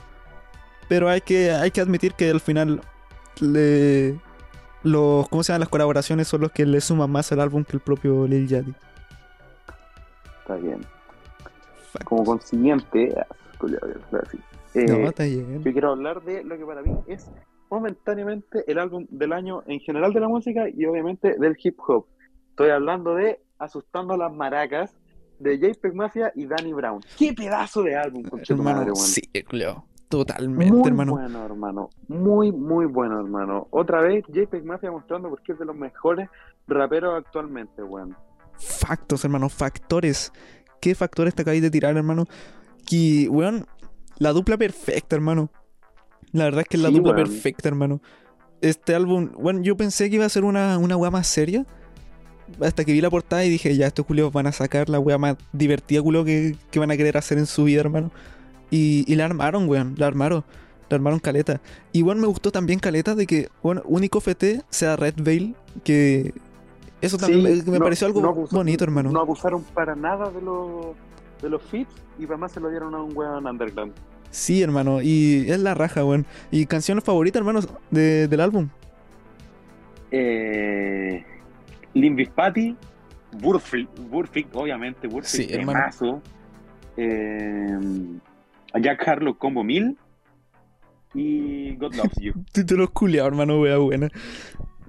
Pero 0.89 1.09
hay 1.09 1.21
que, 1.21 1.53
hay 1.53 1.71
que 1.71 1.81
admitir 1.81 2.15
que 2.15 2.31
al 2.31 2.41
final 2.41 2.81
le, 3.41 4.19
los, 4.83 5.29
¿cómo 5.29 5.43
se 5.43 5.53
llaman? 5.53 5.61
Las 5.61 5.69
colaboraciones 5.69 6.29
son 6.29 6.43
los 6.43 6.53
que 6.53 6.67
le 6.67 6.81
suman 6.81 7.11
más 7.11 7.31
al 7.33 7.41
álbum 7.41 7.65
que 7.65 7.77
el 7.77 7.81
propio 7.81 8.27
Lil 8.27 8.49
Yachty. 8.49 8.75
Está 10.41 10.57
bien. 10.57 10.81
Factos. 11.93 12.09
Como 12.09 12.25
consiguiente, 12.25 13.15
ah, 13.17 13.27
así. 14.23 14.39
Eh, 14.75 14.87
no, 14.87 15.09
está 15.09 15.25
bien. 15.25 15.63
yo 15.65 15.73
quiero 15.73 15.91
hablar 15.91 16.23
de 16.23 16.45
lo 16.45 16.57
que 16.57 16.65
para 16.65 16.83
mí 16.83 16.93
es 17.09 17.27
momentáneamente 17.71 18.65
el 18.67 18.79
álbum 18.79 19.07
del 19.11 19.33
año 19.33 19.63
en 19.67 19.81
general 19.81 20.13
de 20.13 20.21
la 20.21 20.29
música 20.29 20.69
y 20.69 20.85
obviamente 20.87 21.37
del 21.39 21.57
hip 21.63 21.79
hop. 21.87 22.07
Estoy 22.51 22.71
hablando 22.71 23.15
de 23.15 23.41
Asustando 23.59 24.15
a 24.15 24.17
las 24.17 24.33
Maracas 24.33 24.97
de 25.39 25.59
JPEG 25.59 25.95
Mafia 25.95 26.33
y 26.35 26.47
Danny 26.47 26.73
Brown. 26.73 27.01
¡Qué 27.19 27.33
pedazo 27.33 27.83
de 27.83 27.97
álbum, 27.97 28.25
Hermano, 28.49 28.63
madre, 28.63 28.93
weón! 28.93 28.97
sí, 28.97 29.23
Cleo. 29.47 29.85
Totalmente, 30.09 30.73
Muy 30.75 30.89
hermano. 30.89 31.13
bueno, 31.13 31.45
hermano. 31.45 31.91
Muy, 32.09 32.51
muy 32.51 32.87
bueno, 32.87 33.21
hermano. 33.21 33.69
Otra 33.71 34.01
vez, 34.01 34.25
JPEG 34.27 34.65
Mafia 34.65 34.91
mostrando 34.91 35.31
por 35.31 35.41
qué 35.43 35.53
es 35.53 35.59
de 35.59 35.65
los 35.65 35.77
mejores 35.77 36.29
raperos 36.67 37.15
actualmente, 37.17 37.83
weón. 37.83 38.17
Factos, 38.59 39.25
hermano, 39.25 39.49
factores. 39.49 40.33
¿Qué 40.81 40.95
factores 40.97 41.35
te 41.35 41.43
acabáis 41.43 41.63
de 41.63 41.71
tirar, 41.71 41.97
hermano? 41.97 42.25
Que, 42.85 43.29
weón, 43.31 43.67
la 44.19 44.33
dupla 44.33 44.59
perfecta, 44.59 45.15
hermano. 45.15 45.49
La 46.33 46.45
verdad 46.45 46.61
es 46.63 46.69
que 46.69 46.77
es 46.77 46.83
la 46.83 46.89
Sí, 46.91 46.95
dupla 46.97 47.13
weón. 47.13 47.25
perfecta, 47.29 47.69
hermano. 47.69 48.01
Este 48.61 48.95
álbum, 48.95 49.31
bueno, 49.39 49.63
yo 49.63 49.77
pensé 49.77 50.09
que 50.11 50.17
iba 50.17 50.27
a 50.27 50.29
ser 50.29 50.45
una, 50.45 50.79
una 50.79 50.97
weá 50.97 51.11
más 51.11 51.27
seria. 51.27 51.65
Hasta 52.61 52.85
que 52.85 52.93
vi 52.93 53.01
la 53.01 53.11
portada 53.11 53.45
y 53.45 53.49
dije, 53.51 53.77
ya, 53.77 53.87
estos 53.87 54.05
culios 54.07 54.33
van 54.33 54.47
a 54.49 54.53
sacar 54.53 54.89
la 54.89 54.99
weá 54.99 55.19
más 55.19 55.37
divertida, 55.53 56.03
culo, 56.03 56.25
que, 56.25 56.57
que 56.71 56.79
van 56.81 56.91
a 56.91 56.97
querer 56.97 57.17
hacer 57.17 57.39
en 57.39 57.47
su 57.47 57.65
vida, 57.65 57.81
hermano. 57.81 58.11
Y, 58.71 59.05
y 59.11 59.15
la 59.17 59.25
armaron, 59.27 59.69
weón, 59.69 59.95
la 59.97 60.07
armaron. 60.09 60.45
la 60.89 60.95
armaron 60.97 61.21
caleta. 61.21 61.61
Y 61.93 62.03
bueno, 62.03 62.21
me 62.21 62.27
gustó 62.27 62.51
también 62.51 62.81
caleta 62.81 63.15
de 63.15 63.27
que, 63.27 63.49
bueno, 63.63 63.83
único 63.85 64.21
FT 64.21 64.63
sea 64.69 64.97
Red 64.97 65.15
Veil, 65.19 65.55
que 65.85 66.35
eso 67.01 67.17
también 67.17 67.41
Sí, 67.41 67.63
me, 67.65 67.73
me 67.73 67.79
no- 67.79 67.85
pareció 67.85 68.07
algo 68.09 68.21
no 68.21 68.35
bonito, 68.35 68.83
hermano. 68.85 69.11
No 69.13 69.21
abusaron 69.21 69.63
para 69.75 69.95
nada 69.95 70.31
de 70.31 70.43
los 70.43 70.97
de 71.41 71.49
los 71.49 71.63
fits 71.63 71.91
y 72.19 72.25
además 72.27 72.53
se 72.53 72.61
lo 72.61 72.69
dieron 72.69 72.95
a 72.95 73.03
un 73.03 73.17
weón 73.17 73.47
underground. 73.47 73.93
Sí, 74.31 74.63
hermano, 74.63 75.01
y 75.03 75.47
es 75.51 75.59
la 75.61 75.75
raja, 75.75 76.05
weón. 76.05 76.25
¿Y 76.51 76.67
canciones 76.67 77.03
favoritas, 77.05 77.41
hermanos, 77.41 77.69
de- 77.91 78.29
del 78.29 78.41
álbum? 78.41 78.69
Eh, 80.11 81.25
Limbis 81.95 82.29
Patty, 82.31 82.77
Burfic, 83.41 83.89
Burfic, 84.09 84.49
obviamente, 84.55 85.07
Burfic, 85.09 85.29
Sí, 85.29 85.49
hermano. 85.51 86.23
Eh, 86.97 87.79
Jack 88.81 89.07
Harlow 89.09 89.37
Combo 89.37 89.65
1000 89.65 89.97
y 91.15 91.75
God 91.77 91.95
Loves 91.95 92.17
You. 92.21 92.33
Títulos 92.53 92.91
culiados, 92.91 93.29
hermano, 93.33 93.61
wea 93.61 93.79
buena. 93.79 94.09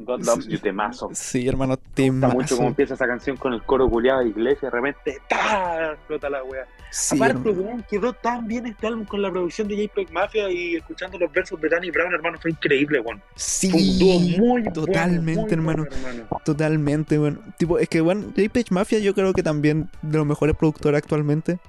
God 0.06 0.24
Loves 0.26 0.45
Sí. 0.45 0.52
You, 0.52 0.60
temazo. 0.60 1.10
Sí, 1.14 1.47
hermano, 1.47 1.74
Me 1.74 1.78
gusta 2.10 2.28
mucho 2.28 2.38
temazo. 2.38 2.56
cómo 2.58 2.68
empieza 2.70 2.93
esa 2.95 3.08
canción 3.08 3.38
con 3.38 3.54
el 3.54 3.62
coro 3.64 3.89
culiado 3.89 4.22
de 4.22 4.30
iglesia, 4.30 4.70
de 4.70 4.76
repente 4.80 5.18
¡tá! 5.30 5.91
explota 5.93 6.30
la 6.30 6.43
wea. 6.43 6.66
Sí, 6.91 7.16
Aparte, 7.16 7.49
weón, 7.52 7.86
quedó 7.89 8.12
tan 8.14 8.47
bien 8.47 8.66
este 8.68 8.88
álbum 8.88 9.06
con 9.06 9.22
la 9.22 9.32
producción 9.32 9.68
de 9.68 9.76
JPEG 9.78 10.12
Mafia 10.12 10.49
y 10.52 10.76
escuchando 10.76 11.18
los 11.18 11.32
versos 11.32 11.60
de 11.62 11.70
Danny 11.70 11.89
Brown, 11.89 12.14
hermano, 12.14 12.38
fue 12.41 12.52
increíble, 12.52 12.99
weón. 12.99 13.22
Fue 13.36 13.70
un 13.70 13.99
dúo 13.99 14.20
Sí, 14.20 14.36
muy 14.38 14.49
bueno, 14.49 14.74
totalmente, 14.74 15.41
muy 15.41 15.52
hermano. 15.52 15.86
bueno, 15.89 16.08
hermano. 16.08 16.41
Totalmente, 16.43 17.18
bueno. 17.18 17.39
Tipo, 17.58 17.80
es 17.80 17.88
que, 17.88 18.02
bueno, 18.02 18.32
JPEG 18.36 18.72
Mafia 18.72 18.99
yo 18.99 19.14
creo 19.14 19.32
que 19.34 19.41
también 19.43 19.89
de 20.02 20.18
los 20.18 20.28
mejores 20.28 20.56
productores 20.58 20.97
actualmente. 20.97 21.60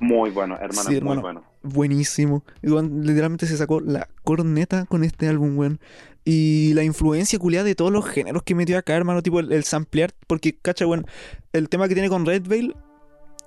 Muy 0.00 0.30
bueno, 0.30 0.56
hermano, 0.56 0.82
Sí, 0.82 0.88
muy 0.88 0.96
hermano. 0.98 1.20
bueno. 1.22 1.44
Buenísimo. 1.62 2.44
Literalmente 2.62 3.46
se 3.46 3.56
sacó 3.56 3.80
la 3.80 4.08
corneta 4.24 4.86
con 4.86 5.04
este 5.04 5.28
álbum, 5.28 5.58
weón. 5.58 5.80
Y 6.24 6.72
la 6.74 6.84
influencia 6.84 7.38
culiada 7.38 7.64
de 7.64 7.74
todos 7.74 7.90
los 7.90 8.06
géneros 8.06 8.42
que 8.42 8.54
metió 8.54 8.78
acá, 8.78 8.94
hermano. 8.94 9.22
Tipo, 9.22 9.40
el, 9.40 9.52
el 9.52 9.64
samplear. 9.64 10.12
Porque, 10.26 10.56
cacha, 10.56 10.86
weón, 10.86 11.06
el 11.52 11.68
tema 11.68 11.88
que 11.88 11.94
tiene 11.94 12.08
con 12.08 12.26
Red 12.26 12.46
Veil 12.46 12.74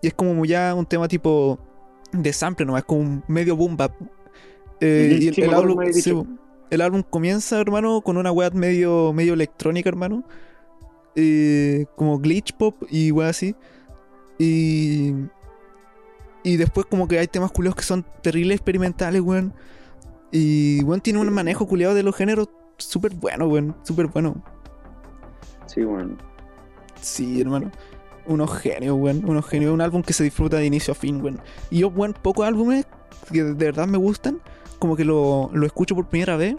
y 0.02 0.08
es 0.08 0.14
como 0.14 0.44
ya 0.46 0.74
un 0.76 0.86
tema 0.86 1.08
tipo 1.08 1.60
de 2.12 2.34
sample, 2.34 2.66
¿no? 2.66 2.78
Es 2.78 2.84
como 2.84 3.02
un 3.02 3.24
medio 3.28 3.56
boom 3.56 3.78
bap. 3.78 3.94
Eh, 4.80 5.20
y 5.22 5.42
el, 5.42 5.54
álbum, 5.54 5.78
sí, 5.94 6.12
el 6.72 6.82
álbum 6.82 7.04
comienza, 7.04 7.60
hermano, 7.62 8.02
con 8.02 8.18
una 8.18 8.32
weá 8.32 8.50
medio, 8.50 9.14
medio 9.14 9.36
electrónica, 9.36 9.90
hermano. 9.90 10.24
Eh, 11.16 11.86
como 11.96 12.18
glitch 12.20 12.54
pop 12.54 12.76
y 12.90 13.12
weá 13.12 13.30
así. 13.30 13.56
Y. 14.40 15.14
Y 16.44 16.58
después, 16.58 16.86
como 16.88 17.08
que 17.08 17.20
hay 17.20 17.28
temas 17.28 17.52
culiados 17.52 17.76
que 17.76 17.84
son 17.84 18.06
terribles 18.22 18.56
experimentales, 18.58 19.22
weón. 19.22 19.54
Y, 20.32 20.84
weón, 20.84 21.02
tiene 21.02 21.20
un 21.20 21.32
manejo 21.32 21.68
culiado 21.68 21.94
de 21.94 22.04
los 22.04 22.16
géneros 22.16 22.50
súper 22.78 23.14
bueno, 23.14 23.48
weón. 23.48 23.76
Súper 23.84 24.08
bueno. 24.08 24.44
Sí, 25.68 25.84
bueno. 25.84 26.18
Sí, 27.00 27.42
hermano. 27.42 27.72
Unos 28.26 28.58
genios, 28.58 28.96
weón. 28.98 29.24
Unos 29.26 29.46
genios. 29.48 29.74
Un 29.74 29.82
álbum 29.82 30.02
que 30.02 30.14
se 30.14 30.24
disfruta 30.24 30.58
de 30.58 30.66
inicio 30.66 30.94
a 30.94 30.96
fin, 30.96 31.22
weón. 31.22 31.40
Y 31.70 31.80
yo, 31.80 31.90
weón, 31.90 32.14
pocos 32.14 32.46
álbumes 32.46 32.86
que 33.32 33.44
de 33.44 33.54
verdad 33.54 33.88
me 33.88 33.98
gustan. 33.98 34.42
Como 34.80 34.96
que 34.96 35.06
lo, 35.06 35.50
lo 35.54 35.66
escucho 35.66 35.96
por 35.96 36.08
primera 36.10 36.38
vez. 36.38 36.56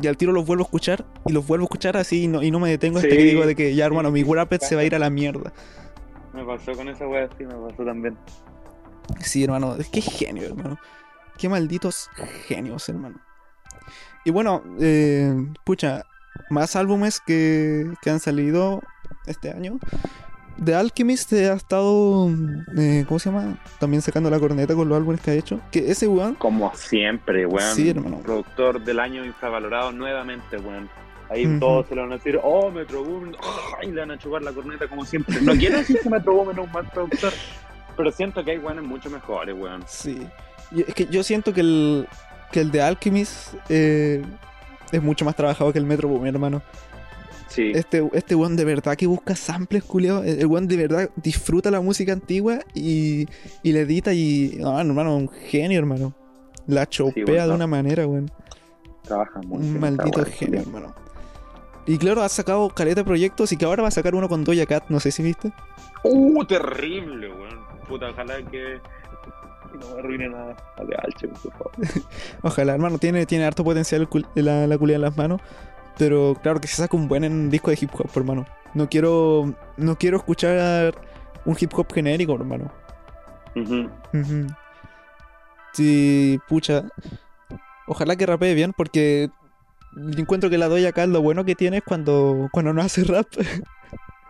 Y 0.00 0.06
al 0.08 0.16
tiro 0.16 0.30
los 0.32 0.46
vuelvo 0.46 0.62
a 0.62 0.66
escuchar. 0.66 1.04
Y 1.26 1.32
los 1.32 1.46
vuelvo 1.46 1.64
a 1.64 1.66
escuchar 1.66 1.96
así. 1.96 2.24
Y 2.24 2.28
no, 2.28 2.42
y 2.42 2.50
no 2.50 2.60
me 2.60 2.68
detengo 2.68 2.98
hasta 2.98 3.10
Sí. 3.10 3.16
que 3.16 3.22
digo 3.24 3.44
de 3.46 3.56
que 3.56 3.74
ya, 3.74 3.86
hermano, 3.86 4.10
mi 4.12 4.22
Warped 4.22 4.60
se 4.60 4.76
va 4.76 4.82
a 4.82 4.84
ir 4.84 4.94
a 4.94 4.98
la 5.00 5.10
mierda. 5.10 5.52
Me 6.34 6.44
pasó 6.44 6.72
con 6.72 6.88
esa 6.90 7.08
wea, 7.08 7.28
sí, 7.38 7.44
me 7.44 7.54
pasó 7.54 7.82
también. 7.82 8.16
Sí, 9.20 9.44
hermano. 9.44 9.76
Es 9.76 9.88
que 9.88 10.00
genio, 10.00 10.46
hermano. 10.46 10.78
Qué 11.38 11.48
malditos 11.48 12.08
genios, 12.46 12.88
hermano. 12.88 13.20
Y 14.24 14.30
bueno, 14.30 14.62
eh, 14.80 15.34
pucha, 15.64 16.04
más 16.50 16.76
álbumes 16.76 17.20
que, 17.20 17.92
que 18.02 18.10
han 18.10 18.20
salido 18.20 18.82
este 19.26 19.50
año. 19.50 19.78
The 20.64 20.74
Alchemist 20.74 21.32
ha 21.34 21.52
estado, 21.52 22.30
eh, 22.78 23.04
¿cómo 23.06 23.18
se 23.18 23.30
llama? 23.30 23.58
También 23.78 24.00
sacando 24.00 24.30
la 24.30 24.40
corneta 24.40 24.74
con 24.74 24.88
los 24.88 24.96
álbumes 24.96 25.20
que 25.20 25.30
ha 25.32 25.34
hecho. 25.34 25.60
Que 25.70 25.90
ese 25.90 26.08
weón, 26.08 26.34
Como 26.36 26.74
siempre, 26.74 27.44
weón. 27.44 27.74
Sí, 27.74 27.90
hermano. 27.90 28.20
Productor 28.20 28.82
del 28.82 28.98
año 29.00 29.24
infravalorado 29.24 29.92
nuevamente, 29.92 30.56
weón. 30.56 30.88
Ahí 31.28 31.46
Ujú. 31.46 31.58
todos 31.58 31.86
se 31.88 31.94
lo 31.94 32.02
van 32.02 32.12
a 32.12 32.16
decir, 32.16 32.40
oh, 32.42 32.70
Metro 32.70 33.04
Boomin, 33.04 33.34
oh, 33.34 33.82
y 33.82 33.88
le 33.90 34.00
van 34.00 34.12
a 34.12 34.18
chupar 34.18 34.42
la 34.42 34.52
corneta 34.52 34.88
como 34.88 35.04
siempre. 35.04 35.40
No 35.42 35.52
quiero 35.54 35.76
decir 35.76 35.98
que 36.00 36.08
Metro 36.08 36.34
Boomin 36.34 36.58
es 36.58 36.64
un 36.64 36.72
mal 36.72 36.88
productor, 36.90 37.32
pero 37.96 38.12
siento 38.12 38.44
que 38.44 38.52
hay 38.52 38.58
weones 38.58 38.84
mucho 38.84 39.10
mejores, 39.10 39.54
weón. 39.58 39.84
sí. 39.86 40.26
Y 40.72 40.80
es 40.80 40.94
que 40.94 41.06
yo 41.06 41.22
siento 41.22 41.52
que 41.54 41.60
el, 41.60 42.08
que 42.50 42.60
el 42.60 42.72
de 42.72 42.82
Alchemist 42.82 43.54
eh, 43.68 44.20
es 44.90 45.00
mucho 45.02 45.24
más 45.24 45.36
trabajado 45.36 45.72
que 45.72 45.78
el 45.78 45.86
Metro 45.86 46.08
Boom, 46.08 46.26
hermano. 46.26 46.60
Sí, 47.48 47.70
Este, 47.72 48.06
este 48.12 48.34
weón 48.34 48.56
de 48.56 48.64
verdad 48.64 48.96
que 48.96 49.06
busca 49.06 49.36
samples, 49.36 49.84
culiao. 49.84 50.24
El 50.24 50.44
weón 50.46 50.66
de 50.66 50.76
verdad 50.76 51.10
disfruta 51.14 51.70
la 51.70 51.80
música 51.80 52.12
antigua 52.12 52.58
y, 52.74 53.28
y 53.62 53.72
le 53.72 53.82
edita 53.82 54.12
y. 54.12 54.56
No, 54.58 54.78
hermano, 54.78 55.16
un 55.16 55.28
genio, 55.28 55.78
hermano. 55.78 56.12
La 56.66 56.88
chopea 56.88 57.24
bueno. 57.24 57.46
de 57.46 57.54
una 57.54 57.66
manera, 57.68 58.06
weón. 58.08 58.28
trabaja 59.02 59.40
muy. 59.46 59.58
Un 59.60 59.78
maldito 59.78 60.24
genio, 60.24 60.60
hermano. 60.62 60.92
Y 61.86 61.96
claro, 61.98 62.22
ha 62.22 62.28
sacado 62.28 62.68
caleta 62.70 63.02
de 63.02 63.04
proyectos 63.04 63.52
y 63.52 63.56
que 63.56 63.64
ahora 63.64 63.82
va 63.82 63.88
a 63.88 63.92
sacar 63.92 64.16
uno 64.16 64.28
con 64.28 64.42
Doja 64.42 64.66
Cat, 64.66 64.86
no 64.88 64.98
sé 64.98 65.12
si 65.12 65.22
viste. 65.22 65.52
Uh, 66.02 66.44
terrible, 66.44 67.28
weón. 67.28 67.64
Puta, 67.88 68.10
ojalá 68.10 68.42
que 68.42 68.80
no 69.78 69.94
me 69.94 69.98
arruine 69.98 70.28
nada. 70.28 70.56
Dale, 70.76 70.96
alche, 71.02 71.28
por 71.28 71.52
favor. 71.52 71.72
Ojalá, 72.42 72.74
hermano, 72.74 72.98
tiene, 72.98 73.26
tiene 73.26 73.44
harto 73.44 73.64
potencial 73.64 74.08
la, 74.34 74.66
la 74.66 74.78
culia 74.78 74.96
en 74.96 75.02
las 75.02 75.16
manos. 75.16 75.40
Pero 75.98 76.36
claro 76.42 76.60
que 76.60 76.68
se 76.68 76.76
saca 76.76 76.96
un 76.96 77.08
buen 77.08 77.24
en 77.24 77.50
disco 77.50 77.70
de 77.70 77.78
hip 77.80 77.90
hop, 77.94 78.10
hermano. 78.14 78.46
No 78.74 78.88
quiero. 78.88 79.54
No 79.76 79.96
quiero 79.96 80.18
escuchar 80.18 80.94
un 81.44 81.56
hip 81.58 81.72
hop 81.74 81.92
genérico, 81.92 82.34
hermano. 82.34 82.70
Ujú. 83.54 83.88
Sí, 85.72 86.38
pucha. 86.48 86.84
Ojalá 87.86 88.16
que 88.16 88.26
rapee 88.26 88.54
bien, 88.54 88.72
porque 88.76 89.30
encuentro 90.16 90.50
que 90.50 90.58
la 90.58 90.68
doy 90.68 90.84
acá 90.84 91.06
lo 91.06 91.22
bueno 91.22 91.44
que 91.44 91.54
tiene 91.54 91.78
es 91.78 91.82
cuando, 91.82 92.48
cuando 92.52 92.72
no 92.72 92.82
hace 92.82 93.04
rap. 93.04 93.26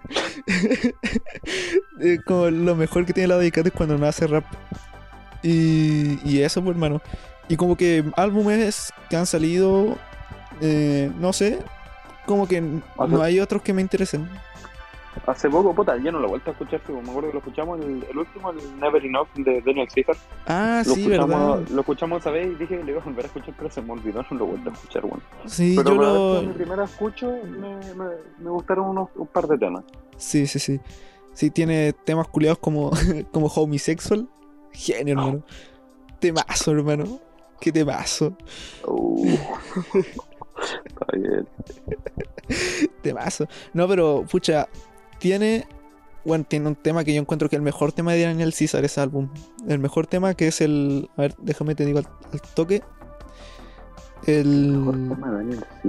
Eh, 2.00 2.18
como 2.26 2.50
lo 2.50 2.76
mejor 2.76 3.07
que 3.07 3.14
tiene 3.14 3.28
la 3.28 3.50
Cat 3.50 3.66
es 3.66 3.72
cuando 3.72 3.96
no 3.96 4.07
hace 4.07 4.26
rap. 4.26 4.44
Y, 5.42 6.18
y 6.28 6.42
eso, 6.42 6.62
pues, 6.62 6.74
hermano. 6.74 7.00
Y 7.48 7.57
como 7.57 7.76
que 7.76 8.04
álbumes 8.16 8.92
que 9.09 9.16
han 9.16 9.26
salido, 9.26 9.96
eh, 10.61 11.11
no 11.18 11.32
sé, 11.32 11.59
como 12.26 12.46
que 12.46 12.61
no 12.61 13.22
hay 13.22 13.40
otros 13.40 13.62
que 13.62 13.72
me 13.72 13.80
interesen. 13.80 14.28
Hace 15.26 15.48
poco, 15.50 15.74
puta, 15.74 15.96
ya 15.96 16.12
no 16.12 16.20
lo 16.20 16.26
he 16.26 16.30
vuelto 16.30 16.50
a 16.50 16.52
escuchar, 16.52 16.80
me 16.88 17.00
acuerdo 17.00 17.28
que 17.28 17.32
lo 17.32 17.38
escuchamos 17.38 17.80
el, 17.80 18.04
el 18.08 18.18
último, 18.18 18.50
el 18.50 18.80
Never 18.80 19.04
Enough 19.04 19.28
de 19.34 19.60
Daniel 19.62 19.88
Caesar. 19.92 20.16
Ah, 20.46 20.82
Lo, 20.86 20.94
sí, 20.94 21.06
verdad. 21.08 21.60
lo 21.68 21.80
escuchamos 21.80 22.20
esa 22.20 22.30
vez 22.30 22.46
y 22.46 22.54
dije 22.54 22.78
que 22.78 22.84
le 22.84 22.92
iba 22.92 23.00
a 23.00 23.04
volver 23.04 23.24
a 23.24 23.28
escuchar, 23.28 23.54
pero 23.56 23.70
se 23.70 23.82
me 23.82 23.92
olvidó, 23.92 24.22
no 24.30 24.38
lo 24.38 24.44
he 24.44 24.48
vuelto 24.48 24.70
a 24.70 24.72
escuchar, 24.72 25.02
bueno. 25.02 25.22
Sí, 25.46 25.74
Pero 25.76 25.94
yo 25.94 26.02
lo. 26.02 26.42
mi 26.42 26.52
primera 26.52 26.84
escucho, 26.84 27.32
me, 27.44 27.76
me, 27.94 28.10
me 28.38 28.50
gustaron 28.50 28.90
unos, 28.90 29.08
un 29.16 29.26
par 29.26 29.46
de 29.48 29.58
temas. 29.58 29.84
Sí, 30.16 30.46
sí, 30.46 30.58
sí. 30.58 30.80
Sí, 31.32 31.50
tiene 31.50 31.92
temas 31.92 32.28
culiados 32.28 32.58
como, 32.58 32.90
como 33.32 33.46
homosexual. 33.48 34.28
Genio, 34.72 35.12
hermano. 35.14 35.42
Temazo, 36.20 36.70
hermano. 36.70 37.20
Qué 37.60 37.72
temazo. 37.72 38.36
Uh. 38.86 39.26
Está 40.86 41.06
bien. 41.12 41.46
Temazo. 43.02 43.46
No, 43.74 43.86
pero, 43.88 44.24
pucha, 44.30 44.68
tiene. 45.18 45.66
Bueno, 46.24 46.44
tiene 46.48 46.66
un 46.66 46.74
tema 46.74 47.04
que 47.04 47.14
yo 47.14 47.20
encuentro 47.20 47.48
que 47.48 47.56
el 47.56 47.62
mejor 47.62 47.92
tema 47.92 48.12
de 48.12 48.22
Daniel 48.24 48.52
Caesar 48.56 48.84
ese 48.84 49.00
álbum. 49.00 49.28
El 49.68 49.78
mejor 49.78 50.06
tema 50.06 50.34
que 50.34 50.48
es 50.48 50.60
el. 50.60 51.08
A 51.16 51.22
ver, 51.22 51.34
déjame 51.38 51.74
te 51.74 51.84
digo 51.84 51.98
al, 51.98 52.06
al 52.32 52.40
toque. 52.54 52.82
El. 54.26 55.08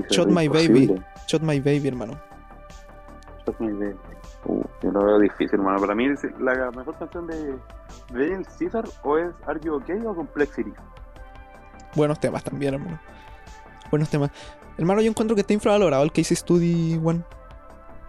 Shot 0.09 0.27
My. 0.27 0.47
Baby. 0.47 0.93
Shot 1.27 1.41
My 1.41 1.59
Baby, 1.59 1.87
hermano. 1.87 2.19
Shot 3.45 3.59
My 3.59 3.71
Baby. 3.71 3.95
Uh, 4.45 4.63
yo 4.81 4.91
lo 4.91 5.03
veo 5.03 5.19
difícil, 5.19 5.55
hermano. 5.55 5.79
Para 5.79 5.95
mí, 5.95 6.05
es 6.05 6.23
la 6.39 6.71
mejor 6.71 6.97
canción 6.97 7.27
de, 7.27 7.55
Daniel 8.11 8.45
Caesar 8.57 8.85
o 9.03 9.17
es 9.17 9.33
Are 9.45 9.59
You 9.59 9.75
Okay 9.75 9.99
o 10.05 10.15
Complexity. 10.15 10.71
Buenos 11.95 12.19
temas 12.19 12.43
también, 12.43 12.75
hermano. 12.75 12.99
Buenos 13.89 14.09
temas. 14.09 14.31
Hermano, 14.77 15.01
yo 15.01 15.09
encuentro 15.09 15.35
que 15.35 15.41
está 15.41 15.53
infravalorado 15.53 16.03
el 16.03 16.11
Case 16.11 16.35
Study 16.35 16.99
One. 17.03 17.23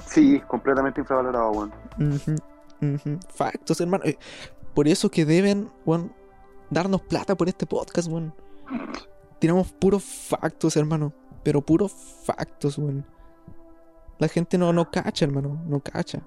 Sí, 0.07 0.41
completamente 0.47 1.01
infravalorado, 1.01 1.51
weón. 1.51 1.73
Factos, 3.29 3.81
hermano. 3.81 4.05
Eh, 4.05 4.17
Por 4.75 4.89
eso 4.89 5.11
que 5.11 5.25
deben, 5.25 5.69
weón, 5.85 6.13
darnos 6.71 7.03
plata 7.03 7.35
por 7.35 7.49
este 7.49 7.67
podcast, 7.67 8.09
weón. 8.09 8.33
Tiramos 9.39 9.73
puros 9.73 10.05
factos, 10.05 10.77
hermano. 10.77 11.13
Pero 11.43 11.61
puros 11.61 11.93
factos, 12.25 12.79
weón. 12.79 13.05
La 14.19 14.29
gente 14.29 14.59
no, 14.59 14.73
no 14.73 14.91
cacha, 14.91 15.25
hermano. 15.25 15.61
No 15.67 15.81
cacha. 15.81 16.21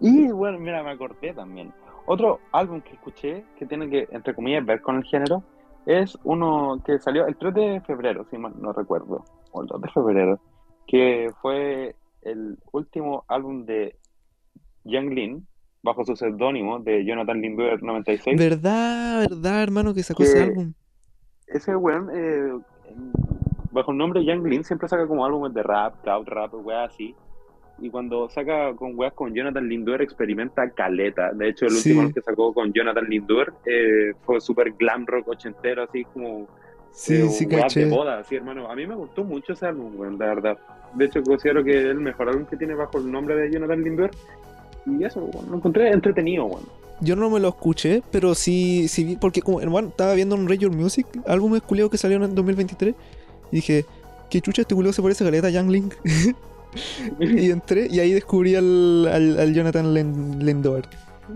Y 0.00 0.30
bueno, 0.30 0.58
mira, 0.58 0.82
me 0.82 0.90
acordé 0.90 1.32
también. 1.32 1.72
Otro 2.06 2.40
álbum 2.52 2.80
que 2.82 2.92
escuché 2.92 3.44
que 3.58 3.64
tiene 3.66 3.88
que, 3.88 4.08
entre 4.10 4.34
comillas, 4.34 4.64
ver 4.66 4.82
con 4.82 4.96
el 4.96 5.04
género 5.04 5.42
es 5.86 6.18
uno 6.24 6.80
que 6.84 6.98
salió 6.98 7.26
el 7.26 7.36
3 7.36 7.54
de 7.54 7.80
febrero, 7.86 8.26
si 8.30 8.38
mal 8.38 8.52
no 8.58 8.72
recuerdo, 8.72 9.24
o 9.52 9.62
el 9.62 9.68
2 9.68 9.82
de 9.82 9.88
febrero, 9.90 10.40
que 10.86 11.30
fue 11.40 11.96
el 12.24 12.56
último 12.72 13.24
álbum 13.28 13.64
de 13.66 13.96
Young 14.84 15.10
Lin, 15.12 15.46
bajo 15.82 16.04
su 16.04 16.16
seudónimo 16.16 16.78
de 16.80 17.04
Jonathan 17.04 17.40
Lindbergh 17.40 17.82
96. 17.82 18.38
¿Verdad, 18.38 19.20
verdad, 19.28 19.62
hermano, 19.62 19.94
que 19.94 20.02
sacó 20.02 20.22
Que- 20.22 20.28
ese 20.30 20.42
álbum? 20.42 20.72
Ese 21.46 21.76
weón, 21.76 22.08
eh, 22.14 22.52
bajo 23.70 23.90
el 23.92 23.98
nombre 23.98 24.24
Young 24.24 24.46
Lin, 24.46 24.64
siempre 24.64 24.88
saca 24.88 25.06
como 25.06 25.24
álbumes 25.24 25.52
de 25.54 25.62
rap, 25.62 26.00
cloud 26.02 26.26
rap, 26.26 26.54
weas 26.54 26.92
así. 26.92 27.14
Y 27.80 27.90
cuando 27.90 28.28
saca 28.30 28.72
con 28.76 28.96
weas 28.96 29.12
con 29.14 29.34
Jonathan 29.34 29.68
Lindor, 29.68 30.00
experimenta 30.00 30.70
caleta. 30.70 31.32
De 31.32 31.48
hecho, 31.48 31.66
el 31.66 31.72
Sí. 31.72 31.90
último 31.90 32.14
que 32.14 32.20
sacó 32.22 32.54
con 32.54 32.72
Jonathan 32.72 33.04
Lindor 33.08 33.52
eh, 33.66 34.12
fue 34.22 34.40
súper 34.40 34.72
glam 34.74 35.04
rock 35.06 35.28
ochentero, 35.28 35.82
así 35.82 36.04
como 36.04 36.46
Sí, 36.94 37.14
eh, 37.16 37.28
sí, 37.28 37.46
caché. 37.46 37.84
de 37.84 37.90
boda, 37.90 38.20
así, 38.20 38.36
hermano. 38.36 38.70
A 38.70 38.76
mí 38.76 38.86
me 38.86 38.94
gustó 38.94 39.24
mucho 39.24 39.52
ese 39.52 39.66
álbum, 39.66 39.98
weón, 39.98 40.16
la 40.16 40.26
verdad. 40.26 40.58
De 40.94 41.06
hecho, 41.06 41.22
considero 41.22 41.64
que 41.64 41.76
es 41.76 41.86
el 41.86 42.00
mejor 42.00 42.28
álbum 42.28 42.46
que 42.46 42.56
tiene 42.56 42.74
bajo 42.74 42.98
el 42.98 43.10
nombre 43.10 43.34
de 43.34 43.50
Jonathan 43.50 43.82
Lindor. 43.82 44.10
Y 44.86 45.04
eso, 45.04 45.24
weón, 45.24 45.50
lo 45.50 45.56
encontré 45.56 45.90
entretenido, 45.90 46.44
weón. 46.44 46.64
Yo 47.00 47.16
no 47.16 47.28
me 47.28 47.40
lo 47.40 47.48
escuché, 47.48 48.02
pero 48.12 48.36
sí, 48.36 48.86
sí 48.86 49.18
porque 49.20 49.42
como, 49.42 49.60
hermano, 49.60 49.88
estaba 49.88 50.14
viendo 50.14 50.36
un 50.36 50.48
Radio 50.48 50.70
Music, 50.70 51.06
álbum 51.26 51.58
culiao 51.58 51.90
que 51.90 51.98
salió 51.98 52.16
en 52.16 52.22
el 52.22 52.34
2023, 52.34 52.94
y 53.50 53.56
dije, 53.56 53.84
¿qué 54.30 54.40
chucha 54.40 54.62
este 54.62 54.76
culiao 54.76 54.92
se 54.92 55.02
parece 55.02 55.24
a 55.24 55.26
Caleta 55.26 55.50
Young 55.50 55.70
Link? 55.70 55.94
y 57.20 57.50
entré, 57.50 57.88
y 57.90 57.98
ahí 57.98 58.12
descubrí 58.12 58.54
al, 58.54 59.08
al, 59.08 59.40
al 59.40 59.52
Jonathan 59.52 59.92
Lindor. 59.92 60.84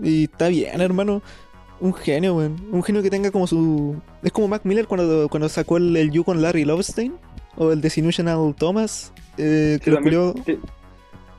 Y 0.01 0.23
está 0.23 0.47
bien, 0.47 0.79
hermano. 0.79 1.21
Un 1.81 1.93
genio, 1.93 2.35
weón. 2.35 2.57
Un 2.71 2.83
genio 2.83 3.01
que 3.01 3.09
tenga 3.09 3.31
como 3.31 3.47
su. 3.47 3.95
Es 4.21 4.31
como 4.31 4.47
Mac 4.47 4.61
Miller 4.65 4.87
cuando, 4.87 5.29
cuando 5.29 5.47
sacó 5.49 5.77
el, 5.77 5.95
el 5.95 6.11
You 6.11 6.23
con 6.23 6.41
Larry 6.41 6.65
Lovestein. 6.65 7.15
O 7.55 7.71
el 7.71 7.81
Desillusional 7.81 8.55
Thomas. 8.55 9.13
Eh, 9.37 9.79
que 9.81 9.91
Sí, 9.91 9.99
lo 9.99 10.33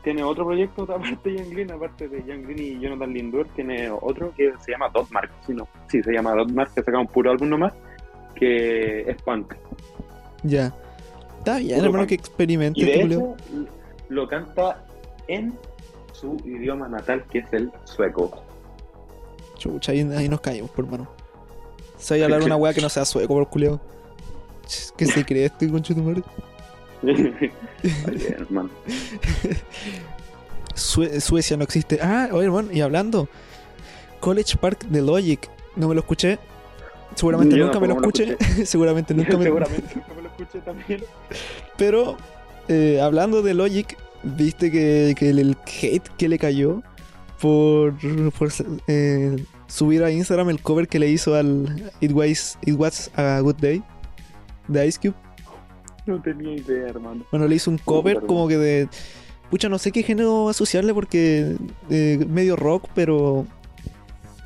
Tiene 0.03 0.23
otro 0.23 0.47
proyecto 0.47 0.83
aparte 0.91 1.31
de 1.31 1.39
Young 1.39 1.51
Green, 1.51 1.71
aparte 1.71 2.09
de 2.09 2.25
Young 2.25 2.45
Green 2.45 2.59
y 2.59 2.81
Jonathan 2.81 3.13
Lindor, 3.13 3.47
tiene 3.55 3.91
otro 3.91 4.33
que 4.35 4.53
se 4.65 4.73
llama 4.73 4.89
Dotmark, 4.89 5.31
sí, 5.47 5.53
no, 5.53 5.69
sí, 5.89 6.03
se 6.03 6.13
llama 6.13 6.35
Dotmark, 6.35 6.73
que 6.73 6.83
saca 6.83 6.99
un 6.99 7.07
puro 7.07 7.31
álbum 7.31 7.51
nomás, 7.51 7.75
que 8.35 9.03
es 9.03 9.23
punk. 9.23 9.55
Ya. 10.43 10.75
Está 11.39 11.59
bien, 11.59 11.85
hermano, 11.85 12.07
que 12.07 12.15
experimente 12.15 12.81
Y 12.81 12.85
de 12.85 12.93
este 12.93 13.15
hecho, 13.15 13.37
lo 14.09 14.29
canta 14.29 14.83
en 15.29 15.55
su 16.13 16.37
idioma 16.45 16.89
natal, 16.89 17.25
que 17.31 17.39
es 17.39 17.53
el 17.53 17.71
sueco. 17.85 18.43
Chucha, 19.61 19.93
ahí, 19.93 20.01
ahí 20.17 20.29
nos 20.29 20.41
caímos, 20.41 20.71
por 20.71 20.87
hermano. 20.87 21.09
Se 21.99 22.15
vaya 22.15 22.25
a 22.25 22.27
hablar 22.27 22.43
una 22.43 22.57
weá 22.57 22.73
que 22.73 22.81
no 22.81 22.89
sea 22.89 23.05
sueco, 23.05 23.35
por 23.35 23.49
culiao. 23.49 23.79
¿Qué 24.97 25.07
se 25.07 25.25
cree 25.25 25.45
este 25.45 25.69
concho 25.69 25.95
de 25.95 26.01
tu 26.01 26.07
madre? 26.07 26.23
Está 27.83 28.11
bien, 28.11 28.35
hermano. 28.39 28.71
Sue- 30.75 31.21
Suecia 31.21 31.57
no 31.57 31.65
existe. 31.65 31.99
Ah, 32.03 32.29
oye, 32.33 32.47
hermano, 32.47 32.71
y 32.73 32.81
hablando. 32.81 33.29
College 34.21 34.57
Park 34.59 34.85
de 34.87 35.03
Logic. 35.03 35.49
No 35.77 35.89
me 35.89 35.95
lo 35.95 36.01
escuché. 36.01 36.39
Seguramente 37.15 37.57
Yo 37.57 37.67
nunca 37.67 37.81
me 37.81 37.89
lo 37.89 37.95
escuché. 37.97 38.37
Seguramente 38.65 39.15
nunca 39.15 39.37
me 39.37 39.45
Seguramente 39.45 39.95
nunca 39.95 40.15
me 40.15 40.23
lo 40.23 40.29
escuché 40.29 40.61
también. 40.61 41.05
Pero, 41.77 42.17
eh, 42.69 43.01
hablando 43.03 43.43
de 43.43 43.55
Logic, 43.55 43.97
viste 44.23 44.71
que, 44.71 45.15
que 45.19 45.31
el, 45.31 45.39
el 45.39 45.57
hate 45.83 46.09
que 46.17 46.29
le 46.29 46.39
cayó 46.39 46.83
por, 47.41 47.95
por 48.39 48.49
eh, 48.87 49.45
subir 49.67 50.03
a 50.05 50.11
Instagram 50.11 50.51
el 50.51 50.61
cover 50.61 50.89
que 50.89 50.99
le 50.99 51.09
hizo 51.09 51.35
al 51.35 51.91
It 52.01 52.13
Was, 52.13 52.59
It 52.65 52.75
Was 52.79 53.11
a 53.17 53.41
Good 53.41 53.57
Day 53.57 53.83
de 54.69 54.87
Ice 54.87 54.99
Cube. 55.01 55.15
No 56.07 56.21
tenía 56.21 56.55
idea, 56.55 56.89
hermano. 56.89 57.25
Bueno, 57.31 57.47
le 57.47 57.57
hizo 57.57 57.71
un 57.71 57.79
cover 57.79 58.21
como 58.27 58.49
que 58.49 58.57
de. 58.57 58.89
Pucha, 59.51 59.69
no 59.69 59.79
sé 59.79 59.93
qué 59.93 60.03
género 60.03 60.49
asociarle 60.49 60.95
porque. 60.95 61.57
eh, 61.91 62.25
medio 62.29 62.57
rock, 62.57 62.89
pero. 62.95 63.47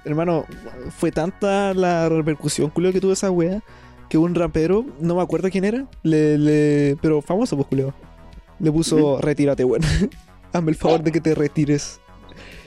Hermano, 0.05 0.45
fue 0.99 1.11
tanta 1.11 1.72
la 1.72 2.09
repercusión 2.11 2.68
culeo 2.68 2.92
que 2.92 3.01
tuvo 3.01 3.12
esa 3.12 3.30
wea 3.30 3.62
que 4.09 4.18
un 4.18 4.34
rapero, 4.34 4.84
no 5.01 5.16
me 5.16 5.22
acuerdo 5.22 5.49
quién 5.51 5.64
era, 5.64 5.86
le, 6.03 6.36
le 6.36 6.97
pero 7.01 7.22
famoso 7.22 7.57
pues 7.57 7.68
culeo, 7.68 7.95
le 8.61 8.70
puso 8.70 9.20
retírate, 9.20 9.64
weón. 9.64 9.82
Hazme 10.53 10.70
el 10.70 10.76
favor 10.76 11.03
de 11.03 11.11
que 11.11 11.20
te 11.20 11.34
retires. 11.34 12.01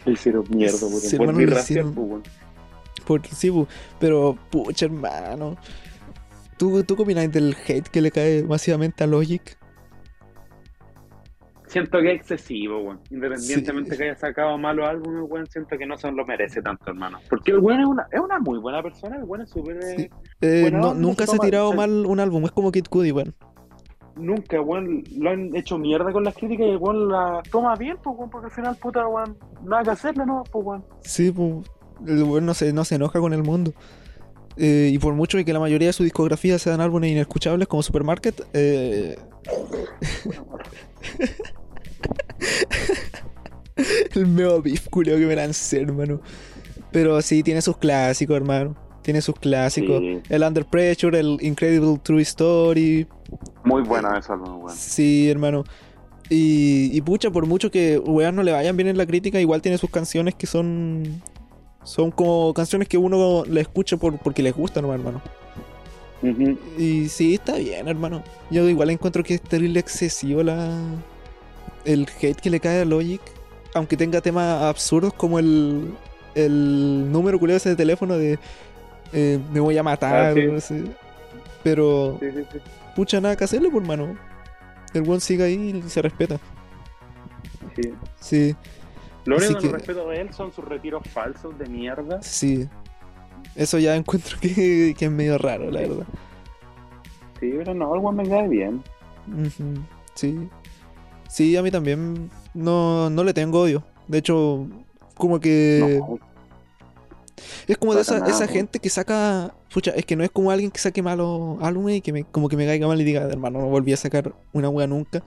Le 0.08 0.14
hicieron 0.14 0.44
mierda, 0.50 0.80
por, 0.80 0.90
Sí, 1.00 1.18
por 1.18 1.34
mi 1.34 1.46
racial, 1.46 1.64
hicieron- 1.64 1.94
pues, 1.94 2.08
weón. 2.10 2.24
Por, 3.06 3.26
sí, 3.28 3.54
pero 4.00 4.38
pucha 4.50 4.86
hermano. 4.86 5.56
¿Tú, 6.58 6.84
¿Tú 6.84 6.96
qué 6.96 7.02
opinas 7.04 7.32
del 7.32 7.56
hate 7.68 7.88
que 7.88 8.02
le 8.02 8.10
cae 8.12 8.44
masivamente 8.44 9.04
a 9.04 9.08
Logic? 9.08 9.58
Siento 11.68 12.00
que 12.00 12.14
es 12.14 12.22
excesivo, 12.22 12.80
weón. 12.82 13.00
Independientemente 13.12 13.92
Sí. 13.92 13.98
que 13.98 14.04
haya 14.06 14.16
sacado 14.16 14.58
malos 14.58 14.88
álbumes, 14.88 15.24
weón, 15.30 15.48
siento 15.48 15.78
que 15.78 15.86
no 15.86 15.98
se 15.98 16.10
lo 16.12 16.26
merece 16.26 16.62
tanto, 16.62 16.86
hermano. 16.88 17.20
Porque 17.30 17.52
el 17.52 17.60
weón 17.60 17.82
es 17.82 17.86
una, 17.88 18.08
es 18.12 18.20
una 18.20 18.40
muy 18.40 18.58
buena 18.60 18.82
persona, 18.82 19.18
el 19.18 19.24
weón 19.26 19.42
es 19.44 19.50
súper... 19.50 19.78
eh, 19.84 19.96
Sí. 19.98 20.10
Eh, 20.42 20.70
no- 20.72 20.94
nunca 20.94 21.28
se 21.28 21.36
ha 21.36 21.40
tirado 21.40 21.74
mal 21.74 22.06
un 22.06 22.20
álbum, 22.22 22.46
es 22.46 22.52
como 22.52 22.72
Kid 22.72 22.86
Cudi, 22.90 23.12
weón. 23.12 23.36
Nunca, 24.18 24.62
weón, 24.62 25.04
lo 25.18 25.30
han 25.30 25.56
hecho 25.56 25.78
mierda 25.78 26.12
con 26.12 26.24
las 26.24 26.36
críticas 26.36 26.68
y 26.68 26.70
el 26.72 26.78
weón 26.78 27.10
la 27.10 27.42
toma 27.52 27.76
bien, 27.76 27.98
pues, 28.04 28.16
weón, 28.18 28.30
porque 28.30 28.48
al 28.48 28.52
final, 28.52 28.76
puta, 28.76 29.08
weón, 29.08 29.38
nada 29.64 29.84
que 29.84 29.90
hacerle, 29.92 30.26
¿no? 30.26 30.44
Pues, 30.52 30.66
weón. 30.66 30.86
Sí, 31.02 31.32
pu, 31.32 31.64
el 32.06 32.24
weón 32.24 32.46
no 32.46 32.54
se, 32.54 32.74
no 32.74 32.84
se 32.86 32.96
enoja 32.96 33.20
con 33.20 33.34
el 33.34 33.44
mundo. 33.44 33.74
Eh, 34.58 34.90
y 34.92 34.98
por 34.98 35.14
mucho 35.14 35.38
que 35.44 35.54
la 35.54 35.60
mayoría 35.60 35.90
de 35.90 35.94
su 35.94 36.04
discografía 36.04 36.58
sean 36.58 36.82
álbumes 36.82 37.12
inescuchables 37.12 37.68
como 37.68 37.84
Supermarket, 37.84 38.42
eh, 38.54 39.16
el 44.16 44.26
meo 44.26 44.62
beef 44.62 44.90
culeo 44.90 45.18
que 45.18 45.26
me 45.26 45.36
lancé, 45.36 45.82
hermano. 45.82 46.22
Pero 46.92 47.22
sí, 47.22 47.44
tiene 47.44 47.62
sus 47.62 47.78
clásicos, 47.78 48.36
hermano. 48.36 48.87
Tiene 49.08 49.22
sus 49.22 49.36
clásicos. 49.36 50.02
Sí. 50.02 50.20
El 50.28 50.44
Under 50.44 50.66
Pressure, 50.66 51.18
el 51.18 51.38
Incredible 51.40 51.98
True 52.04 52.22
Story. 52.24 53.08
Muy 53.64 53.82
buena 53.82 54.18
esa 54.18 54.34
álbum, 54.34 54.66
weón. 54.66 54.76
Sí, 54.76 55.30
hermano. 55.30 55.64
Y, 56.30 56.90
y 56.92 57.00
pucha, 57.00 57.32
por 57.32 57.46
mucho 57.46 57.72
que 57.72 58.00
weas 58.00 58.34
no 58.34 58.44
le 58.44 58.52
vayan 58.52 58.76
bien 58.76 58.90
en 58.90 58.98
la 58.98 59.06
crítica, 59.06 59.40
igual 59.40 59.62
tiene 59.62 59.78
sus 59.78 59.90
canciones 59.90 60.36
que 60.36 60.46
son. 60.46 61.22
Son 61.86 62.12
como 62.12 62.54
canciones 62.54 62.90
que 62.90 62.98
uno 62.98 63.46
le 63.46 63.62
escucha 63.62 63.96
por, 63.96 64.18
porque 64.18 64.44
les 64.44 64.54
gustan, 64.54 64.84
¿no, 64.84 64.94
hermano. 64.94 65.22
Y 66.78 67.08
sí, 67.08 67.36
está 67.36 67.56
bien, 67.56 67.88
hermano. 67.88 68.24
Yo 68.52 68.68
igual 68.68 68.90
encuentro 68.90 69.24
que 69.24 69.36
es 69.36 69.42
terrible 69.42 69.80
excesivo 69.80 70.44
la. 70.44 70.70
El 71.86 72.10
hate 72.22 72.42
que 72.42 72.50
le 72.50 72.60
cae 72.60 72.82
a 72.82 72.84
Logic. 72.84 73.22
Aunque 73.74 73.96
tenga 73.96 74.20
temas 74.20 74.64
absurdos 74.64 75.14
como 75.14 75.40
el. 75.40 75.94
El 76.36 77.10
número 77.10 77.40
ese 77.56 77.70
de 77.70 77.78
teléfono 77.78 78.18
de. 78.18 78.38
Eh, 79.14 79.40
me 79.52 79.60
voy 79.60 79.78
a 79.78 79.84
matar. 79.84 80.16
Ah, 80.16 80.34
sí. 80.34 80.46
no 80.46 80.60
sé. 80.60 80.84
Pero. 81.64 82.18
Sí, 82.20 82.28
sí, 82.32 82.44
sí. 82.52 82.60
Pucha, 82.96 83.22
nada 83.22 83.36
que 83.36 83.44
hacerle, 83.44 83.70
por 83.70 83.82
hermano. 83.82 84.18
El 84.94 85.04
buen 85.04 85.20
sigue 85.22 85.44
ahí 85.44 85.82
y 85.86 85.90
se 85.90 86.02
respeta. 86.02 86.40
sí. 87.76 87.94
Sí, 88.20 88.56
Lo 89.26 89.38
único 89.38 89.60
que 89.60 89.70
respeto 89.70 90.08
de 90.10 90.22
él 90.22 90.34
son 90.34 90.52
sus 90.52 90.66
retiros 90.66 91.04
falsos 91.10 91.58
de 91.58 91.68
mierda. 91.68 92.22
sí. 92.22 92.68
Eso 93.56 93.78
ya 93.80 93.96
encuentro 93.96 94.38
que, 94.40 94.94
que 94.98 95.06
es 95.06 95.12
medio 95.12 95.38
raro, 95.38 95.70
la 95.72 95.82
verdad. 95.82 96.06
Sí, 97.40 97.54
pero 97.58 97.74
no, 97.74 97.94
el 97.96 98.16
me 98.16 98.28
cae 98.28 98.48
bien. 98.48 98.84
Ujú, 99.28 99.82
Sí. 100.16 100.50
Sí, 101.30 101.56
a 101.58 101.62
mí 101.62 101.70
también 101.72 102.30
no, 102.54 103.10
no 103.10 103.24
le 103.24 103.34
tengo 103.34 103.62
odio. 103.62 103.84
De 104.08 104.20
hecho, 104.20 104.68
como 105.16 105.40
que 105.40 105.98
No, 106.00 106.20
es 107.68 107.78
como 107.78 107.94
de 107.94 108.02
esa, 108.02 108.20
nada, 108.20 108.32
esa 108.32 108.48
gente 108.48 108.80
que 108.80 108.90
saca. 108.90 109.54
Pucha, 109.74 109.92
es 109.92 110.06
que 110.06 110.16
no 110.16 110.24
es 110.24 110.32
como 110.32 110.52
alguien 110.52 110.72
que 110.72 110.80
saque 110.80 111.02
malos 111.02 111.58
álbumes 111.62 111.98
y 111.98 112.02
que 112.02 112.14
me, 112.14 112.24
como 112.24 112.50
que 112.50 112.58
me 112.58 112.66
caiga 112.66 112.88
mal 112.88 113.00
y 113.00 113.04
diga, 113.04 113.24
hermano, 113.24 113.60
no 113.60 113.68
volví 113.68 113.94
a 113.94 113.98
sacar 113.98 114.34
una 114.54 114.70
wea 114.70 114.88
nunca. 114.88 115.24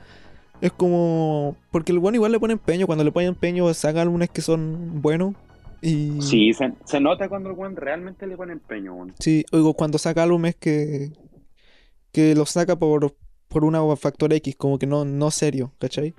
Es 0.61 0.73
como. 0.73 1.57
Porque 1.71 1.93
el 1.93 1.99
bueno 1.99 2.17
igual 2.17 2.33
le 2.33 2.41
pone 2.41 2.53
empeño. 2.53 2.87
Cuando 2.87 3.05
le 3.05 3.13
pone 3.13 3.27
empeño, 3.27 3.73
saca 3.75 4.03
álbumes 4.03 4.31
que 4.31 4.43
son 4.43 5.01
buenos. 5.01 5.35
Y. 5.81 6.21
Sí, 6.21 6.53
se, 6.53 6.73
se 6.85 7.01
nota 7.01 7.29
cuando 7.29 7.51
el 7.51 7.57
weón 7.57 7.77
realmente 7.77 8.27
le 8.27 8.37
pone 8.37 8.53
empeño, 8.53 8.95
weón. 8.95 9.15
Sí, 9.19 9.45
oigo, 9.53 9.75
cuando 9.75 9.99
saca 9.99 10.23
álbumes 10.23 10.57
que. 10.57 11.13
que 12.13 12.35
los 12.35 12.51
saca 12.51 12.77
por, 12.77 13.15
por 13.49 13.65
una 13.65 13.97
factor 13.97 14.33
X, 14.33 14.57
como 14.57 14.79
que 14.79 14.87
no, 14.87 15.05
no 15.05 15.31
serio, 15.31 15.73
¿cachai? 15.79 16.15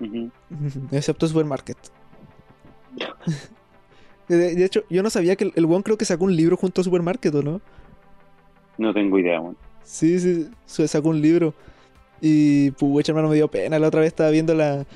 Ujú. 0.00 0.30
Ujú, 0.50 0.88
Excepto 0.92 1.28
Supermarket. 1.28 1.76
De, 4.36 4.54
de 4.54 4.64
hecho, 4.64 4.84
yo 4.88 5.02
no 5.02 5.10
sabía 5.10 5.36
que 5.36 5.44
el, 5.44 5.52
el 5.56 5.82
creo 5.82 5.98
que 5.98 6.04
sacó 6.04 6.24
un 6.24 6.36
libro 6.36 6.56
junto 6.56 6.80
a 6.80 6.84
Supermarket, 6.84 7.34
¿o 7.34 7.42
no? 7.42 7.60
No 8.78 8.94
tengo 8.94 9.18
idea, 9.18 9.40
weón. 9.40 9.56
Sí, 9.82 10.18
sí, 10.20 10.48
sacó 10.88 11.08
un 11.08 11.20
libro. 11.20 11.52
Y 12.20 12.70
pucha, 12.72 13.12
hermano, 13.12 13.28
me 13.28 13.34
dio 13.34 13.48
pena. 13.48 13.78
La 13.78 13.88
otra 13.88 14.00
vez 14.00 14.08
estaba 14.08 14.30
viendo 14.30 14.54
la. 14.54 14.86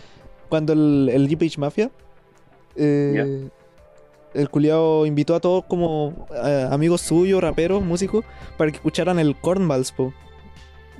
Cuando 0.49 0.72
el, 0.72 1.11
el 1.12 1.28
G-Page 1.28 1.59
Mafia. 1.59 1.91
eh, 2.76 3.49
el 4.35 4.51
culiao 4.51 5.07
invitó 5.07 5.35
a 5.37 5.41
todos 5.41 5.64
como 5.64 6.26
eh, 6.45 6.68
amigos 6.70 7.01
suyos, 7.03 7.41
raperos, 7.41 7.82
músicos, 7.85 8.24
para 8.57 8.70
que 8.70 8.76
escucharan 8.76 9.18
el 9.20 9.37
Cornballs, 9.37 9.93
po. 9.93 10.12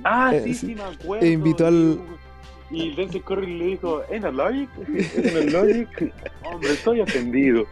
Ah, 0.03 0.31
Eh, 0.33 0.41
sí, 0.45 0.53
sí. 0.53 0.67
sí, 0.67 0.75
me 0.75 0.83
acuerdo. 0.83 1.25
E 1.25 1.29
invitó 1.31 1.67
al- 1.67 1.99
Y 2.71 2.95
Denzel 2.95 3.23
Curry 3.23 3.57
le 3.57 3.65
dijo, 3.65 4.01
¿es 4.09 4.21
la 4.21 4.31
Logic? 4.31 4.69
¿Es 4.95 5.33
la 5.33 5.59
Logic? 5.61 6.13
Hombre, 6.43 6.71
estoy 6.71 6.99
ofendido. 7.01 7.65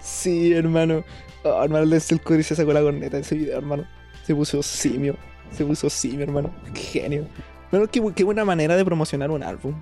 Sí, 0.00 0.52
hermano. 0.52 1.04
Oh, 1.42 1.62
hermano, 1.62 1.84
el 1.84 1.90
Denzel 1.90 2.20
Curry 2.20 2.42
se 2.42 2.54
sacó 2.54 2.72
la 2.72 2.82
corneta 2.82 3.16
en 3.16 3.22
ese 3.22 3.34
video, 3.36 3.56
hermano. 3.58 3.86
Se 4.24 4.34
puso 4.34 4.62
simio. 4.62 5.16
Se 5.52 5.64
puso 5.64 5.88
simio, 5.88 6.24
hermano. 6.24 6.50
Qué 6.74 6.80
genio. 6.80 7.26
Bueno, 7.70 7.88
qué, 7.88 8.00
qué 8.14 8.22
buena 8.24 8.44
manera 8.44 8.76
de 8.76 8.84
promocionar 8.84 9.30
un 9.30 9.42
álbum. 9.42 9.74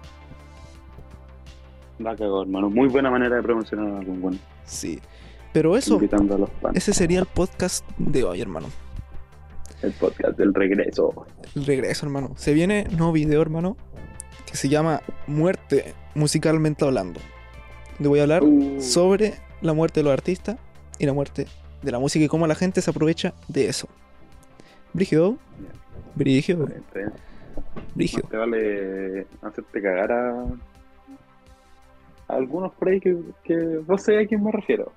La 1.99 2.17
cagó, 2.17 2.43
hermano. 2.43 2.71
Muy 2.71 2.89
buena 2.89 3.11
manera 3.11 3.37
de 3.37 3.43
promocionar 3.43 3.87
un 3.87 3.99
álbum, 3.99 4.21
bueno. 4.21 4.39
Sí. 4.65 5.01
Pero 5.53 5.77
eso, 5.77 5.95
Invitando 5.95 6.35
a 6.35 6.39
los 6.39 6.51
fans. 6.61 6.77
ese 6.77 6.93
sería 6.93 7.21
el 7.21 7.27
podcast 7.27 7.85
de 7.99 8.25
hoy, 8.25 8.41
hermano. 8.41 8.69
El 9.83 9.93
podcast 9.93 10.37
del 10.39 10.53
regreso. 10.55 11.27
El 11.55 11.67
regreso, 11.67 12.07
hermano. 12.07 12.33
Se 12.37 12.55
viene 12.55 12.85
nuevo 12.91 13.13
video, 13.13 13.41
hermano, 13.43 13.77
que 14.55 14.59
se 14.59 14.69
llama 14.69 15.03
Muerte, 15.27 15.95
musicalmente 16.15 16.85
hablando. 16.85 17.19
Le 17.99 18.07
voy 18.07 18.21
a 18.21 18.23
hablar 18.23 18.45
Uh, 18.45 18.81
sobre 18.81 19.35
la 19.63 19.73
muerte 19.73 19.99
de 19.99 20.05
los 20.05 20.13
artistas 20.13 20.59
y 20.97 21.07
la 21.07 21.13
muerte 21.13 21.49
de 21.83 21.91
la 21.91 21.99
música 21.99 22.25
y 22.25 22.29
cómo 22.29 22.47
la 22.47 22.55
gente 22.55 22.81
se 22.81 22.89
aprovecha 22.89 23.35
de 23.49 23.67
eso. 23.69 23.89
Excelente. 26.69 27.21
Brígido. 27.97 28.23
Más 28.23 28.31
te 28.31 28.37
vale 28.37 29.27
hacerte 29.43 29.83
cagar 29.83 30.13
a, 30.13 30.43
a 32.29 32.33
algunos 32.37 32.73
por 32.75 32.91
ahí 32.91 33.01
que, 33.01 33.19
que 33.43 33.57
no 33.89 33.99
sé 33.99 34.21
a 34.21 34.25
quién 34.29 34.41
me 34.45 34.53
refiero. 34.53 34.93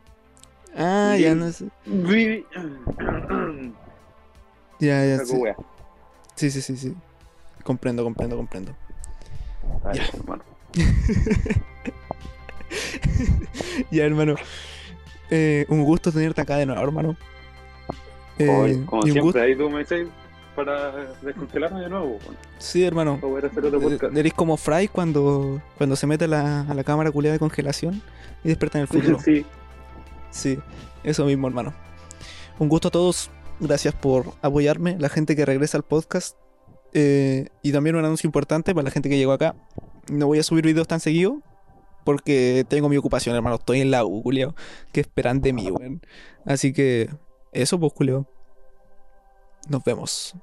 Ah, 0.75 1.15
ya 1.19 1.33
no 1.33 1.51
sé. 1.51 1.65
Vi- 1.87 2.45
Ya, 4.79 5.03
ya. 5.03 5.17
Sí, 6.35 6.51
sí, 6.51 6.61
sí, 6.61 6.77
sí. 6.77 6.93
Comprendo, 7.63 8.03
comprendo, 8.03 8.37
comprendo. 8.37 8.75
Ya. 9.93 10.03
hermano. 10.13 10.43
Ya, 13.91 14.03
hermano. 14.05 14.35
Eh, 15.29 15.65
un 15.69 15.83
gusto 15.83 16.11
tenerte 16.11 16.41
acá 16.41 16.57
de 16.57 16.65
nuevo, 16.65 16.81
hermano. 16.83 17.15
Eh, 18.39 18.49
Hoy, 18.49 18.83
como 18.85 19.01
siempre, 19.03 19.21
gusto. 19.21 19.41
ahí 19.41 19.55
tú 19.55 19.69
me 19.69 19.79
dices 19.79 20.07
para 20.55 20.91
descongelarme 21.21 21.81
de 21.81 21.89
nuevo. 21.89 22.17
Bueno, 22.23 22.39
Sí, 22.57 22.83
hermano. 22.83 23.19
poder 23.19 23.45
hacer 23.45 23.65
otro 23.65 23.79
podcast. 23.79 24.15
Eres 24.15 24.33
como 24.33 24.57
Fry 24.57 24.87
cuando, 24.87 25.61
cuando 25.77 25.95
se 25.95 26.07
mete 26.07 26.25
a 26.25 26.27
la, 26.27 26.61
a 26.61 26.73
la 26.73 26.83
cámara 26.83 27.11
culiada 27.11 27.33
de 27.33 27.39
congelación 27.39 28.01
y 28.43 28.49
despierta 28.49 28.77
en 28.79 28.81
el 28.83 28.87
futuro. 28.87 29.19
sí, 29.23 29.45
Sí, 30.31 30.59
eso 31.03 31.25
mismo, 31.25 31.47
hermano. 31.47 31.73
Un 32.59 32.69
gusto 32.69 32.89
a 32.89 32.91
todos. 32.91 33.29
Gracias 33.59 33.95
por 33.95 34.33
apoyarme, 34.41 34.97
la 34.99 35.09
gente 35.09 35.35
que 35.35 35.45
regresa 35.45 35.77
al 35.77 35.83
podcast. 35.83 36.35
Eh, 36.93 37.47
y 37.61 37.71
también 37.71 37.95
un 37.95 38.05
anuncio 38.05 38.27
importante 38.27 38.73
para 38.73 38.85
la 38.85 38.91
gente 38.91 39.09
que 39.09 39.17
llegó 39.17 39.31
acá. 39.31 39.55
No 40.11 40.27
voy 40.27 40.39
a 40.39 40.43
subir 40.43 40.65
videos 40.65 40.87
tan 40.87 40.99
seguido 40.99 41.41
porque 42.03 42.65
tengo 42.69 42.89
mi 42.89 42.97
ocupación, 42.97 43.35
hermano. 43.35 43.57
Estoy 43.57 43.81
en 43.81 43.91
la 43.91 44.05
U, 44.05 44.23
culiao. 44.23 44.55
¿Qué 44.93 45.01
esperan 45.01 45.41
de 45.41 45.53
mí, 45.53 45.69
weón? 45.69 46.01
Así 46.45 46.71
que 46.71 47.09
eso, 47.51 47.79
pues, 47.79 47.93
culiao. 47.93 48.25
Nos 49.69 49.83
vemos. 49.83 50.33